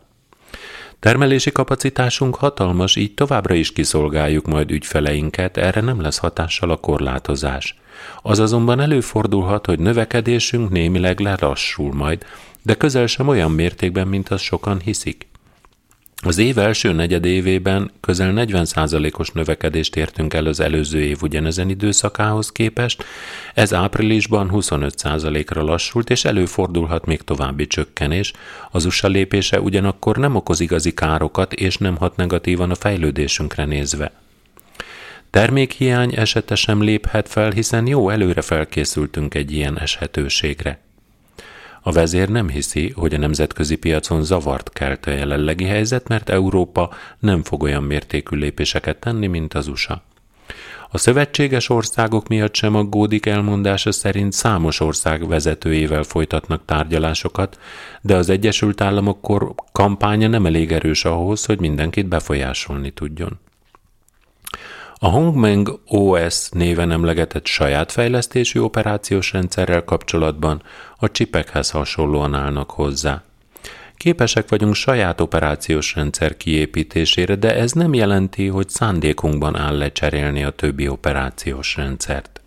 Termelési 0.99 1.53
kapacitásunk 1.53 2.35
hatalmas, 2.35 2.97
így 2.97 3.15
továbbra 3.15 3.55
is 3.55 3.73
kiszolgáljuk 3.73 4.47
majd 4.47 4.71
ügyfeleinket, 4.71 5.57
erre 5.57 5.81
nem 5.81 6.01
lesz 6.01 6.19
hatással 6.19 6.71
a 6.71 6.77
korlátozás. 6.77 7.77
Az 8.23 8.39
azonban 8.39 8.81
előfordulhat, 8.81 9.67
hogy 9.67 9.79
növekedésünk 9.79 10.71
némileg 10.71 11.21
lelassul 11.21 11.95
majd, 11.95 12.25
de 12.63 12.75
közel 12.75 13.07
sem 13.07 13.29
olyan 13.29 13.51
mértékben, 13.51 14.09
mint 14.09 14.29
azt 14.29 14.43
sokan 14.43 14.81
hiszik. 14.81 15.27
Az 16.23 16.39
év 16.39 16.59
első 16.59 16.93
negyedévében 16.93 17.91
közel 18.01 18.33
40%-os 18.37 19.31
növekedést 19.31 19.97
értünk 19.97 20.35
el 20.35 20.47
az 20.47 20.61
előző 20.61 21.01
év 21.01 21.19
ugyanezen 21.23 21.69
időszakához 21.69 22.53
képest, 22.53 23.05
ez 23.55 23.75
áprilisban 23.75 24.51
25%-ra 24.53 25.63
lassult, 25.63 26.11
és 26.11 26.25
előfordulhat 26.25 27.07
még 27.07 27.23
további 27.23 27.67
csökkenés. 27.67 28.33
Az 28.71 28.85
USA 28.85 29.09
lépése 29.09 29.61
ugyanakkor 29.61 30.17
nem 30.17 30.35
okoz 30.35 30.61
igazi 30.61 30.95
károkat, 30.95 31.53
és 31.53 31.77
nem 31.77 31.97
hat 31.97 32.17
negatívan 32.17 32.71
a 32.71 32.75
fejlődésünkre 32.75 33.65
nézve. 33.65 34.13
Termékhiány 35.31 36.15
esete 36.15 36.55
sem 36.55 36.83
léphet 36.83 37.29
fel, 37.29 37.51
hiszen 37.51 37.87
jó 37.87 38.09
előre 38.09 38.41
felkészültünk 38.41 39.35
egy 39.35 39.53
ilyen 39.53 39.79
eshetőségre. 39.79 40.79
A 41.83 41.93
vezér 41.93 42.29
nem 42.29 42.49
hiszi, 42.49 42.93
hogy 42.97 43.15
a 43.15 43.19
nemzetközi 43.19 43.77
piacon 43.77 44.25
zavart 44.25 44.73
kelt 44.73 45.07
a 45.07 45.11
jelenlegi 45.11 45.65
helyzet, 45.65 46.09
mert 46.09 46.29
Európa 46.29 46.91
nem 47.19 47.43
fog 47.43 47.63
olyan 47.63 47.83
mértékű 47.83 48.37
lépéseket 48.37 48.97
tenni, 48.97 49.27
mint 49.27 49.55
az 49.55 49.67
USA. 49.67 50.03
A 50.91 50.99
szövetséges 50.99 51.69
országok 51.69 52.29
miatt 52.29 52.55
sem 52.55 52.75
aggódik 52.75 53.27
elmondása 53.27 53.93
szerint 53.93 54.33
számos 54.33 54.81
ország 54.81 55.27
vezetőjével 55.27 56.03
folytatnak 56.03 56.65
tárgyalásokat, 56.65 57.59
de 58.01 58.17
az 58.17 58.29
Egyesült 58.29 58.81
Államok 58.81 59.53
kampánya 59.73 60.29
nem 60.29 60.47
elég 60.47 60.73
erős 60.73 61.05
ahhoz, 61.05 61.45
hogy 61.45 61.61
mindenkit 61.61 62.07
befolyásolni 62.07 62.91
tudjon. 62.91 63.39
A 64.99 65.09
Hongmeng 65.09 65.81
OS 65.87 66.49
néven 66.49 66.91
emlegetett 66.91 67.47
saját 67.47 67.93
fejlesztésű 67.93 68.61
operációs 68.61 69.33
rendszerrel 69.33 69.85
kapcsolatban 69.85 70.63
a 70.97 71.11
csipekhez 71.11 71.71
hasonlóan 71.71 72.35
állnak 72.35 72.71
hozzá. 72.71 73.23
Képesek 73.97 74.49
vagyunk 74.49 74.75
saját 74.75 75.21
operációs 75.21 75.95
rendszer 75.95 76.37
kiépítésére, 76.37 77.35
de 77.35 77.55
ez 77.55 77.73
nem 77.73 77.95
jelenti, 77.95 78.47
hogy 78.47 78.69
szándékunkban 78.69 79.57
áll 79.57 79.77
lecserélni 79.77 80.45
a 80.45 80.51
többi 80.51 80.89
operációs 80.89 81.77
rendszert. 81.77 82.41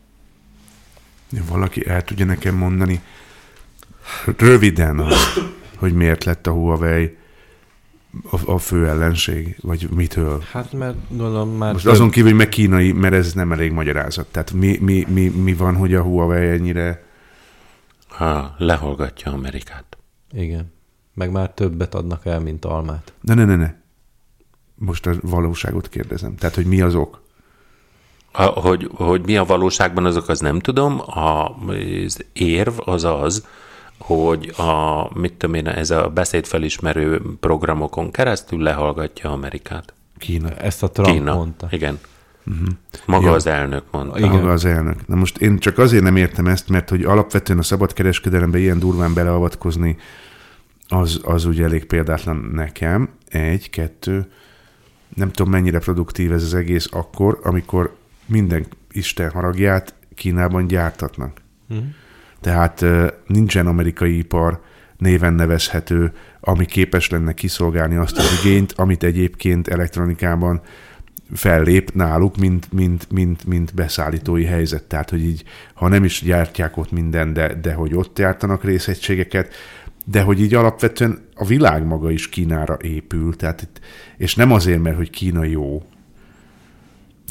Valaki 1.49 1.87
el 1.87 2.03
tudja 2.03 2.25
nekem 2.25 2.55
mondani 2.55 3.01
röviden 4.37 5.03
hogy 5.81 5.93
miért 5.93 6.23
lett 6.23 6.47
a 6.47 6.51
Huawei 6.51 7.17
a, 8.31 8.51
a 8.51 8.57
fő 8.57 8.87
ellenség, 8.87 9.57
vagy 9.61 9.89
mitől? 9.95 10.43
Hát 10.51 10.73
mert 10.73 10.95
gondolom 11.09 11.49
már... 11.49 11.73
Most 11.73 11.87
azon 11.87 12.09
kívül, 12.09 12.29
hogy 12.29 12.37
meg 12.37 12.49
kínai, 12.49 12.91
mert 12.91 13.13
ez 13.13 13.33
nem 13.33 13.51
elég 13.51 13.71
magyarázat. 13.71 14.27
Tehát 14.31 14.51
mi, 14.51 14.77
mi, 14.81 15.05
mi, 15.09 15.27
mi 15.27 15.53
van, 15.53 15.75
hogy 15.75 15.93
a 15.93 16.01
Huawei 16.01 16.49
ennyire... 16.49 17.05
Ha 18.07 18.55
lehallgatja 18.57 19.31
Amerikát. 19.31 19.97
Igen. 20.31 20.73
Meg 21.13 21.31
már 21.31 21.51
többet 21.51 21.95
adnak 21.95 22.25
el, 22.25 22.39
mint 22.39 22.65
almát. 22.65 23.13
Ne, 23.21 23.33
ne, 23.33 23.45
ne, 23.45 23.55
ne. 23.55 23.73
Most 24.75 25.05
a 25.05 25.13
valóságot 25.21 25.89
kérdezem. 25.89 26.35
Tehát, 26.35 26.55
hogy 26.55 26.65
mi 26.65 26.81
az 26.81 26.95
ok? 26.95 27.21
Ha, 28.31 28.45
hogy, 28.45 28.89
hogy 28.93 29.21
mi 29.25 29.37
a 29.37 29.45
valóságban 29.45 30.05
azok, 30.05 30.27
az 30.27 30.39
nem 30.39 30.59
tudom. 30.59 30.99
A, 30.99 31.55
az 31.55 32.25
érv 32.33 32.73
az 32.85 33.03
az, 33.03 33.45
hogy 34.01 34.53
a, 34.57 35.19
mit 35.19 35.33
tudom 35.33 35.55
én, 35.55 35.67
ez 35.67 35.91
a 35.91 36.09
beszédfelismerő 36.09 37.21
programokon 37.39 38.11
keresztül 38.11 38.59
lehallgatja 38.59 39.31
Amerikát. 39.31 39.93
Kína. 40.17 40.49
Ezt 40.49 40.83
a 40.83 40.89
Trump 40.89 41.09
Kína. 41.09 41.33
mondta. 41.33 41.67
Igen. 41.71 41.99
Uh-huh. 42.45 42.67
Maga 43.05 43.27
Jó. 43.27 43.33
az 43.33 43.47
elnök 43.47 43.83
mondta. 43.91 44.17
Igen. 44.17 44.33
Igen. 44.33 44.47
az 44.47 44.65
elnök. 44.65 45.07
Na 45.07 45.15
most 45.15 45.37
én 45.37 45.59
csak 45.59 45.77
azért 45.77 46.03
nem 46.03 46.15
értem 46.15 46.45
ezt, 46.47 46.69
mert 46.69 46.89
hogy 46.89 47.03
alapvetően 47.03 47.59
a 47.59 47.63
szabadkereskedelembe 47.63 48.57
ilyen 48.57 48.79
durván 48.79 49.13
beleavatkozni, 49.13 49.97
az, 50.87 51.19
az 51.23 51.45
ugye 51.45 51.63
elég 51.63 51.85
példátlan 51.85 52.49
nekem. 52.53 53.09
Egy, 53.27 53.69
kettő, 53.69 54.31
nem 55.15 55.31
tudom 55.31 55.51
mennyire 55.51 55.79
produktív 55.79 56.31
ez 56.31 56.43
az 56.43 56.53
egész 56.53 56.87
akkor, 56.91 57.39
amikor 57.43 57.95
minden 58.25 58.65
Isten 58.91 59.31
haragját 59.31 59.93
Kínában 60.15 60.67
gyártatnak. 60.67 61.41
Mhm. 61.67 61.79
Tehát 62.41 62.85
nincsen 63.27 63.67
amerikai 63.67 64.17
ipar 64.17 64.61
néven 64.97 65.33
nevezhető, 65.33 66.13
ami 66.39 66.65
képes 66.65 67.09
lenne 67.09 67.33
kiszolgálni 67.33 67.95
azt 67.95 68.17
az 68.17 68.39
igényt, 68.43 68.71
amit 68.71 69.03
egyébként 69.03 69.67
elektronikában 69.67 70.61
fellép 71.33 71.91
náluk, 71.93 72.37
mint, 72.37 72.71
mint, 72.71 73.11
mint, 73.11 73.45
mint 73.45 73.73
beszállítói 73.73 74.45
helyzet. 74.45 74.83
Tehát, 74.83 75.09
hogy 75.09 75.23
így, 75.23 75.43
ha 75.73 75.87
nem 75.87 76.03
is 76.03 76.21
gyártják 76.23 76.77
ott 76.77 76.91
minden, 76.91 77.33
de, 77.33 77.53
de 77.53 77.73
hogy 77.73 77.95
ott 77.95 78.15
gyártanak 78.15 78.63
részegységeket, 78.63 79.53
de 80.05 80.21
hogy 80.21 80.41
így 80.41 80.53
alapvetően 80.53 81.19
a 81.35 81.45
világ 81.45 81.85
maga 81.85 82.11
is 82.11 82.29
Kínára 82.29 82.77
épül, 82.81 83.35
tehát 83.35 83.61
itt, 83.61 83.79
és 84.17 84.35
nem 84.35 84.51
azért, 84.51 84.81
mert 84.81 84.95
hogy 84.95 85.09
Kína 85.09 85.43
jó, 85.43 85.83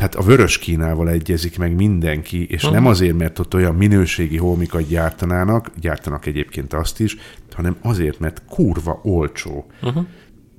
tehát 0.01 0.15
a 0.15 0.23
vörös 0.23 0.59
Kínával 0.59 1.09
egyezik 1.09 1.59
meg 1.59 1.75
mindenki, 1.75 2.47
és 2.47 2.63
nem 2.63 2.87
azért, 2.87 3.19
mert 3.19 3.39
ott 3.39 3.55
olyan 3.55 3.75
minőségi 3.75 4.37
holmikat 4.37 4.89
gyártanának, 4.89 5.71
gyártanak 5.81 6.27
egyébként 6.27 6.73
azt 6.73 7.01
is, 7.01 7.17
hanem 7.53 7.77
azért, 7.83 8.19
mert 8.19 8.43
kurva 8.49 9.01
olcsó. 9.03 9.67
Uh-huh. 9.83 10.07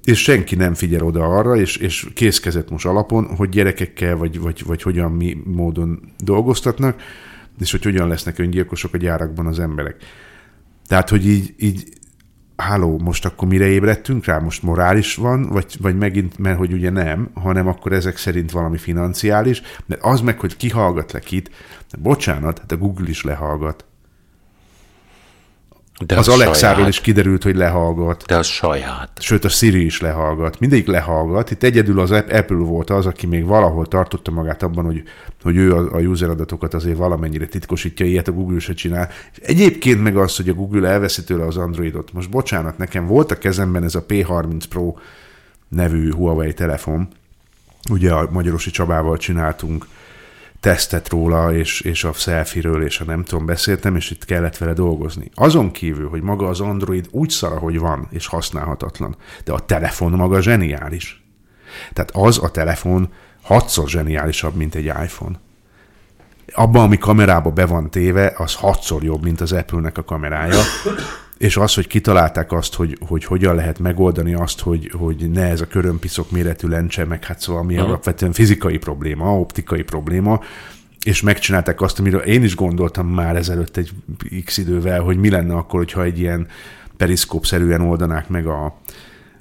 És 0.04 0.22
senki 0.22 0.56
nem 0.56 0.74
figyel 0.74 1.04
oda 1.04 1.24
arra, 1.24 1.56
és, 1.56 1.78
és 1.78 2.08
készkezett 2.14 2.70
most 2.70 2.86
alapon, 2.86 3.36
hogy 3.36 3.50
gyerekekkel, 3.50 4.16
vagy, 4.16 4.40
vagy, 4.40 4.64
vagy 4.66 4.82
hogyan 4.82 5.12
mi 5.12 5.38
módon 5.46 6.00
dolgoztatnak, 6.24 7.02
és 7.60 7.72
hogy 7.72 7.84
hogyan 7.84 8.08
lesznek 8.08 8.40
öngyilkosok 8.40 8.94
a 8.94 8.98
gyárakban 8.98 9.46
az 9.46 9.60
emberek. 9.60 9.96
Tehát, 10.88 11.10
hogy 11.10 11.28
így, 11.28 11.54
így 11.58 11.84
háló, 12.62 13.00
most 13.00 13.26
akkor 13.26 13.48
mire 13.48 13.66
ébredtünk 13.66 14.26
rá? 14.26 14.38
Most 14.38 14.64
morális 14.64 15.16
van, 15.16 15.48
vagy, 15.48 15.76
vagy 15.80 15.98
megint, 15.98 16.38
mert 16.38 16.58
hogy 16.58 16.74
ugye 16.74 16.90
nem, 16.90 17.30
hanem 17.34 17.68
akkor 17.68 17.92
ezek 17.92 18.18
szerint 18.18 18.52
valami 18.52 18.78
financiális, 18.78 19.62
de 19.86 19.98
az 20.02 20.22
meg, 20.22 20.40
hogy 20.40 20.58
ki 20.58 20.70
hallgat 20.70 21.12
le 21.12 21.20
kit, 21.20 21.52
de 21.92 21.98
bocsánat, 22.02 22.62
a 22.68 22.78
Google 22.78 23.10
is 23.10 23.24
lehallgat. 23.24 23.86
De 26.06 26.18
az 26.18 26.28
Alexáról 26.28 26.76
saját. 26.76 26.90
is 26.90 27.02
kiderült, 27.02 27.44
hogy 27.44 27.56
lehallgat. 27.56 28.24
De 28.26 28.38
az 28.38 28.48
saját. 28.48 29.10
Sőt, 29.20 29.46
a 29.46 29.50
Siri 29.50 29.86
is 29.86 30.02
lehallgat. 30.02 30.60
Mindegyik 30.60 30.88
lehallgat. 30.88 31.52
Itt 31.52 31.64
egyedül 31.64 32.00
az 32.00 32.12
Apple 32.12 32.56
volt 32.56 32.90
az, 32.90 33.06
aki 33.06 33.28
még 33.28 33.46
valahol 33.46 33.86
tartotta 33.86 34.32
magát 34.32 34.64
abban, 34.64 34.86
hogy, 34.86 35.04
hogy 35.44 35.56
ő 35.56 35.76
a, 35.76 35.96
a 35.96 36.00
user 36.00 36.30
adatokat 36.30 36.74
azért 36.74 36.98
valamennyire 36.98 37.46
titkosítja, 37.46 38.06
ilyet 38.06 38.28
a 38.28 38.32
Google 38.32 38.60
se 38.60 38.74
csinál. 38.74 39.10
És 39.32 39.38
egyébként 39.38 40.04
meg 40.04 40.18
az, 40.18 40.36
hogy 40.36 40.50
a 40.50 40.54
Google 40.54 40.90
elveszi 40.90 41.24
tőle 41.24 41.46
az 41.46 41.58
Androidot. 41.58 42.14
Most 42.14 42.30
bocsánat, 42.30 42.78
nekem 42.78 43.08
volt 43.08 43.32
a 43.32 43.38
kezemben 43.38 43.84
ez 43.84 43.96
a 43.96 44.06
P30 44.06 44.64
Pro 44.70 44.94
nevű 45.68 46.12
Huawei 46.12 46.54
telefon. 46.54 47.08
Ugye 47.90 48.12
a 48.12 48.30
Magyarosi 48.32 48.70
Csabával 48.70 49.18
csináltunk 49.18 49.86
tesztet 50.62 51.10
róla, 51.10 51.54
és, 51.54 51.82
és 51.82 52.04
a 52.04 52.14
selfie-ről, 52.14 52.84
és 52.84 53.00
a 53.00 53.04
nem 53.04 53.24
tudom, 53.24 53.46
beszéltem, 53.46 53.96
és 53.96 54.12
itt 54.12 54.26
kellett 54.26 54.58
vele 54.58 54.74
dolgozni. 54.74 55.32
Azon 55.36 55.72
kívül, 55.72 56.10
hogy 56.10 56.22
maga 56.22 56.48
az 56.48 56.60
Android 56.60 57.08
úgy 57.12 57.30
szar, 57.30 57.58
hogy 57.58 57.80
van, 57.80 58.08
és 58.12 58.28
használhatatlan, 58.28 59.16
de 59.44 59.52
a 59.52 59.60
telefon 59.60 60.12
maga 60.12 60.42
zseniális. 60.42 61.24
Tehát 61.94 62.12
az 62.14 62.44
a 62.44 62.52
telefon 62.52 63.14
hatszor 63.42 63.90
zseniálisabb, 63.90 64.56
mint 64.56 64.76
egy 64.76 64.86
iPhone. 64.86 65.40
Abban, 66.54 66.84
ami 66.84 66.98
kamerába 66.98 67.50
be 67.50 67.66
van 67.66 67.90
téve, 67.90 68.34
az 68.38 68.56
hatszor 68.56 69.04
jobb, 69.04 69.24
mint 69.24 69.42
az 69.42 69.52
Apple-nek 69.52 69.98
a 69.98 70.04
kamerája. 70.04 70.62
És 71.42 71.58
az, 71.58 71.74
hogy 71.74 71.88
kitalálták 71.88 72.52
azt, 72.52 72.74
hogy, 72.74 72.98
hogy 73.08 73.24
hogyan 73.24 73.56
lehet 73.56 73.80
megoldani 73.80 74.34
azt, 74.34 74.60
hogy, 74.60 74.92
hogy 74.98 75.30
ne 75.32 75.46
ez 75.46 75.62
a 75.62 75.68
körömpiszok 75.68 76.32
méretű 76.32 76.68
lencse, 76.68 77.06
meg 77.06 77.24
hát 77.24 77.40
szóval 77.40 77.64
mi 77.64 77.78
alapvetően 77.78 78.32
fizikai 78.32 78.78
probléma, 78.78 79.40
optikai 79.40 79.82
probléma, 79.82 80.40
és 81.06 81.22
megcsinálták 81.22 81.82
azt, 81.82 82.00
amiről 82.00 82.22
én 82.22 82.44
is 82.44 82.56
gondoltam 82.56 83.08
már 83.08 83.36
ezelőtt 83.36 83.78
egy 83.78 83.92
x 84.46 84.58
idővel, 84.58 85.02
hogy 85.02 85.18
mi 85.18 85.30
lenne 85.30 85.54
akkor, 85.54 85.80
hogyha 85.80 86.04
egy 86.04 86.20
ilyen 86.20 86.48
periszkópszerűen 86.98 87.82
oldanák 87.82 88.30
meg 88.30 88.48
a, 88.48 88.82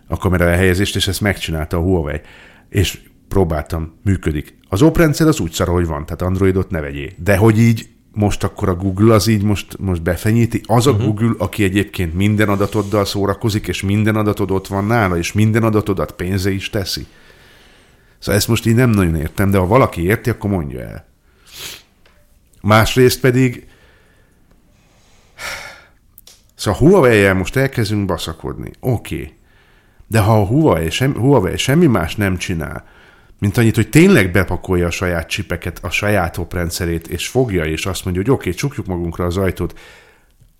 a 0.09 0.17
kamera 0.17 0.45
elhelyezést, 0.45 0.97
és 0.97 1.09
ezt 1.09 1.21
megcsinálta 1.21 1.77
a 1.77 1.81
Huawei. 1.81 2.21
És 2.69 3.01
próbáltam, 3.29 3.93
működik. 4.05 4.59
Az 4.69 4.83
oprendszer 4.83 5.27
az 5.27 5.41
úgy 5.41 5.53
szar, 5.53 5.69
hogy 5.69 5.87
van, 5.87 6.05
tehát 6.05 6.23
Androidot 6.23 6.71
ne 6.71 6.81
vegyél. 6.81 7.11
De 7.17 7.37
hogy 7.37 7.59
így 7.59 7.89
most 8.13 8.45
akkor 8.45 8.69
a 8.69 8.75
Google 8.75 9.15
az 9.15 9.27
így 9.27 9.43
most, 9.43 9.79
most 9.79 10.03
befenyíti. 10.03 10.61
Az 10.67 10.87
a 10.87 10.91
uh-huh. 10.91 11.07
Google, 11.07 11.35
aki 11.39 11.65
egyébként 11.65 12.15
minden 12.15 12.49
adatoddal 12.49 13.05
szórakozik, 13.05 13.69
és 13.69 13.83
minden 13.83 14.17
adatod 14.17 14.51
ott 14.51 14.67
van 14.67 14.85
nála, 14.85 15.17
és 15.17 15.33
minden 15.33 15.63
adatodat 15.63 16.13
pénze 16.13 16.51
is 16.51 16.71
teszi. 16.71 17.07
Szóval 18.19 18.35
ezt 18.35 18.49
most 18.49 18.67
így 18.67 18.75
nem 18.75 18.91
nagyon 18.91 19.17
értem, 19.17 19.51
de 19.51 19.59
ha 19.59 19.67
valaki 19.67 20.03
érti, 20.03 20.31
akkor 20.31 20.51
mondja 20.51 20.81
el. 20.81 21.07
Másrészt 22.61 23.21
pedig 23.21 23.69
Szóval 26.61 26.81
Huawei-jel 26.81 27.35
most 27.35 27.57
elkezdünk 27.57 28.07
baszakodni. 28.07 28.71
Oké. 28.81 29.15
Okay. 29.15 29.35
De 30.07 30.21
ha 30.21 30.41
a 30.41 30.47
Huawei, 30.47 30.91
sem, 30.91 31.15
Huawei 31.15 31.57
semmi 31.57 31.87
más 31.87 32.17
nem 32.17 32.37
csinál, 32.37 32.85
mint 33.41 33.57
annyit, 33.57 33.75
hogy 33.75 33.89
tényleg 33.89 34.31
bepakolja 34.31 34.87
a 34.87 34.91
saját 34.91 35.29
csipeket, 35.29 35.79
a 35.83 35.91
saját 35.91 36.37
oprendszerét, 36.37 37.09
és 37.09 37.29
fogja, 37.29 37.65
és 37.65 37.87
azt 37.87 38.05
mondja, 38.05 38.23
hogy 38.23 38.31
oké, 38.31 38.49
okay, 38.49 38.61
csukjuk 38.61 38.87
magunkra 38.87 39.25
az 39.25 39.37
ajtót, 39.37 39.79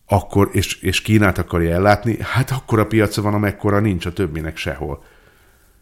akkor, 0.07 0.49
és, 0.53 0.81
és 0.81 1.03
Kínát 1.03 1.39
akarja 1.39 1.75
ellátni, 1.75 2.17
hát 2.21 2.51
akkor 2.51 2.79
a 2.79 2.87
piaca 2.87 3.23
van, 3.23 3.35
amekkora 3.35 3.81
nincs 3.81 4.07
a 4.07 4.13
többinek 4.13 4.57
sehol. 4.57 5.05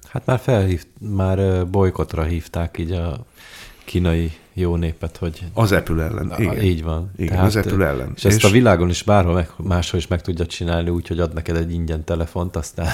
Hát 0.08 0.26
már 0.26 0.38
felhív, 0.38 0.84
már 1.00 1.68
bolykotra 1.68 2.22
hívták 2.22 2.78
így 2.78 2.92
a 2.92 3.26
kínai 3.84 4.32
jó 4.52 4.76
népet, 4.76 5.16
hogy 5.16 5.44
Az 5.52 5.72
Apple 5.72 6.02
ellen. 6.04 6.32
Igen. 6.38 6.62
Így 6.62 6.82
van. 6.82 7.10
Igen, 7.16 7.38
az 7.38 7.56
Apple 7.56 7.86
ellen. 7.86 8.12
És 8.16 8.24
ezt 8.24 8.36
És- 8.36 8.44
a 8.44 8.50
világon 8.50 8.88
is 8.88 9.02
bárhol 9.02 9.34
meg, 9.34 9.50
máshol 9.56 10.00
is 10.00 10.06
meg 10.06 10.22
tudja 10.22 10.46
csinálni, 10.46 10.90
úgy, 10.90 11.08
hogy 11.08 11.20
ad 11.20 11.34
neked 11.34 11.56
egy 11.56 11.72
ingyen 11.72 12.04
telefont, 12.04 12.56
aztán 12.56 12.88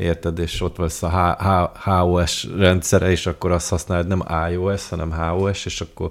érted, 0.00 0.38
és 0.38 0.60
ott 0.60 0.76
lesz 0.76 1.02
a 1.02 1.72
HOS 1.84 2.46
rendszere, 2.56 3.10
és 3.10 3.26
akkor 3.26 3.50
azt 3.50 3.68
használod 3.68 4.06
nem 4.06 4.24
iOS, 4.50 4.88
hanem 4.88 5.12
HOS, 5.12 5.64
és 5.66 5.80
akkor 5.80 6.10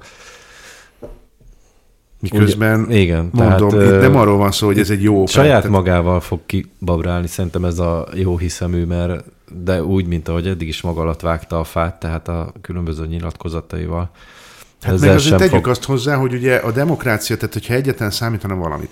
Miközben 2.21 2.81
Ugye, 2.81 2.97
igen, 2.97 3.29
mondom, 3.31 3.69
tehát, 3.69 3.93
itt 3.93 4.01
nem 4.01 4.15
arról 4.15 4.37
van 4.37 4.51
szó, 4.51 4.65
hogy 4.65 4.79
ez 4.79 4.89
egy 4.89 5.03
jó 5.03 5.25
saját 5.25 5.55
tehát- 5.55 5.69
magával 5.69 6.19
fog 6.19 6.39
kibabrálni 6.45 7.27
szerintem 7.27 7.65
ez 7.65 7.79
a 7.79 8.07
jó 8.13 8.37
hiszemű, 8.37 8.85
mert 8.85 9.23
de 9.63 9.83
úgy, 9.83 10.05
mint 10.05 10.27
ahogy 10.27 10.47
eddig 10.47 10.67
is 10.67 10.81
maga 10.81 11.01
alatt 11.01 11.21
vágta 11.21 11.59
a 11.59 11.63
fát, 11.63 11.99
tehát 11.99 12.27
a 12.27 12.53
különböző 12.61 13.05
nyilatkozataival. 13.05 14.09
Hát 14.81 14.93
Ezzel 14.93 15.07
meg 15.07 15.17
azért 15.17 15.37
tegyük 15.37 15.53
fog- 15.53 15.67
azt 15.67 15.83
hozzá, 15.83 16.15
hogy 16.15 16.33
ugye 16.33 16.55
a 16.55 16.71
demokrácia, 16.71 17.37
tehát 17.37 17.53
hogyha 17.53 17.73
egyáltalán 17.73 18.11
számítana 18.11 18.55
valamit, 18.55 18.89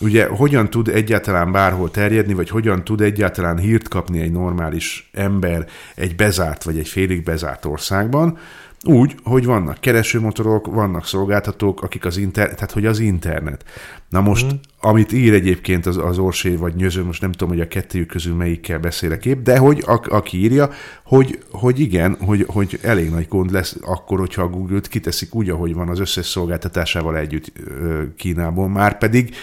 ugye 0.00 0.26
hogyan 0.26 0.70
tud 0.70 0.88
egyáltalán 0.88 1.52
bárhol 1.52 1.90
terjedni, 1.90 2.34
vagy 2.34 2.48
hogyan 2.48 2.84
tud 2.84 3.00
egyáltalán 3.00 3.58
hírt 3.58 3.88
kapni 3.88 4.20
egy 4.20 4.32
normális 4.32 5.10
ember 5.12 5.66
egy 5.94 6.16
bezárt 6.16 6.62
vagy 6.64 6.78
egy 6.78 6.88
félig 6.88 7.22
bezárt 7.22 7.64
országban, 7.64 8.38
úgy, 8.86 9.14
hogy 9.22 9.44
vannak 9.44 9.80
keresőmotorok, 9.80 10.66
vannak 10.66 11.06
szolgáltatók, 11.06 11.82
akik 11.82 12.04
az 12.04 12.16
internet, 12.16 12.54
tehát 12.54 12.72
hogy 12.72 12.86
az 12.86 12.98
internet. 12.98 13.64
Na 14.08 14.20
most, 14.20 14.52
mm. 14.52 14.56
amit 14.80 15.12
ír 15.12 15.32
egyébként 15.32 15.86
az, 15.86 15.96
az 15.96 16.18
Orsé 16.18 16.54
vagy 16.54 16.74
Nyöző, 16.74 17.04
most 17.04 17.20
nem 17.20 17.32
tudom, 17.32 17.48
hogy 17.48 17.60
a 17.60 17.68
kettőjük 17.68 18.08
közül 18.08 18.34
melyikkel 18.34 18.78
beszélek 18.78 19.26
épp, 19.26 19.42
de 19.42 19.58
hogy 19.58 19.82
a, 19.86 20.00
aki 20.08 20.38
írja, 20.38 20.70
hogy, 21.04 21.38
hogy 21.50 21.80
igen, 21.80 22.16
hogy, 22.20 22.44
hogy 22.48 22.78
elég 22.82 23.10
nagy 23.10 23.28
gond 23.28 23.50
lesz 23.50 23.76
akkor, 23.82 24.18
hogyha 24.18 24.42
a 24.42 24.48
Google-t 24.48 24.88
kiteszik 24.88 25.34
úgy, 25.34 25.48
ahogy 25.48 25.74
van 25.74 25.88
az 25.88 25.98
összes 25.98 26.26
szolgáltatásával 26.26 27.16
együtt 27.16 27.52
ö, 27.66 28.02
Kínából, 28.16 28.68
már 28.68 28.98
pedig 28.98 29.34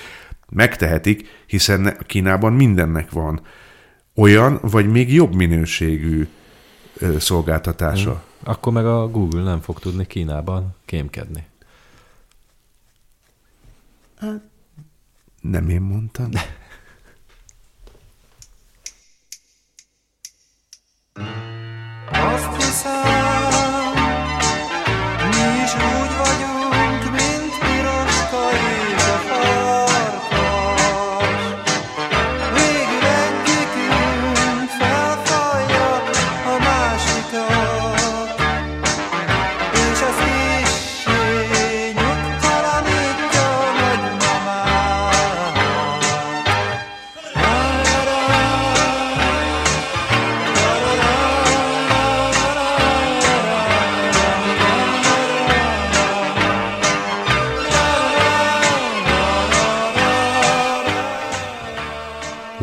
megtehetik, 0.52 1.28
hiszen 1.46 1.98
Kínában 2.06 2.54
mindennek 2.54 3.12
van 3.12 3.42
olyan, 4.16 4.60
vagy 4.62 4.92
még 4.92 5.14
jobb 5.14 5.36
minőségű 5.36 6.28
szolgáltatása. 7.20 8.24
Akkor 8.44 8.74
meg 8.74 8.86
a 8.86 9.08
Google 9.08 9.44
nem 9.44 9.62
fog 9.62 9.80
tudni 9.80 10.08
Kínában 10.08 10.76
kémkedni. 10.86 11.46
Nem 15.42 15.70
én 15.70 15.82
mondtam. 15.82 16.30
Azt 22.12 22.51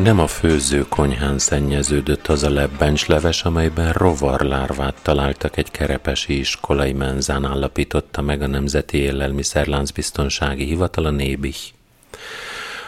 Nem 0.03 0.19
a 0.19 0.27
főzőkonyhán 0.27 1.39
szennyeződött 1.39 2.27
az 2.27 2.43
a 2.43 2.49
lebbencsleves, 2.49 3.43
amelyben 3.43 3.91
rovarlárvát 3.91 4.95
találtak 5.01 5.57
egy 5.57 5.71
kerepesi 5.71 6.39
iskolai 6.39 6.93
menzán 6.93 7.45
állapította 7.45 8.21
meg 8.21 8.41
a 8.41 8.47
Nemzeti 8.47 8.97
Élelmiszerlánc 8.97 9.91
Biztonsági 9.91 10.63
Hivatal 10.65 11.05
a 11.05 11.09
Nébih. 11.09 11.57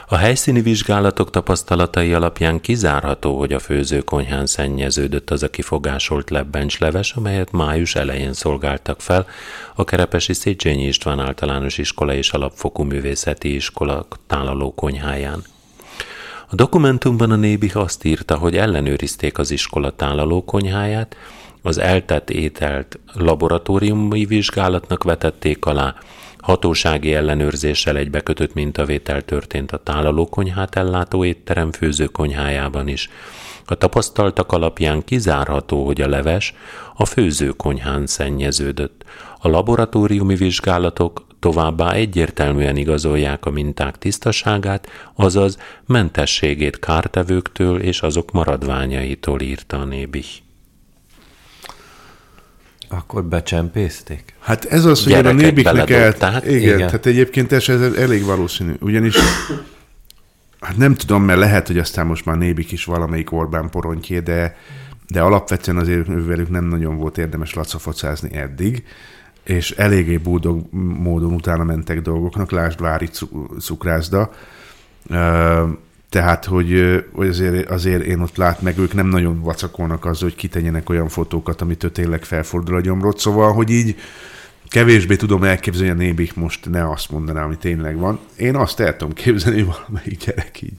A 0.08 0.16
helyszíni 0.16 0.62
vizsgálatok 0.62 1.30
tapasztalatai 1.30 2.14
alapján 2.14 2.62
kizárható, 2.62 3.38
hogy 3.38 3.54
a 3.54 3.60
főzőkonyhán 3.60 4.46
szennyeződött 4.46 5.30
az 5.30 5.44
a 5.44 5.50
kifogásolt 5.50 6.30
lebbencsleves, 6.30 7.12
amelyet 7.12 7.52
május 7.52 7.96
elején 7.96 8.34
szolgáltak 8.34 9.02
fel 9.02 9.28
a 9.76 9.84
Kerepesi 9.84 10.34
Széchenyi 10.34 10.88
István 10.88 11.20
általános 11.20 11.78
iskola 11.78 12.14
és 12.14 12.32
alapfokú 12.32 12.84
művészeti 12.84 13.56
iskola 13.56 14.08
tálaló 14.28 14.74
konyháján. 14.74 15.44
A 16.52 16.56
dokumentumban 16.56 17.32
a 17.32 17.36
Nébih 17.36 17.78
azt 17.78 18.04
írta, 18.04 18.38
hogy 18.38 18.58
ellenőrizték 18.58 19.38
az 19.38 19.52
iskola 19.52 19.92
tálaló 19.96 20.46
konyháját, 20.46 21.16
az 21.62 21.78
eltett 21.78 22.30
ételt 22.30 23.00
laboratóriumi 23.14 24.26
vizsgálatnak 24.26 25.04
vetették 25.04 25.66
alá, 25.66 25.96
hatósági 26.38 27.14
ellenőrzéssel 27.14 27.98
egybekötött 27.98 28.54
mintavétel 28.54 29.22
történt 29.22 29.72
a 29.72 29.78
tálalókonyhát 29.78 30.76
ellátó 30.76 31.26
étterem 31.26 31.72
főzőkonyhájában 31.72 32.88
is. 32.88 33.10
A 33.66 33.76
tapasztaltak 33.76 34.52
alapján 34.52 35.04
kizárható, 35.04 35.86
hogy 35.86 36.02
a 36.02 36.08
leves 36.08 36.54
a 36.96 37.06
főzőkonyhán 37.06 38.08
szennyeződött. 38.08 39.04
A 39.40 39.48
laboratóriumi 39.48 40.36
vizsgálatok 40.36 41.30
továbbá 41.42 41.92
egyértelműen 41.92 42.76
igazolják 42.76 43.46
a 43.46 43.50
minták 43.50 43.98
tisztaságát, 43.98 44.88
azaz 45.16 45.58
mentességét 45.86 46.80
kártevőktől 46.80 47.80
és 47.80 48.02
azok 48.02 48.32
maradványaitól 48.32 49.42
írta 49.42 49.80
a 49.80 49.86
Nébih. 49.86 50.28
Akkor 52.90 53.24
becsempészték? 53.24 54.34
Hát 54.40 54.66
ez 54.66 54.86
az, 54.86 55.04
hogy 55.04 55.14
a 55.14 55.32
nébiknek 55.32 55.90
el... 55.90 56.14
Igen, 56.46 56.58
Igen. 56.58 56.78
tehát 56.78 57.06
egyébként 57.06 57.52
ez, 57.52 57.70
ez 57.70 57.94
elég 57.94 58.24
valószínű. 58.24 58.74
Ugyanis 58.80 59.16
hát 60.60 60.78
nem 60.78 60.96
tudom, 60.96 61.24
mert 61.24 61.40
lehet, 61.40 61.68
hogy 61.68 61.78
aztán 61.78 62.06
most 62.06 62.26
már 62.26 62.38
nébik 62.38 62.72
is 62.72 62.86
valamelyik 62.86 63.32
Orbán 63.32 63.70
porontjé, 63.70 64.20
de, 64.20 64.58
de 65.08 65.22
alapvetően 65.22 65.78
azért 65.78 66.06
velük 66.08 66.50
nem 66.50 66.66
nagyon 66.66 66.98
volt 66.98 67.18
érdemes 67.18 67.54
lacafacázni 67.54 68.36
eddig, 68.36 68.84
és 69.44 69.72
eléggé 69.72 70.18
búdog 70.18 70.66
módon 70.74 71.34
utána 71.34 71.64
mentek 71.64 72.02
dolgoknak, 72.02 72.52
lásd 72.52 72.80
Vári 72.80 73.08
cu- 73.08 73.60
cukrászda, 73.60 74.32
tehát, 76.10 76.46
hogy, 76.46 77.02
azért, 77.16 77.70
azért 77.70 78.04
én 78.04 78.20
ott 78.20 78.36
lát 78.36 78.62
meg, 78.62 78.78
ők 78.78 78.94
nem 78.94 79.08
nagyon 79.08 79.42
vacakolnak 79.42 80.06
azzal, 80.06 80.30
hogy 80.30 80.38
kitenjenek 80.38 80.90
olyan 80.90 81.08
fotókat, 81.08 81.62
amitől 81.62 81.92
tényleg 81.92 82.24
felfordul 82.24 82.76
a 82.76 82.82
gyomrod, 82.82 83.18
szóval, 83.18 83.54
hogy 83.54 83.70
így 83.70 83.96
kevésbé 84.68 85.16
tudom 85.16 85.44
elképzelni, 85.44 85.90
a 85.90 85.94
nébik 85.94 86.36
most 86.36 86.70
ne 86.70 86.90
azt 86.90 87.12
mondaná, 87.12 87.44
ami 87.44 87.58
tényleg 87.58 87.98
van. 87.98 88.20
Én 88.38 88.56
azt 88.56 88.80
el 88.80 88.98
tudom 88.98 89.14
képzelni, 89.14 89.64
valamelyik 89.64 90.26
gyerek 90.26 90.62
így. 90.62 90.78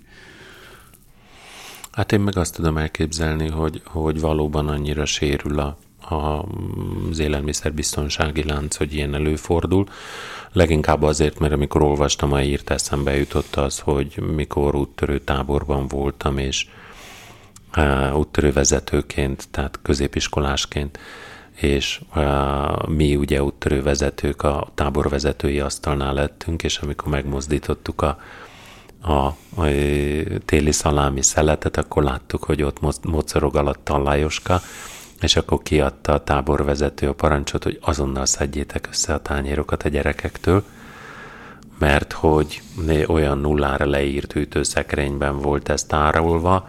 Hát 1.92 2.12
én 2.12 2.20
meg 2.20 2.36
azt 2.36 2.54
tudom 2.54 2.76
elképzelni, 2.76 3.48
hogy, 3.48 3.82
hogy 3.84 4.20
valóban 4.20 4.68
annyira 4.68 5.04
sérül 5.04 5.58
a, 5.58 5.78
az 6.08 7.18
élelmiszerbiztonsági 7.18 8.44
lánc, 8.44 8.76
hogy 8.76 8.94
ilyen 8.94 9.14
előfordul. 9.14 9.86
Leginkább 10.52 11.02
azért, 11.02 11.38
mert 11.38 11.52
amikor 11.52 11.82
olvastam 11.82 12.32
a 12.32 12.42
írt, 12.42 12.70
eszembe 12.70 13.16
jutott 13.16 13.56
az, 13.56 13.78
hogy 13.78 14.22
mikor 14.34 14.74
úttörő 14.74 15.18
táborban 15.18 15.88
voltam, 15.88 16.38
és 16.38 16.66
uh, 17.76 18.18
úttörő 18.18 18.52
vezetőként, 18.52 19.48
tehát 19.50 19.78
középiskolásként, 19.82 20.98
és 21.54 22.00
uh, 22.14 22.88
mi 22.88 23.16
ugye 23.16 23.42
úttörő 23.42 23.82
vezetők 23.82 24.42
a 24.42 24.68
táborvezetői 24.74 25.60
asztalnál 25.60 26.14
lettünk, 26.14 26.62
és 26.62 26.78
amikor 26.78 27.08
megmozdítottuk 27.08 28.02
a, 28.02 28.20
a, 29.00 29.12
a 29.56 29.66
téli 30.44 30.72
szalámi 30.72 31.22
szeletet, 31.22 31.76
akkor 31.76 32.02
láttuk, 32.02 32.44
hogy 32.44 32.62
ott 32.62 32.80
mo- 32.80 33.04
mocorog 33.04 33.56
alatt 33.56 33.88
a 33.88 33.98
Lajoska, 33.98 34.60
és 35.22 35.36
akkor 35.36 35.62
kiadta 35.62 36.12
a 36.12 36.24
táborvezető 36.24 37.08
a 37.08 37.14
parancsot, 37.14 37.64
hogy 37.64 37.78
azonnal 37.80 38.26
szedjétek 38.26 38.88
össze 38.90 39.14
a 39.14 39.22
tányérokat 39.22 39.82
a 39.82 39.88
gyerekektől, 39.88 40.64
mert 41.78 42.12
hogy 42.12 42.62
olyan 43.06 43.38
nullára 43.38 43.86
leírt 43.86 44.32
hűtőszekrényben 44.32 45.38
volt 45.38 45.68
ez 45.68 45.84
tárolva, 45.84 46.68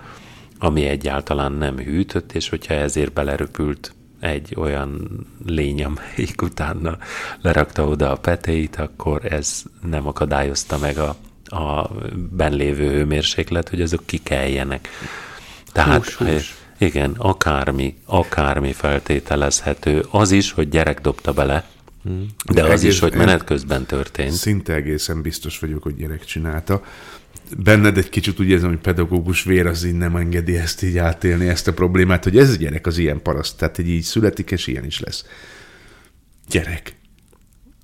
ami 0.59 0.85
egyáltalán 0.85 1.51
nem 1.51 1.77
hűtött, 1.77 2.31
és 2.31 2.49
hogyha 2.49 2.73
ezért 2.73 3.13
beleröpült 3.13 3.93
egy 4.19 4.55
olyan 4.57 5.07
lény, 5.45 5.83
amelyik 5.83 6.41
utána 6.41 6.97
lerakta 7.41 7.87
oda 7.87 8.11
a 8.11 8.17
petéit, 8.17 8.75
akkor 8.75 9.25
ez 9.25 9.63
nem 9.87 10.07
akadályozta 10.07 10.77
meg 10.77 10.97
a, 10.97 11.15
a 11.45 11.89
benlévő 12.31 12.89
hőmérséklet, 12.89 13.69
hogy 13.69 13.81
azok 13.81 14.05
kikeljenek. 14.05 14.89
Tehát 15.71 16.03
Hús, 16.03 16.15
hús. 16.15 16.62
Igen, 16.83 17.15
akármi, 17.17 17.95
akármi 18.05 18.71
feltételezhető. 18.73 20.05
Az 20.11 20.31
is, 20.31 20.51
hogy 20.51 20.69
gyerek 20.69 21.01
dobta 21.01 21.33
bele, 21.33 21.65
de 22.53 22.63
az 22.63 22.69
Egész- 22.69 22.93
is, 22.93 22.99
hogy 22.99 23.15
menet 23.15 23.43
közben 23.43 23.85
történt. 23.85 24.31
Szinte 24.31 24.73
egészen 24.73 25.21
biztos 25.21 25.59
vagyok, 25.59 25.83
hogy 25.83 25.95
gyerek 25.95 26.25
csinálta. 26.25 26.83
Benned 27.57 27.97
egy 27.97 28.09
kicsit 28.09 28.39
úgy 28.39 28.49
érzem, 28.49 28.69
hogy 28.69 28.77
pedagógus 28.77 29.43
vér 29.43 29.65
az 29.65 29.83
így 29.83 29.97
nem 29.97 30.15
engedi 30.15 30.57
ezt 30.57 30.83
így 30.83 30.97
átélni, 30.97 31.47
ezt 31.47 31.67
a 31.67 31.73
problémát, 31.73 32.23
hogy 32.23 32.37
ez 32.37 32.49
a 32.49 32.55
gyerek 32.55 32.87
az 32.87 32.97
ilyen 32.97 33.21
paraszt, 33.21 33.57
tehát 33.57 33.75
hogy 33.75 33.89
így 33.89 34.01
születik, 34.01 34.51
és 34.51 34.67
ilyen 34.67 34.85
is 34.85 34.99
lesz. 34.99 35.25
Gyerek. 36.49 36.95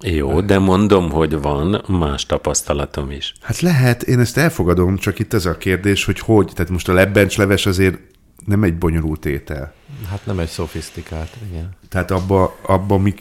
Jó, 0.04 0.42
de 0.42 0.60
mondom, 0.60 1.10
hogy 1.10 1.34
van 1.42 1.84
más 1.88 2.26
tapasztalatom 2.26 3.12
is. 3.12 3.34
Hát 3.42 3.60
lehet, 3.60 4.04
én 4.04 4.20
ezt 4.20 4.38
elfogadom, 4.38 4.98
csak 4.98 5.20
itt 5.20 5.34
ez 5.34 5.46
a 5.46 5.58
kérdés, 5.58 6.06
hogy 6.06 6.20
hogy, 6.20 6.52
tehát 6.54 6.72
most 6.72 6.90
a 6.90 6.94
lebbencsleves 6.94 7.66
azért 7.66 7.98
nem 8.46 8.64
egy 8.64 8.78
bonyolult 8.78 9.26
étel. 9.26 9.74
Hát 10.10 10.26
nem 10.26 10.40
egy 10.40 10.48
szofisztikált, 10.48 11.30
igen. 11.50 11.70
Tehát 11.90 12.12
abba, 12.12 12.58
abba 12.62 12.98
mi, 12.98 13.14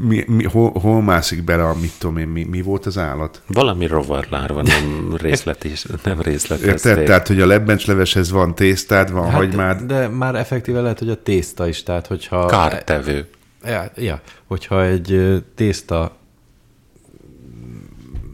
mi, 0.00 0.24
mi, 0.26 0.44
hol, 0.44 0.70
hol 0.70 1.02
mászik 1.02 1.44
bele 1.44 1.64
a 1.64 1.74
mit 1.74 1.92
tudom 1.98 2.16
én, 2.16 2.28
mi, 2.28 2.44
mi 2.44 2.62
volt 2.62 2.86
az 2.86 2.98
állat? 2.98 3.42
Valami 3.46 3.86
rovarlárva, 3.86 4.62
nem 4.62 5.08
részlet 5.20 5.64
is, 5.64 5.86
nem 6.02 6.20
részletezték. 6.20 6.90
Érted? 6.90 7.04
Tehát, 7.04 7.26
hogy 7.26 7.40
a 7.40 7.46
lebbencsleveshez 7.46 8.30
van 8.30 8.54
tésztád, 8.54 9.12
van 9.12 9.24
hát, 9.24 9.34
hagymád. 9.34 9.80
De 9.80 10.08
már 10.08 10.34
effektíve 10.34 10.80
lehet, 10.80 10.98
hogy 10.98 11.10
a 11.10 11.22
tészta 11.22 11.68
is, 11.68 11.82
tehát 11.82 12.06
hogyha... 12.06 12.46
Kártevő. 12.46 13.28
Ja, 13.64 13.90
ja, 13.96 14.20
hogyha 14.46 14.84
egy 14.84 15.42
tészta 15.54 16.16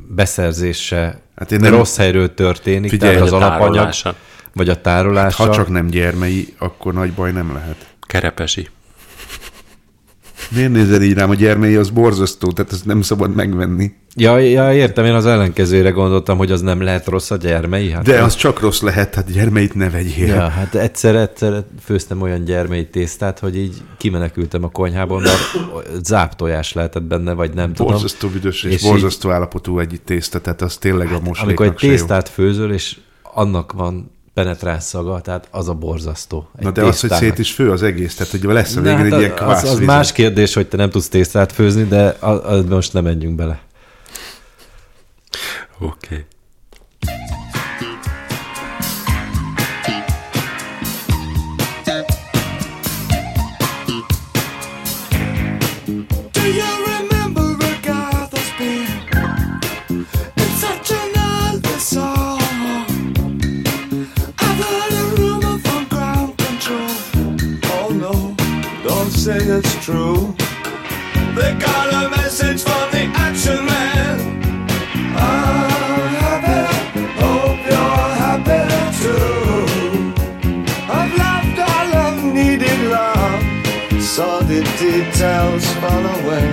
beszerzése 0.08 1.20
Hát 1.40 1.52
én 1.52 1.60
nem, 1.60 1.74
rossz 1.74 1.96
helyről 1.96 2.34
történik, 2.34 2.90
Figyelj, 2.90 3.12
tehát 3.12 3.26
az 3.26 3.32
alapanyag, 3.32 3.74
tárolása. 3.74 4.14
Vagy 4.52 4.68
a 4.68 4.80
tárolása. 4.80 5.44
Ha 5.44 5.54
csak 5.54 5.68
nem 5.68 5.86
gyermei, 5.86 6.54
akkor 6.58 6.94
nagy 6.94 7.12
baj 7.12 7.32
nem 7.32 7.52
lehet. 7.52 7.94
Kerepesi. 8.00 8.68
Miért 10.48 10.72
nézel 10.72 11.02
így 11.02 11.14
rám, 11.14 11.30
a 11.30 11.34
gyermei 11.34 11.74
az 11.74 11.90
borzasztó, 11.90 12.52
tehát 12.52 12.72
ezt 12.72 12.84
nem 12.84 13.02
szabad 13.02 13.34
megvenni. 13.34 13.92
Ja, 14.16 14.38
ja, 14.38 14.72
értem, 14.74 15.04
én 15.04 15.14
az 15.14 15.26
ellenkezőre 15.26 15.90
gondoltam, 15.90 16.38
hogy 16.38 16.50
az 16.52 16.60
nem 16.60 16.80
lehet 16.82 17.06
rossz 17.06 17.30
a 17.30 17.36
gyermei. 17.36 17.90
Hát 17.90 18.04
De 18.04 18.22
az 18.22 18.34
csak 18.34 18.60
rossz 18.60 18.80
lehet, 18.80 19.14
hát 19.14 19.32
gyermeit 19.32 19.74
ne 19.74 19.90
vegyél. 19.90 20.26
Ja, 20.26 20.48
hát 20.48 20.74
egyszer, 20.74 21.14
egyszer 21.16 21.64
főztem 21.84 22.22
olyan 22.22 22.44
gyermei 22.44 22.88
tésztát, 22.88 23.38
hogy 23.38 23.56
így 23.56 23.82
kimenekültem 23.96 24.64
a 24.64 24.68
konyhából, 24.68 25.20
mert 25.20 25.40
záptojás 26.04 26.72
lehetett 26.72 27.02
benne, 27.02 27.32
vagy 27.32 27.54
nem 27.54 27.72
tudom. 27.72 27.92
Borzasztó 27.92 28.28
büdös 28.28 28.62
és, 28.62 28.72
És 28.72 28.82
borzasztó 28.82 29.30
állapotú 29.30 29.78
egy 29.78 30.00
tészta, 30.04 30.40
tehát 30.40 30.62
az 30.62 30.76
tényleg 30.76 31.06
a 31.06 31.20
mosléknak 31.20 31.42
Amikor 31.42 31.66
egy 31.66 31.78
se 31.78 31.86
jó. 31.86 31.92
tésztát 31.92 32.28
főzöl, 32.28 32.72
és 32.72 32.96
annak 33.22 33.72
van 33.72 34.10
penetráns 34.42 34.82
szaga, 34.82 35.20
tehát 35.20 35.48
az 35.50 35.68
a 35.68 35.74
borzasztó. 35.74 36.48
Egy 36.58 36.64
Na 36.64 36.70
de 36.70 36.80
az, 36.80 37.00
hogy 37.00 37.10
tésztának. 37.10 37.24
szét 37.24 37.38
is 37.38 37.52
fő 37.52 37.70
az 37.70 37.82
egész, 37.82 38.14
tehát 38.14 38.32
hogy 38.32 38.42
lesz 38.42 38.76
a 38.76 38.80
végén 38.80 38.96
hát 38.96 39.06
egy 39.06 39.18
ilyen 39.18 39.30
az, 39.30 39.36
kvász 39.36 39.62
az, 39.62 39.70
az 39.70 39.78
más 39.78 40.12
kérdés, 40.12 40.54
hogy 40.54 40.68
te 40.68 40.76
nem 40.76 40.90
tudsz 40.90 41.08
tésztát 41.08 41.52
főzni, 41.52 41.84
de 41.84 42.16
az, 42.20 42.40
az 42.44 42.64
most 42.64 42.92
nem 42.92 43.04
menjünk 43.04 43.36
bele. 43.36 43.60
Oké. 45.78 45.88
Okay. 46.04 46.24
True. 69.80 70.34
They 71.34 71.54
got 71.58 71.86
a 71.94 72.10
message 72.10 72.62
from 72.62 72.90
the 72.90 73.04
action 73.14 73.64
man. 73.64 74.16
I'm 75.16 76.14
happy, 76.20 76.60
hope 77.22 77.62
you're 77.72 78.10
happy 78.24 78.62
too. 79.00 80.12
I've 80.98 81.12
loved 81.24 81.58
all 81.70 81.88
I've 82.04 82.24
needed 82.24 82.80
love. 82.90 84.02
Saw 84.02 84.40
the 84.40 84.60
details 84.78 85.64
fall 85.74 86.04
away 86.16 86.46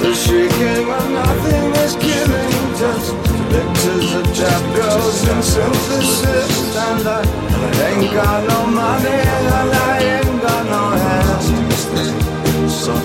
The 0.00 0.14
shrieking 0.14 0.86
when 0.86 1.12
nothing 1.14 1.72
is 1.82 1.96
killing 1.96 2.52
Just 2.78 3.10
pictures 3.50 4.14
of 4.14 4.24
trap 4.36 4.62
girls 4.76 5.28
and 5.28 5.44
synthesis. 5.44 6.76
And 6.76 7.08
I 7.08 7.22
ain't 7.88 8.14
got 8.14 8.48
no 8.48 8.66
money 8.66 9.08
I 9.08 10.01
But 12.84 12.98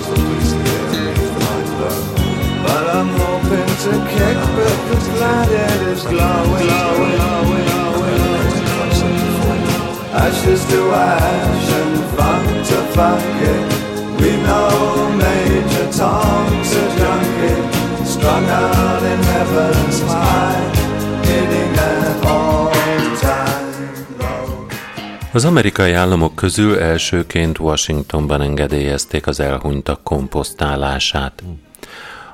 I'm 2.96 3.10
hoping 3.14 3.70
to 3.84 3.92
kick 4.10 4.38
because 4.58 5.06
planet 5.14 5.80
is 5.86 6.02
glowing, 6.02 6.66
glowing, 6.66 7.18
glowing, 7.22 8.18
glowing. 8.26 9.62
Ashes 10.18 10.62
to 10.70 10.80
ash 10.90 11.70
and 11.78 11.94
funk 12.16 12.46
to 12.66 12.78
funk 12.96 13.22
it. 13.54 13.66
We 14.20 14.30
know 14.42 15.14
Major 15.16 15.86
Tom's 15.92 16.72
a 16.74 16.84
junkie, 16.98 17.62
strung 18.04 18.46
out 18.46 19.02
in 19.04 19.22
heaven's 19.30 20.00
high, 20.00 20.58
hitting 21.22 21.78
an 21.78 22.26
all-time 22.26 22.37
Az 25.38 25.44
amerikai 25.44 25.92
államok 25.92 26.34
közül 26.34 26.78
elsőként 26.78 27.58
Washingtonban 27.58 28.40
engedélyezték 28.42 29.26
az 29.26 29.40
elhunytak 29.40 30.02
komposztálását. 30.02 31.42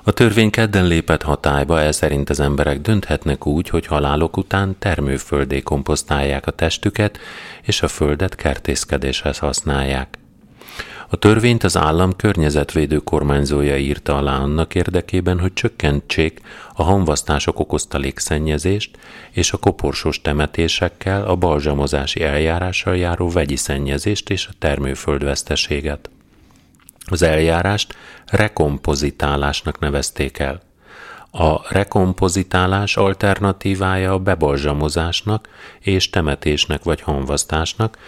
A 0.02 0.12
törvény 0.12 0.50
kedden 0.50 0.86
lépett 0.86 1.22
hatályba, 1.22 1.80
ez 1.80 1.96
szerint 1.96 2.30
az 2.30 2.40
emberek 2.40 2.80
dönthetnek 2.80 3.46
úgy, 3.46 3.68
hogy 3.68 3.86
halálok 3.86 4.36
után 4.36 4.76
termőföldé 4.78 5.60
komposztálják 5.60 6.46
a 6.46 6.50
testüket, 6.50 7.18
és 7.62 7.82
a 7.82 7.88
földet 7.88 8.34
kertészkedéshez 8.34 9.38
használják. 9.38 10.18
A 11.08 11.16
törvényt 11.16 11.64
az 11.64 11.76
állam 11.76 12.16
környezetvédő 12.16 12.98
kormányzója 12.98 13.76
írta 13.76 14.16
alá 14.16 14.38
annak 14.38 14.74
érdekében, 14.74 15.40
hogy 15.40 15.52
csökkentsék 15.52 16.40
a 16.74 16.82
hamvasztások 16.82 17.60
okozta 17.60 17.98
légszennyezést 17.98 18.98
és 19.30 19.52
a 19.52 19.56
koporsós 19.56 20.20
temetésekkel, 20.20 21.26
a 21.26 21.36
balzsamozási 21.36 22.22
eljárással 22.22 22.96
járó 22.96 23.30
vegyi 23.30 23.56
szennyezést 23.56 24.30
és 24.30 24.46
a 24.46 24.54
termőföldveszteséget. 24.58 26.10
Az 27.06 27.22
eljárást 27.22 27.94
rekompozitálásnak 28.26 29.78
nevezték 29.78 30.38
el. 30.38 30.60
A 31.30 31.72
rekompozitálás 31.72 32.96
alternatívája 32.96 34.12
a 34.12 34.18
bebalzsamozásnak 34.18 35.48
és 35.80 36.10
temetésnek 36.10 36.82
vagy 36.82 37.00
hamvasztásnak, 37.00 37.98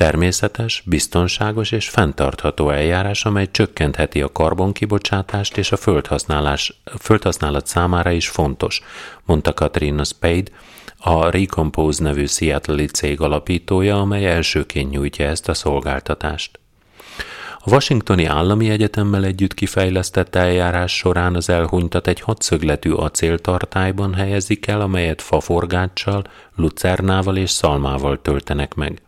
természetes, 0.00 0.82
biztonságos 0.86 1.72
és 1.72 1.88
fenntartható 1.88 2.70
eljárás, 2.70 3.24
amely 3.24 3.48
csökkentheti 3.50 4.22
a 4.22 4.32
karbonkibocsátást 4.32 5.56
és 5.56 5.72
a 5.72 5.76
földhasználás, 5.76 6.80
földhasználat 6.98 7.66
számára 7.66 8.10
is 8.10 8.28
fontos, 8.28 8.82
mondta 9.24 9.54
Katrina 9.54 10.04
Spade, 10.04 10.50
a 10.98 11.30
Recompose 11.30 12.02
nevű 12.02 12.26
Seattle-i 12.26 12.86
cég 12.86 13.20
alapítója, 13.20 14.00
amely 14.00 14.26
elsőként 14.26 14.90
nyújtja 14.90 15.26
ezt 15.26 15.48
a 15.48 15.54
szolgáltatást. 15.54 16.58
A 17.58 17.70
Washingtoni 17.70 18.24
Állami 18.24 18.70
Egyetemmel 18.70 19.24
együtt 19.24 19.54
kifejlesztett 19.54 20.34
eljárás 20.34 20.96
során 20.96 21.34
az 21.34 21.48
elhunytat 21.48 22.06
egy 22.06 22.20
hatszögletű 22.20 22.90
acéltartályban 22.90 24.14
helyezik 24.14 24.66
el, 24.66 24.80
amelyet 24.80 25.22
faforgáccsal, 25.22 26.24
lucernával 26.56 27.36
és 27.36 27.50
szalmával 27.50 28.20
töltenek 28.22 28.74
meg. 28.74 29.02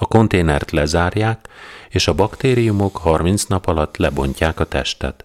A 0.00 0.06
konténert 0.06 0.70
lezárják, 0.70 1.48
és 1.88 2.08
a 2.08 2.14
baktériumok 2.14 2.96
30 2.96 3.44
nap 3.44 3.66
alatt 3.66 3.96
lebontják 3.96 4.60
a 4.60 4.64
testet. 4.64 5.24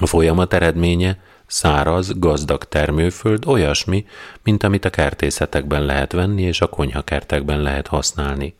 A 0.00 0.06
folyamat 0.06 0.52
eredménye 0.52 1.18
száraz, 1.46 2.18
gazdag 2.18 2.64
termőföld 2.64 3.46
olyasmi, 3.46 4.06
mint 4.42 4.62
amit 4.62 4.84
a 4.84 4.90
kertészetekben 4.90 5.84
lehet 5.84 6.12
venni 6.12 6.42
és 6.42 6.60
a 6.60 6.68
konyhakertekben 6.68 7.60
lehet 7.60 7.86
használni. 7.86 8.54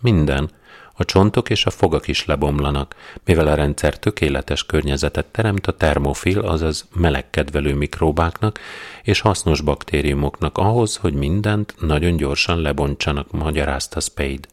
Minden, 0.00 0.50
A 0.98 1.04
csontok 1.04 1.50
és 1.50 1.66
a 1.66 1.70
fogak 1.70 2.08
is 2.08 2.24
lebomlanak, 2.24 2.94
mivel 3.24 3.46
a 3.46 3.54
rendszer 3.54 3.98
tökéletes 3.98 4.66
környezetet 4.66 5.26
teremt 5.26 5.66
a 5.66 5.72
termofil, 5.72 6.40
azaz 6.40 6.86
melegkedvelő 6.94 7.74
mikróbáknak 7.74 8.60
és 9.02 9.20
hasznos 9.20 9.60
baktériumoknak 9.60 10.58
ahhoz, 10.58 10.96
hogy 10.96 11.14
mindent 11.14 11.74
nagyon 11.80 12.16
gyorsan 12.16 12.60
lebontsanak, 12.60 13.30
magyarázta 13.30 14.00
Spade. 14.00 14.48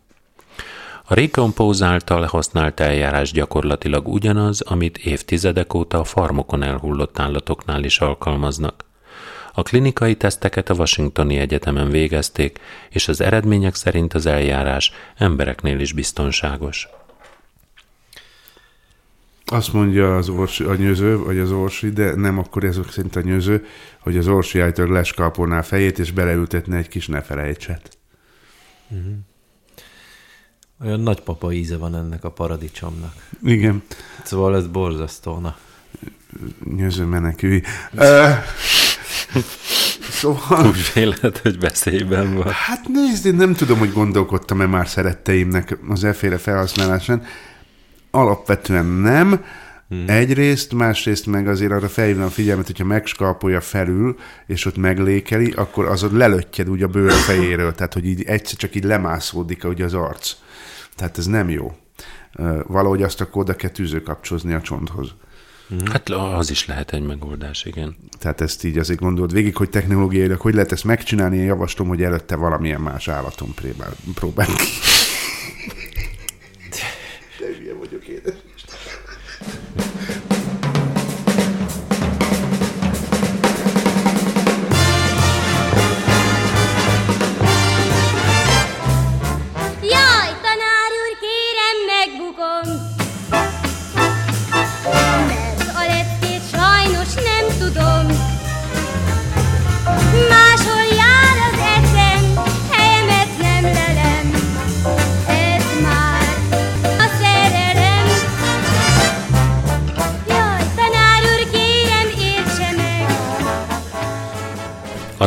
A 1.05 1.13
Recompose 1.13 1.85
által 1.85 2.23
használt 2.23 2.79
eljárás 2.79 3.31
gyakorlatilag 3.31 4.07
ugyanaz, 4.07 4.61
amit 4.61 4.97
évtizedek 4.97 5.73
óta 5.73 5.99
a 5.99 6.03
farmokon 6.03 6.63
elhullott 6.63 7.19
állatoknál 7.19 7.83
is 7.83 7.99
alkalmaznak. 7.99 8.85
A 9.53 9.61
klinikai 9.61 10.15
teszteket 10.15 10.69
a 10.69 10.73
Washingtoni 10.73 11.37
Egyetemen 11.37 11.89
végezték, 11.89 12.59
és 12.89 13.07
az 13.07 13.21
eredmények 13.21 13.75
szerint 13.75 14.13
az 14.13 14.25
eljárás 14.25 14.91
embereknél 15.17 15.79
is 15.79 15.93
biztonságos. 15.93 16.87
Azt 19.45 19.73
mondja 19.73 20.15
az 20.15 20.29
orsi, 20.29 20.63
a 20.63 20.75
nyőző, 20.75 21.17
vagy 21.17 21.37
az 21.37 21.51
orsi, 21.51 21.89
de 21.89 22.15
nem 22.15 22.37
akkor 22.37 22.63
ezek 22.63 22.91
szerint 22.91 23.15
a 23.15 23.21
nyőző, 23.21 23.65
hogy 23.99 24.17
az 24.17 24.27
orsi 24.27 24.59
állítólag 24.59 24.91
leskalpolná 24.91 25.57
a 25.57 25.63
fejét, 25.63 25.99
és 25.99 26.11
beleültetne 26.11 26.77
egy 26.77 26.87
kis 26.87 27.07
nefelejtset. 27.07 27.97
Olyan 30.85 30.99
nagypapa 30.99 31.51
íze 31.51 31.77
van 31.77 31.95
ennek 31.95 32.23
a 32.23 32.29
paradicsomnak. 32.31 33.13
Igen, 33.43 33.83
Szóval 34.23 34.55
ez 34.55 34.67
borzasztó. 34.67 35.39
Na. 35.39 35.55
nyőző 36.75 37.03
menekülj. 37.05 37.61
Szóval, 40.09 40.65
Úgy 40.67 40.91
véled, 40.93 41.37
hogy 41.37 41.59
veszélyben 41.59 42.35
van. 42.35 42.51
hát 42.51 42.87
nézd, 42.87 43.25
én 43.25 43.35
nem 43.35 43.53
tudom, 43.53 43.77
hogy 43.79 43.93
gondolkodtam-e 43.93 44.65
már 44.65 44.87
szeretteimnek 44.87 45.77
az 45.89 46.03
efféle 46.03 46.37
felhasználásán. 46.37 47.23
Alapvetően 48.11 48.85
nem. 48.85 49.43
Hmm. 49.89 50.03
Egyrészt, 50.07 50.73
másrészt 50.73 51.25
meg 51.25 51.47
azért 51.47 51.71
arra 51.71 51.89
felhívnám 51.89 52.25
a 52.25 52.29
figyelmet, 52.29 52.65
hogyha 52.65 52.83
megskalpolja 52.85 53.61
felül, 53.61 54.17
és 54.47 54.65
ott 54.65 54.77
meglékeli, 54.77 55.51
akkor 55.51 55.85
az 55.85 56.03
ott 56.03 56.11
lelöttyed 56.11 56.69
úgy 56.69 56.83
a 56.83 56.87
bőr 56.87 57.11
fejéről, 57.11 57.73
tehát 57.73 57.93
hogy 57.93 58.05
így 58.05 58.23
egyszer 58.23 58.57
csak 58.57 58.75
így 58.75 58.83
lemászódik 58.83 59.63
ugye 59.63 59.83
az 59.85 59.93
arc. 59.93 60.31
Tehát 60.95 61.17
ez 61.17 61.25
nem 61.25 61.49
jó. 61.49 61.75
Valahogy 62.67 63.03
azt 63.03 63.21
akkor 63.21 63.41
oda 63.41 63.55
kell 63.55 63.69
tűzőkapcsozni 63.69 64.53
a 64.53 64.61
csonthoz. 64.61 65.13
Hát 65.91 66.09
az 66.09 66.49
is 66.49 66.65
lehet 66.65 66.93
egy 66.93 67.05
megoldás, 67.05 67.65
igen. 67.65 67.95
Tehát 68.19 68.41
ezt 68.41 68.63
így 68.63 68.77
azért 68.77 68.99
gondold 68.99 69.33
végig, 69.33 69.55
hogy 69.55 69.69
technológiailag 69.69 70.39
hogy 70.39 70.53
lehet 70.53 70.71
ezt 70.71 70.83
megcsinálni, 70.83 71.37
én 71.37 71.43
javaslom, 71.43 71.87
hogy 71.87 72.03
előtte 72.03 72.35
valamilyen 72.35 72.81
más 72.81 73.07
állaton 73.07 73.53
próbál, 73.53 73.95
próbál 74.13 74.47
ki. 74.47 74.63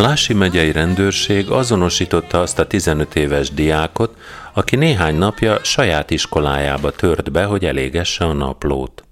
Lási 0.07 0.33
megyei 0.33 0.73
rendőrség 0.73 1.51
azonosította 1.51 2.41
azt 2.41 2.59
a 2.59 2.67
15 2.67 3.15
éves 3.17 3.51
diákot, 3.51 4.17
aki 4.53 4.77
néhány 4.77 5.17
napja 5.17 5.59
saját 5.63 6.11
iskolájába 6.11 6.91
tört 6.91 7.33
be, 7.33 7.45
hogy 7.45 7.65
elégesse 7.65 8.25
a 8.25 8.33
naplót. 8.33 9.05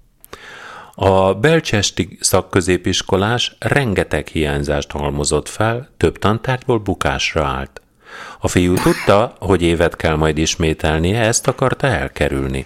A 0.93 1.33
Belcsesti 1.33 2.17
szakközépiskolás 2.21 3.55
rengeteg 3.59 4.27
hiányzást 4.27 4.91
halmozott 4.91 5.49
fel, 5.49 5.89
több 5.97 6.17
tantárgyból 6.17 6.77
bukásra 6.77 7.45
állt. 7.45 7.81
A 8.39 8.47
fiú 8.47 8.73
tudta, 8.73 9.35
hogy 9.39 9.61
évet 9.61 9.95
kell 9.95 10.15
majd 10.15 10.37
ismételnie, 10.37 11.19
ezt 11.19 11.47
akarta 11.47 11.87
elkerülni. 11.87 12.65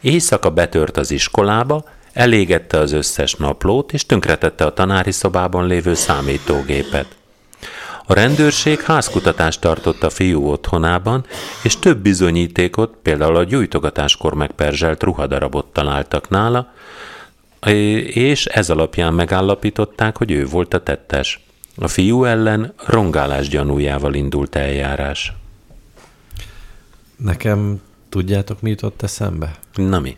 Éjszaka 0.00 0.50
betört 0.50 0.96
az 0.96 1.10
iskolába, 1.10 1.84
elégette 2.12 2.78
az 2.78 2.92
összes 2.92 3.34
naplót, 3.34 3.92
és 3.92 4.06
tönkretette 4.06 4.64
a 4.64 4.72
tanári 4.72 5.12
szobában 5.12 5.66
lévő 5.66 5.94
számítógépet. 5.94 7.20
A 8.12 8.14
rendőrség 8.14 8.80
házkutatást 8.80 9.60
tartott 9.60 10.02
a 10.02 10.10
fiú 10.10 10.46
otthonában, 10.46 11.26
és 11.62 11.78
több 11.78 11.98
bizonyítékot, 11.98 12.96
például 13.02 13.36
a 13.36 13.44
gyújtogatáskor 13.44 14.34
megperzselt 14.34 15.02
ruhadarabot 15.02 15.72
találtak 15.72 16.28
nála, 16.28 16.72
és 18.06 18.46
ez 18.46 18.70
alapján 18.70 19.14
megállapították, 19.14 20.16
hogy 20.16 20.30
ő 20.30 20.46
volt 20.46 20.74
a 20.74 20.82
tettes. 20.82 21.40
A 21.76 21.88
fiú 21.88 22.24
ellen 22.24 22.72
rongálás 22.86 23.48
gyanújával 23.48 24.14
indult 24.14 24.56
eljárás. 24.56 25.32
Nekem 27.16 27.80
tudjátok, 28.08 28.60
mi 28.60 28.70
jutott 28.70 29.02
eszembe? 29.02 29.58
Na 29.74 30.00
mi? 30.00 30.16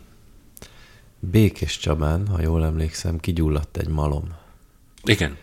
Békés 1.19 1.77
Csabán, 1.77 2.27
ha 2.27 2.41
jól 2.41 2.65
emlékszem, 2.65 3.19
kigyulladt 3.19 3.77
egy 3.77 3.89
malom. 3.89 4.35
Igen. 5.03 5.37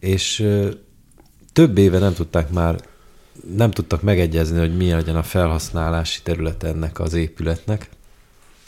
És 0.00 0.46
több 1.56 1.78
éve 1.78 1.98
nem 1.98 2.12
tudták 2.12 2.50
már, 2.50 2.80
nem 3.56 3.70
tudtak 3.70 4.02
megegyezni, 4.02 4.58
hogy 4.58 4.76
mi 4.76 4.90
legyen 4.90 5.16
a 5.16 5.22
felhasználási 5.22 6.22
területe 6.22 6.66
ennek 6.66 7.00
az 7.00 7.12
épületnek, 7.14 7.88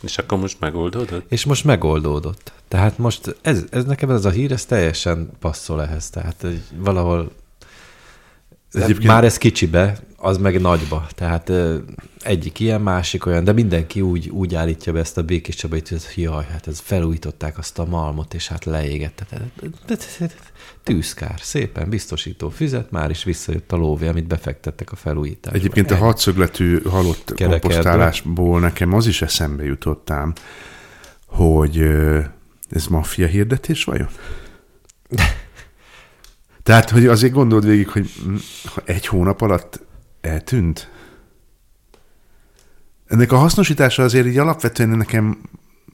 És 0.02 0.18
akkor 0.18 0.38
most 0.38 0.60
megoldódott? 0.60 1.24
és 1.32 1.44
most 1.44 1.64
megoldódott. 1.64 2.52
Tehát 2.68 2.98
most 2.98 3.36
ez, 3.42 3.64
ez 3.70 3.84
nekem 3.84 4.10
ez 4.10 4.24
a 4.24 4.30
hír, 4.30 4.52
ez 4.52 4.64
teljesen 4.64 5.30
passzol 5.40 5.82
ehhez. 5.82 6.10
Tehát 6.10 6.44
egy, 6.44 6.62
valahol 6.76 7.32
Egyébként- 8.72 9.08
már 9.08 9.24
ez 9.24 9.38
kicsibe, 9.38 9.98
az 10.16 10.38
meg 10.38 10.60
nagyba. 10.60 11.06
Tehát 11.14 11.52
egyik 12.22 12.60
ilyen, 12.60 12.80
másik 12.80 13.26
olyan, 13.26 13.44
de 13.44 13.52
mindenki 13.52 14.00
úgy, 14.00 14.28
úgy 14.28 14.54
állítja 14.54 14.92
be 14.92 14.98
ezt 14.98 15.18
a 15.18 15.22
Békés 15.22 15.54
Csabait, 15.54 15.88
hogy 15.88 16.02
jaj, 16.14 16.46
hát 16.50 16.66
ez 16.66 16.78
felújították 16.78 17.58
azt 17.58 17.78
a 17.78 17.84
malmot, 17.84 18.34
és 18.34 18.48
hát 18.48 18.64
leégett. 18.64 19.26
Tűzkár, 20.88 21.40
szépen 21.40 21.88
biztosító 21.88 22.48
füzet, 22.48 22.90
már 22.90 23.10
is 23.10 23.24
visszajött 23.24 23.72
a 23.72 23.76
lóvé, 23.76 24.06
amit 24.08 24.26
befektettek 24.26 24.92
a 24.92 24.96
felújításba. 24.96 25.58
Egyébként 25.58 25.90
a 25.90 25.96
hatszögletű 25.96 26.82
halott 26.82 27.32
Kerekerdő. 27.34 27.58
komposztálásból 27.58 28.60
nekem 28.60 28.92
az 28.92 29.06
is 29.06 29.22
eszembe 29.22 29.64
jutottám, 29.64 30.32
hogy 31.26 31.78
ez 32.68 32.86
maffia 32.86 33.26
hirdetés 33.26 33.84
vajon? 33.84 34.08
Tehát, 36.62 36.90
hogy 36.90 37.06
azért 37.06 37.32
gondold 37.32 37.66
végig, 37.66 37.88
hogy 37.88 38.12
egy 38.84 39.06
hónap 39.06 39.40
alatt 39.40 39.80
eltűnt. 40.20 40.90
Ennek 43.06 43.32
a 43.32 43.36
hasznosítása 43.36 44.02
azért 44.02 44.26
így 44.26 44.38
alapvetően 44.38 44.88
nekem 44.88 45.40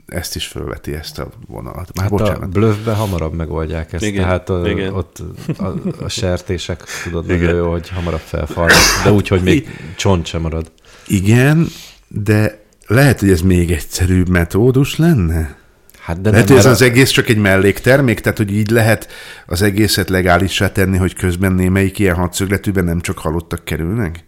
ezt 0.07 0.37
is 0.37 0.47
fölveti, 0.47 0.95
ezt 0.95 1.19
a 1.19 1.29
vonalat. 1.47 1.95
Már 1.95 2.11
Hát 2.11 2.13
a 2.13 2.17
bocsánat. 2.25 2.49
blöffbe 2.51 2.93
hamarabb 2.93 3.35
megoldják 3.35 3.93
ezt, 3.93 4.03
Igen, 4.03 4.15
igen, 4.15 4.27
tehát 4.27 4.49
a, 4.49 4.69
igen. 4.69 4.95
ott 4.95 5.23
a, 5.59 5.67
a 6.05 6.09
sertések, 6.09 6.83
tudod, 7.05 7.27
nagyon 7.27 7.55
jó, 7.55 7.71
hogy 7.71 7.89
hamarabb 7.89 8.21
felfalnak, 8.21 8.77
de 9.05 9.13
úgy, 9.13 9.29
hogy 9.29 9.43
még 9.43 9.69
csont 9.97 10.27
sem 10.27 10.41
marad. 10.41 10.73
Igen, 11.07 11.67
de 12.09 12.63
lehet, 12.87 13.21
hogy 13.21 13.31
ez 13.31 13.41
még 13.41 13.71
egyszerűbb 13.73 14.29
metódus 14.29 14.97
lenne? 14.97 15.57
Hát 15.99 16.21
de 16.21 16.31
lehet, 16.31 16.49
nem, 16.49 16.57
hogy 16.57 16.67
ez 16.67 16.73
az 16.73 16.83
egész 16.83 17.11
csak 17.11 17.29
egy 17.29 17.39
melléktermék, 17.39 18.21
tehát 18.21 18.39
hogy 18.39 18.53
így 18.53 18.71
lehet 18.71 19.09
az 19.47 19.63
egészet 19.63 20.09
legálissá 20.09 20.73
tenni, 20.73 20.97
hogy 20.97 21.15
közben 21.15 21.53
némelyik 21.53 21.99
ilyen 21.99 22.15
hadszögletűben 22.15 22.85
nem 22.85 23.01
csak 23.01 23.19
halottak 23.19 23.65
kerülnek? 23.65 24.25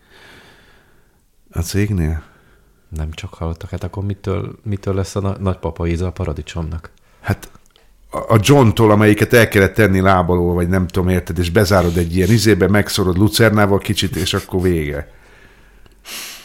A 1.51 1.61
cégnél? 1.61 2.23
Nem 2.97 3.11
csak 3.11 3.35
hallottak, 3.35 3.71
hát 3.71 3.85
akkor 3.85 4.05
mitől, 4.05 4.59
mitől 4.63 4.95
lesz 4.95 5.17
a 5.17 5.21
na- 5.21 5.39
nagypapa 5.39 5.87
íze 5.87 6.07
a 6.07 6.13
paradicsomnak? 6.13 6.91
Hát 7.21 7.51
a 8.11 8.35
a 8.35 8.39
John-tól, 8.41 8.91
amelyiket 8.91 9.33
el 9.33 9.49
kellett 9.49 9.75
tenni 9.75 10.01
lábalól, 10.01 10.55
vagy 10.55 10.69
nem 10.69 10.87
tudom, 10.87 11.09
érted, 11.09 11.39
és 11.39 11.51
bezárod 11.51 11.97
egy 11.97 12.17
ilyen 12.17 12.31
izébe, 12.31 12.69
megszorod 12.69 13.17
lucernával 13.19 13.79
kicsit, 13.79 14.17
és 14.17 14.35
akkor 14.35 14.63
vége. 14.63 15.13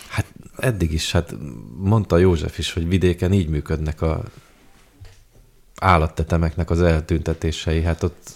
Hát 0.09 0.25
eddig 0.57 0.93
is, 0.93 1.11
hát 1.11 1.35
mondta 1.77 2.17
József 2.17 2.57
is, 2.57 2.73
hogy 2.73 2.87
vidéken 2.87 3.33
így 3.33 3.49
működnek 3.49 4.01
a 4.01 4.23
állattetemeknek 5.79 6.69
az 6.69 6.81
eltüntetései. 6.81 7.81
Hát 7.81 8.03
ott 8.03 8.29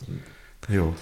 Jó. 0.68 0.95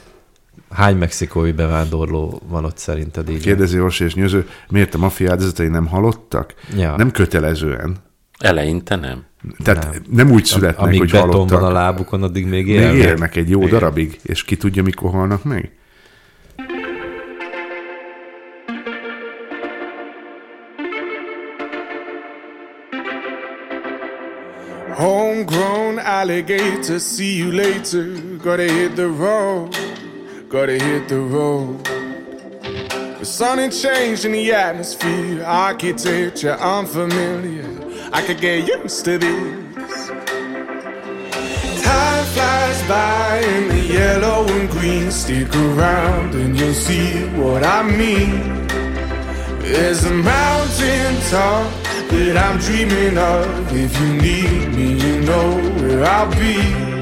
Hány 0.74 0.96
mexikói 0.98 1.52
bevándorló 1.52 2.42
van 2.48 2.66
ott 2.66 2.78
szerinted 2.78 3.30
így? 3.30 3.42
Kérdezi 3.42 3.80
Orsi 3.80 4.04
és 4.04 4.14
Nyöző, 4.16 4.48
miért 4.70 4.94
a 4.94 4.98
maffia 4.98 5.32
áldozatai 5.32 5.68
nem 5.68 5.88
halottak? 5.88 6.54
Ja. 6.78 6.96
Nem 6.98 7.12
kötelezően. 7.12 7.96
Eleinte 8.40 8.96
nem. 8.96 9.24
Tehát 9.64 9.84
nem, 9.92 10.02
nem 10.10 10.32
úgy 10.32 10.46
születnek, 10.46 10.86
Amíg 10.86 11.00
hogy 11.00 11.12
halottak. 11.12 11.60
van 11.60 11.70
a 11.70 11.72
lábukon, 11.74 12.24
addig 12.24 12.46
még 12.46 12.66
Még 12.66 12.76
élnek. 12.76 12.96
élnek 13.06 13.36
egy 13.36 13.50
jó 13.50 13.68
darabig, 13.68 14.20
és 14.24 14.44
ki 14.44 14.58
tudja, 14.58 14.84
mikor 14.84 15.12
halnak 15.12 15.44
meg? 15.44 15.72
Homegrown 24.96 25.98
alligator, 25.98 27.00
see 27.00 27.38
you 27.38 27.52
later. 27.52 28.06
Gotta 28.44 28.62
hit 28.64 28.96
the 28.96 29.08
road, 29.08 29.76
gotta 30.54 30.74
hit 30.74 31.08
the 31.10 31.20
road. 31.20 31.84
The 31.84 33.26
sun 33.26 33.58
ain't 33.58 33.74
changed 33.74 34.24
in 34.24 34.34
the 34.34 34.54
atmosphere, 34.54 35.44
architecture 35.44 36.52
unfamiliar. 36.52 37.68
I 38.14 38.22
could 38.22 38.40
get 38.40 38.68
used 38.68 39.04
to 39.06 39.18
this. 39.18 40.10
Time 41.82 42.26
flies 42.36 42.88
by 42.88 43.42
in 43.44 43.68
the 43.70 43.80
yellow 43.80 44.46
and 44.48 44.70
green. 44.70 45.10
Stick 45.10 45.56
around 45.56 46.36
and 46.36 46.56
you'll 46.56 46.76
see 46.76 47.26
what 47.30 47.64
I 47.64 47.82
mean. 47.82 48.68
There's 49.58 50.04
a 50.06 50.14
mountain 50.14 51.16
top 51.32 51.66
that 52.12 52.38
I'm 52.38 52.60
dreaming 52.60 53.18
of. 53.18 53.76
If 53.76 54.00
you 54.00 54.14
need 54.22 54.68
me, 54.78 55.02
you 55.04 55.22
know 55.22 55.50
where 55.82 56.04
I'll 56.04 56.30
be. 56.30 56.93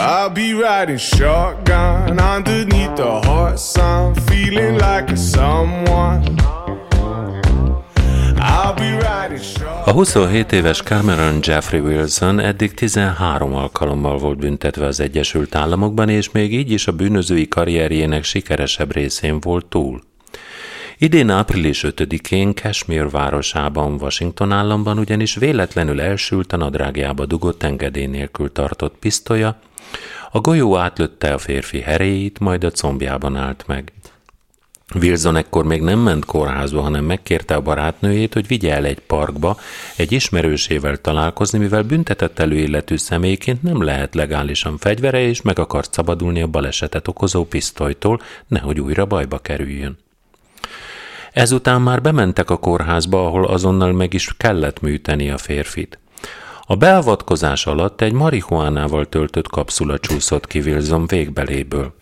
I'll 0.00 0.30
be 0.32 0.52
riding 0.52 0.98
shotgun 0.98 2.20
underneath 2.20 2.94
the 2.94 3.20
hot 3.26 3.58
sun, 3.58 4.14
feeling 4.14 4.74
like 4.74 5.12
a 5.12 5.16
someone. 5.16 6.22
A 9.84 9.90
27 9.92 10.52
éves 10.52 10.82
Cameron 10.82 11.38
Jeffrey 11.42 11.80
Wilson 11.80 12.40
eddig 12.40 12.74
13 12.74 13.54
alkalommal 13.54 14.18
volt 14.18 14.38
büntetve 14.38 14.86
az 14.86 15.00
Egyesült 15.00 15.54
Államokban, 15.54 16.08
és 16.08 16.30
még 16.30 16.54
így 16.54 16.70
is 16.70 16.86
a 16.86 16.92
bűnözői 16.92 17.48
karrierjének 17.48 18.24
sikeresebb 18.24 18.92
részén 18.92 19.40
volt 19.40 19.66
túl. 19.66 20.00
Idén 20.98 21.30
április 21.30 21.84
5-én 21.86 22.54
Kashmir 22.54 23.10
városában, 23.10 23.92
Washington 24.00 24.52
államban 24.52 24.98
ugyanis 24.98 25.34
véletlenül 25.34 26.00
elsült 26.00 26.52
a 26.52 26.56
nadrágjába 26.56 27.26
dugott 27.26 27.62
engedély 27.62 28.06
nélkül 28.06 28.52
tartott 28.52 28.96
pisztolya, 28.98 29.58
a 30.30 30.40
golyó 30.40 30.76
átlötte 30.76 31.32
a 31.32 31.38
férfi 31.38 31.80
heréit, 31.80 32.38
majd 32.38 32.64
a 32.64 32.70
combjában 32.70 33.36
állt 33.36 33.64
meg. 33.66 33.92
Wilson 34.94 35.36
ekkor 35.36 35.64
még 35.64 35.82
nem 35.82 35.98
ment 35.98 36.24
kórházba, 36.24 36.80
hanem 36.80 37.04
megkérte 37.04 37.54
a 37.54 37.60
barátnőjét, 37.60 38.34
hogy 38.34 38.46
vigye 38.46 38.74
el 38.74 38.84
egy 38.84 39.00
parkba 39.00 39.56
egy 39.96 40.12
ismerősével 40.12 40.96
találkozni, 40.96 41.58
mivel 41.58 41.82
büntetett 41.82 42.38
előilletű 42.38 42.96
személyként 42.96 43.62
nem 43.62 43.82
lehet 43.82 44.14
legálisan 44.14 44.78
fegyvere, 44.78 45.20
és 45.20 45.42
meg 45.42 45.58
akart 45.58 45.92
szabadulni 45.92 46.42
a 46.42 46.46
balesetet 46.46 47.08
okozó 47.08 47.44
pisztolytól, 47.44 48.20
nehogy 48.46 48.80
újra 48.80 49.06
bajba 49.06 49.38
kerüljön. 49.38 49.98
Ezután 51.32 51.80
már 51.80 52.02
bementek 52.02 52.50
a 52.50 52.56
kórházba, 52.56 53.26
ahol 53.26 53.44
azonnal 53.44 53.92
meg 53.92 54.14
is 54.14 54.34
kellett 54.36 54.80
műteni 54.80 55.30
a 55.30 55.38
férfit. 55.38 55.98
A 56.70 56.76
beavatkozás 56.76 57.66
alatt 57.66 58.00
egy 58.00 58.12
marihuánával 58.12 59.06
töltött 59.06 59.48
kapszula 59.48 59.98
csúszott 59.98 60.46
ki 60.46 60.58
Wilson 60.60 61.06
végbeléből. 61.06 61.94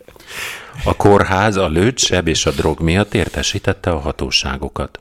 A 0.84 0.96
kórház 0.96 1.56
a 1.56 1.68
lőtt 1.68 1.98
seb 1.98 2.28
és 2.28 2.46
a 2.46 2.50
drog 2.50 2.80
miatt 2.80 3.14
értesítette 3.14 3.90
a 3.90 3.98
hatóságokat. 3.98 5.00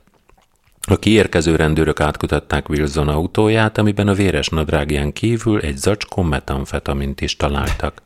A 0.88 0.96
kiérkező 0.96 1.56
rendőrök 1.56 2.00
átkutatták 2.00 2.70
Wilson 2.70 3.08
autóját, 3.08 3.78
amiben 3.78 4.08
a 4.08 4.14
véres 4.14 4.50
nadrágján 4.50 5.14
kívül 5.14 5.60
egy 5.60 5.78
zacskó 5.78 6.22
metamfetamint 6.22 7.22
is 7.22 7.36
találtak. 7.36 8.02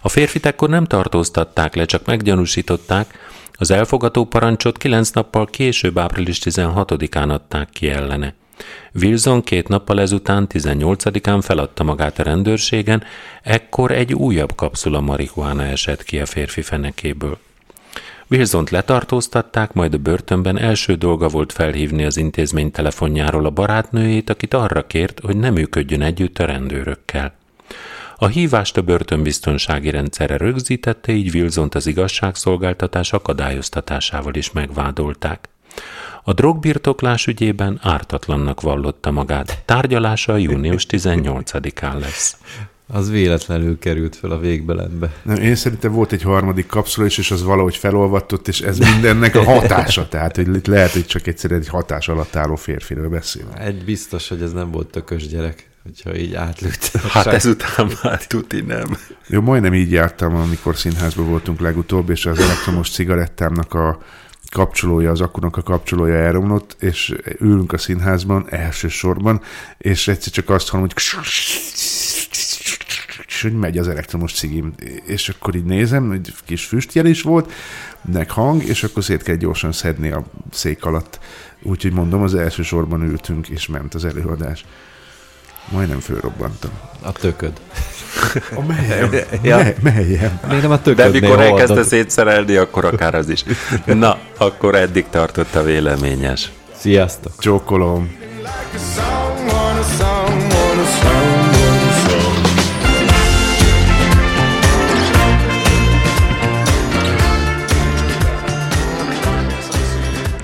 A 0.00 0.08
férfit 0.08 0.46
ekkor 0.46 0.68
nem 0.68 0.84
tartóztatták 0.84 1.74
le, 1.74 1.84
csak 1.84 2.06
meggyanúsították, 2.06 3.18
az 3.52 3.70
elfogató 3.70 4.24
parancsot 4.24 4.78
kilenc 4.78 5.10
nappal 5.10 5.46
később 5.46 5.98
április 5.98 6.38
16-án 6.44 7.28
adták 7.28 7.68
ki 7.70 7.90
ellene. 7.90 8.34
Wilson 8.94 9.42
két 9.42 9.68
nappal 9.68 10.00
ezután 10.00 10.46
18-án 10.52 11.40
feladta 11.42 11.84
magát 11.84 12.18
a 12.18 12.22
rendőrségen, 12.22 13.02
ekkor 13.42 13.90
egy 13.90 14.14
újabb 14.14 14.54
kapszula 14.54 15.00
marihuána 15.00 15.62
esett 15.62 16.02
ki 16.02 16.18
a 16.20 16.26
férfi 16.26 16.62
fenekéből. 16.62 17.38
Wilsont 18.30 18.70
letartóztatták, 18.70 19.72
majd 19.72 19.94
a 19.94 19.98
börtönben 19.98 20.58
első 20.58 20.94
dolga 20.94 21.28
volt 21.28 21.52
felhívni 21.52 22.04
az 22.04 22.16
intézmény 22.16 22.70
telefonjáról 22.70 23.46
a 23.46 23.50
barátnőjét, 23.50 24.30
akit 24.30 24.54
arra 24.54 24.86
kért, 24.86 25.20
hogy 25.20 25.36
ne 25.36 25.50
működjön 25.50 26.02
együtt 26.02 26.38
a 26.38 26.44
rendőrökkel. 26.44 27.34
A 28.16 28.26
hívást 28.26 28.76
a 28.76 28.82
börtönbiztonsági 28.82 29.90
rendszerre 29.90 30.36
rögzítette, 30.36 31.12
így 31.12 31.34
Wilsont 31.34 31.74
az 31.74 31.86
igazságszolgáltatás 31.86 33.12
akadályoztatásával 33.12 34.34
is 34.34 34.52
megvádolták. 34.52 35.48
A 36.28 36.32
drogbirtoklás 36.32 37.26
ügyében 37.26 37.78
ártatlannak 37.82 38.60
vallotta 38.60 39.10
magát. 39.10 39.62
Tárgyalása 39.64 40.36
június 40.36 40.86
18-án 40.90 41.98
lesz. 42.00 42.36
Az 42.86 43.10
véletlenül 43.10 43.78
került 43.78 44.16
fel 44.16 44.30
a 44.30 44.38
végbeletbe. 44.38 45.12
Nem, 45.22 45.36
én 45.36 45.54
szerintem 45.54 45.92
volt 45.92 46.12
egy 46.12 46.22
harmadik 46.22 46.66
kapszula 46.66 47.06
is, 47.06 47.18
és 47.18 47.30
az 47.30 47.42
valahogy 47.42 47.76
felolvatott, 47.76 48.48
és 48.48 48.60
ez 48.60 48.78
mindennek 48.78 49.34
a 49.34 49.44
hatása. 49.44 50.08
Tehát, 50.08 50.36
hogy 50.36 50.54
itt 50.54 50.66
lehet, 50.66 50.90
hogy 50.90 51.06
csak 51.06 51.26
egyszerűen 51.26 51.60
egy 51.60 51.68
hatás 51.68 52.08
alatt 52.08 52.36
álló 52.36 52.54
férfiről 52.54 53.08
beszélünk. 53.08 53.58
Egy 53.58 53.84
biztos, 53.84 54.28
hogy 54.28 54.42
ez 54.42 54.52
nem 54.52 54.70
volt 54.70 54.90
tökös 54.90 55.26
gyerek, 55.26 55.70
hogyha 55.82 56.16
így 56.16 56.34
átlőtt. 56.34 56.90
Hát 57.08 57.26
ezután 57.26 57.90
már 58.02 58.26
tuti 58.26 58.60
nem. 58.60 58.96
Jó, 59.26 59.40
majdnem 59.40 59.74
így 59.74 59.92
jártam, 59.92 60.34
amikor 60.34 60.76
színházban 60.76 61.28
voltunk 61.28 61.60
legutóbb, 61.60 62.10
és 62.10 62.26
az 62.26 62.38
elektromos 62.38 62.90
cigarettámnak 62.90 63.74
a 63.74 63.98
kapcsolója, 64.50 65.10
az 65.10 65.20
akunak 65.20 65.56
a 65.56 65.62
kapcsolója 65.62 66.14
elromlott, 66.14 66.76
és 66.80 67.14
ülünk 67.38 67.72
a 67.72 67.78
színházban 67.78 68.46
elsősorban, 68.50 69.40
és 69.78 70.08
egyszer 70.08 70.32
csak 70.32 70.50
azt 70.50 70.68
hallom, 70.68 70.86
hogy 70.86 71.02
és 73.26 73.44
hogy 73.44 73.58
megy 73.58 73.78
az 73.78 73.88
elektromos 73.88 74.32
cigim. 74.32 74.74
És 75.06 75.28
akkor 75.28 75.54
így 75.54 75.64
nézem, 75.64 76.10
egy 76.10 76.34
kis 76.44 76.64
füstjel 76.64 77.06
is 77.06 77.22
volt, 77.22 77.52
nek 78.02 78.30
hang, 78.30 78.64
és 78.64 78.84
akkor 78.84 79.04
szét 79.04 79.22
kell 79.22 79.34
gyorsan 79.34 79.72
szedni 79.72 80.10
a 80.10 80.24
szék 80.52 80.84
alatt. 80.84 81.18
Úgyhogy 81.62 81.92
mondom, 81.92 82.22
az 82.22 82.34
első 82.34 82.62
sorban 82.62 83.02
ültünk, 83.02 83.48
és 83.48 83.66
ment 83.66 83.94
az 83.94 84.04
előadás. 84.04 84.64
Majdnem 85.70 86.00
fölrobbantam. 86.00 86.70
A 87.02 87.12
tököd. 87.12 87.52
A 88.54 88.60
melyem? 88.66 89.10
Ja. 89.42 89.56
Me- 89.56 89.82
melyem? 89.82 90.40
Miért 90.48 90.62
nem 90.62 90.70
a 90.70 90.76
De 90.76 90.82
töködnél 90.82 91.20
mikor 91.20 91.40
elkezdte 91.40 91.82
szétszerelni, 91.82 92.56
akkor 92.56 92.84
akár 92.84 93.14
az 93.14 93.28
is. 93.28 93.44
Na, 93.84 94.18
akkor 94.38 94.74
eddig 94.74 95.06
tartott 95.10 95.54
a 95.54 95.62
véleményes. 95.62 96.52
Sziasztok! 96.78 97.32
Csókolom. 97.38 98.16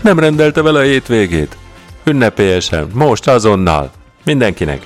Nem 0.02 0.18
rendelte 0.18 0.62
vele 0.62 0.78
a 0.78 0.82
hétvégét? 0.82 1.56
Ünnepélyesen, 2.04 2.90
most 2.92 3.28
azonnal. 3.28 3.90
Mindenkinek. 4.24 4.80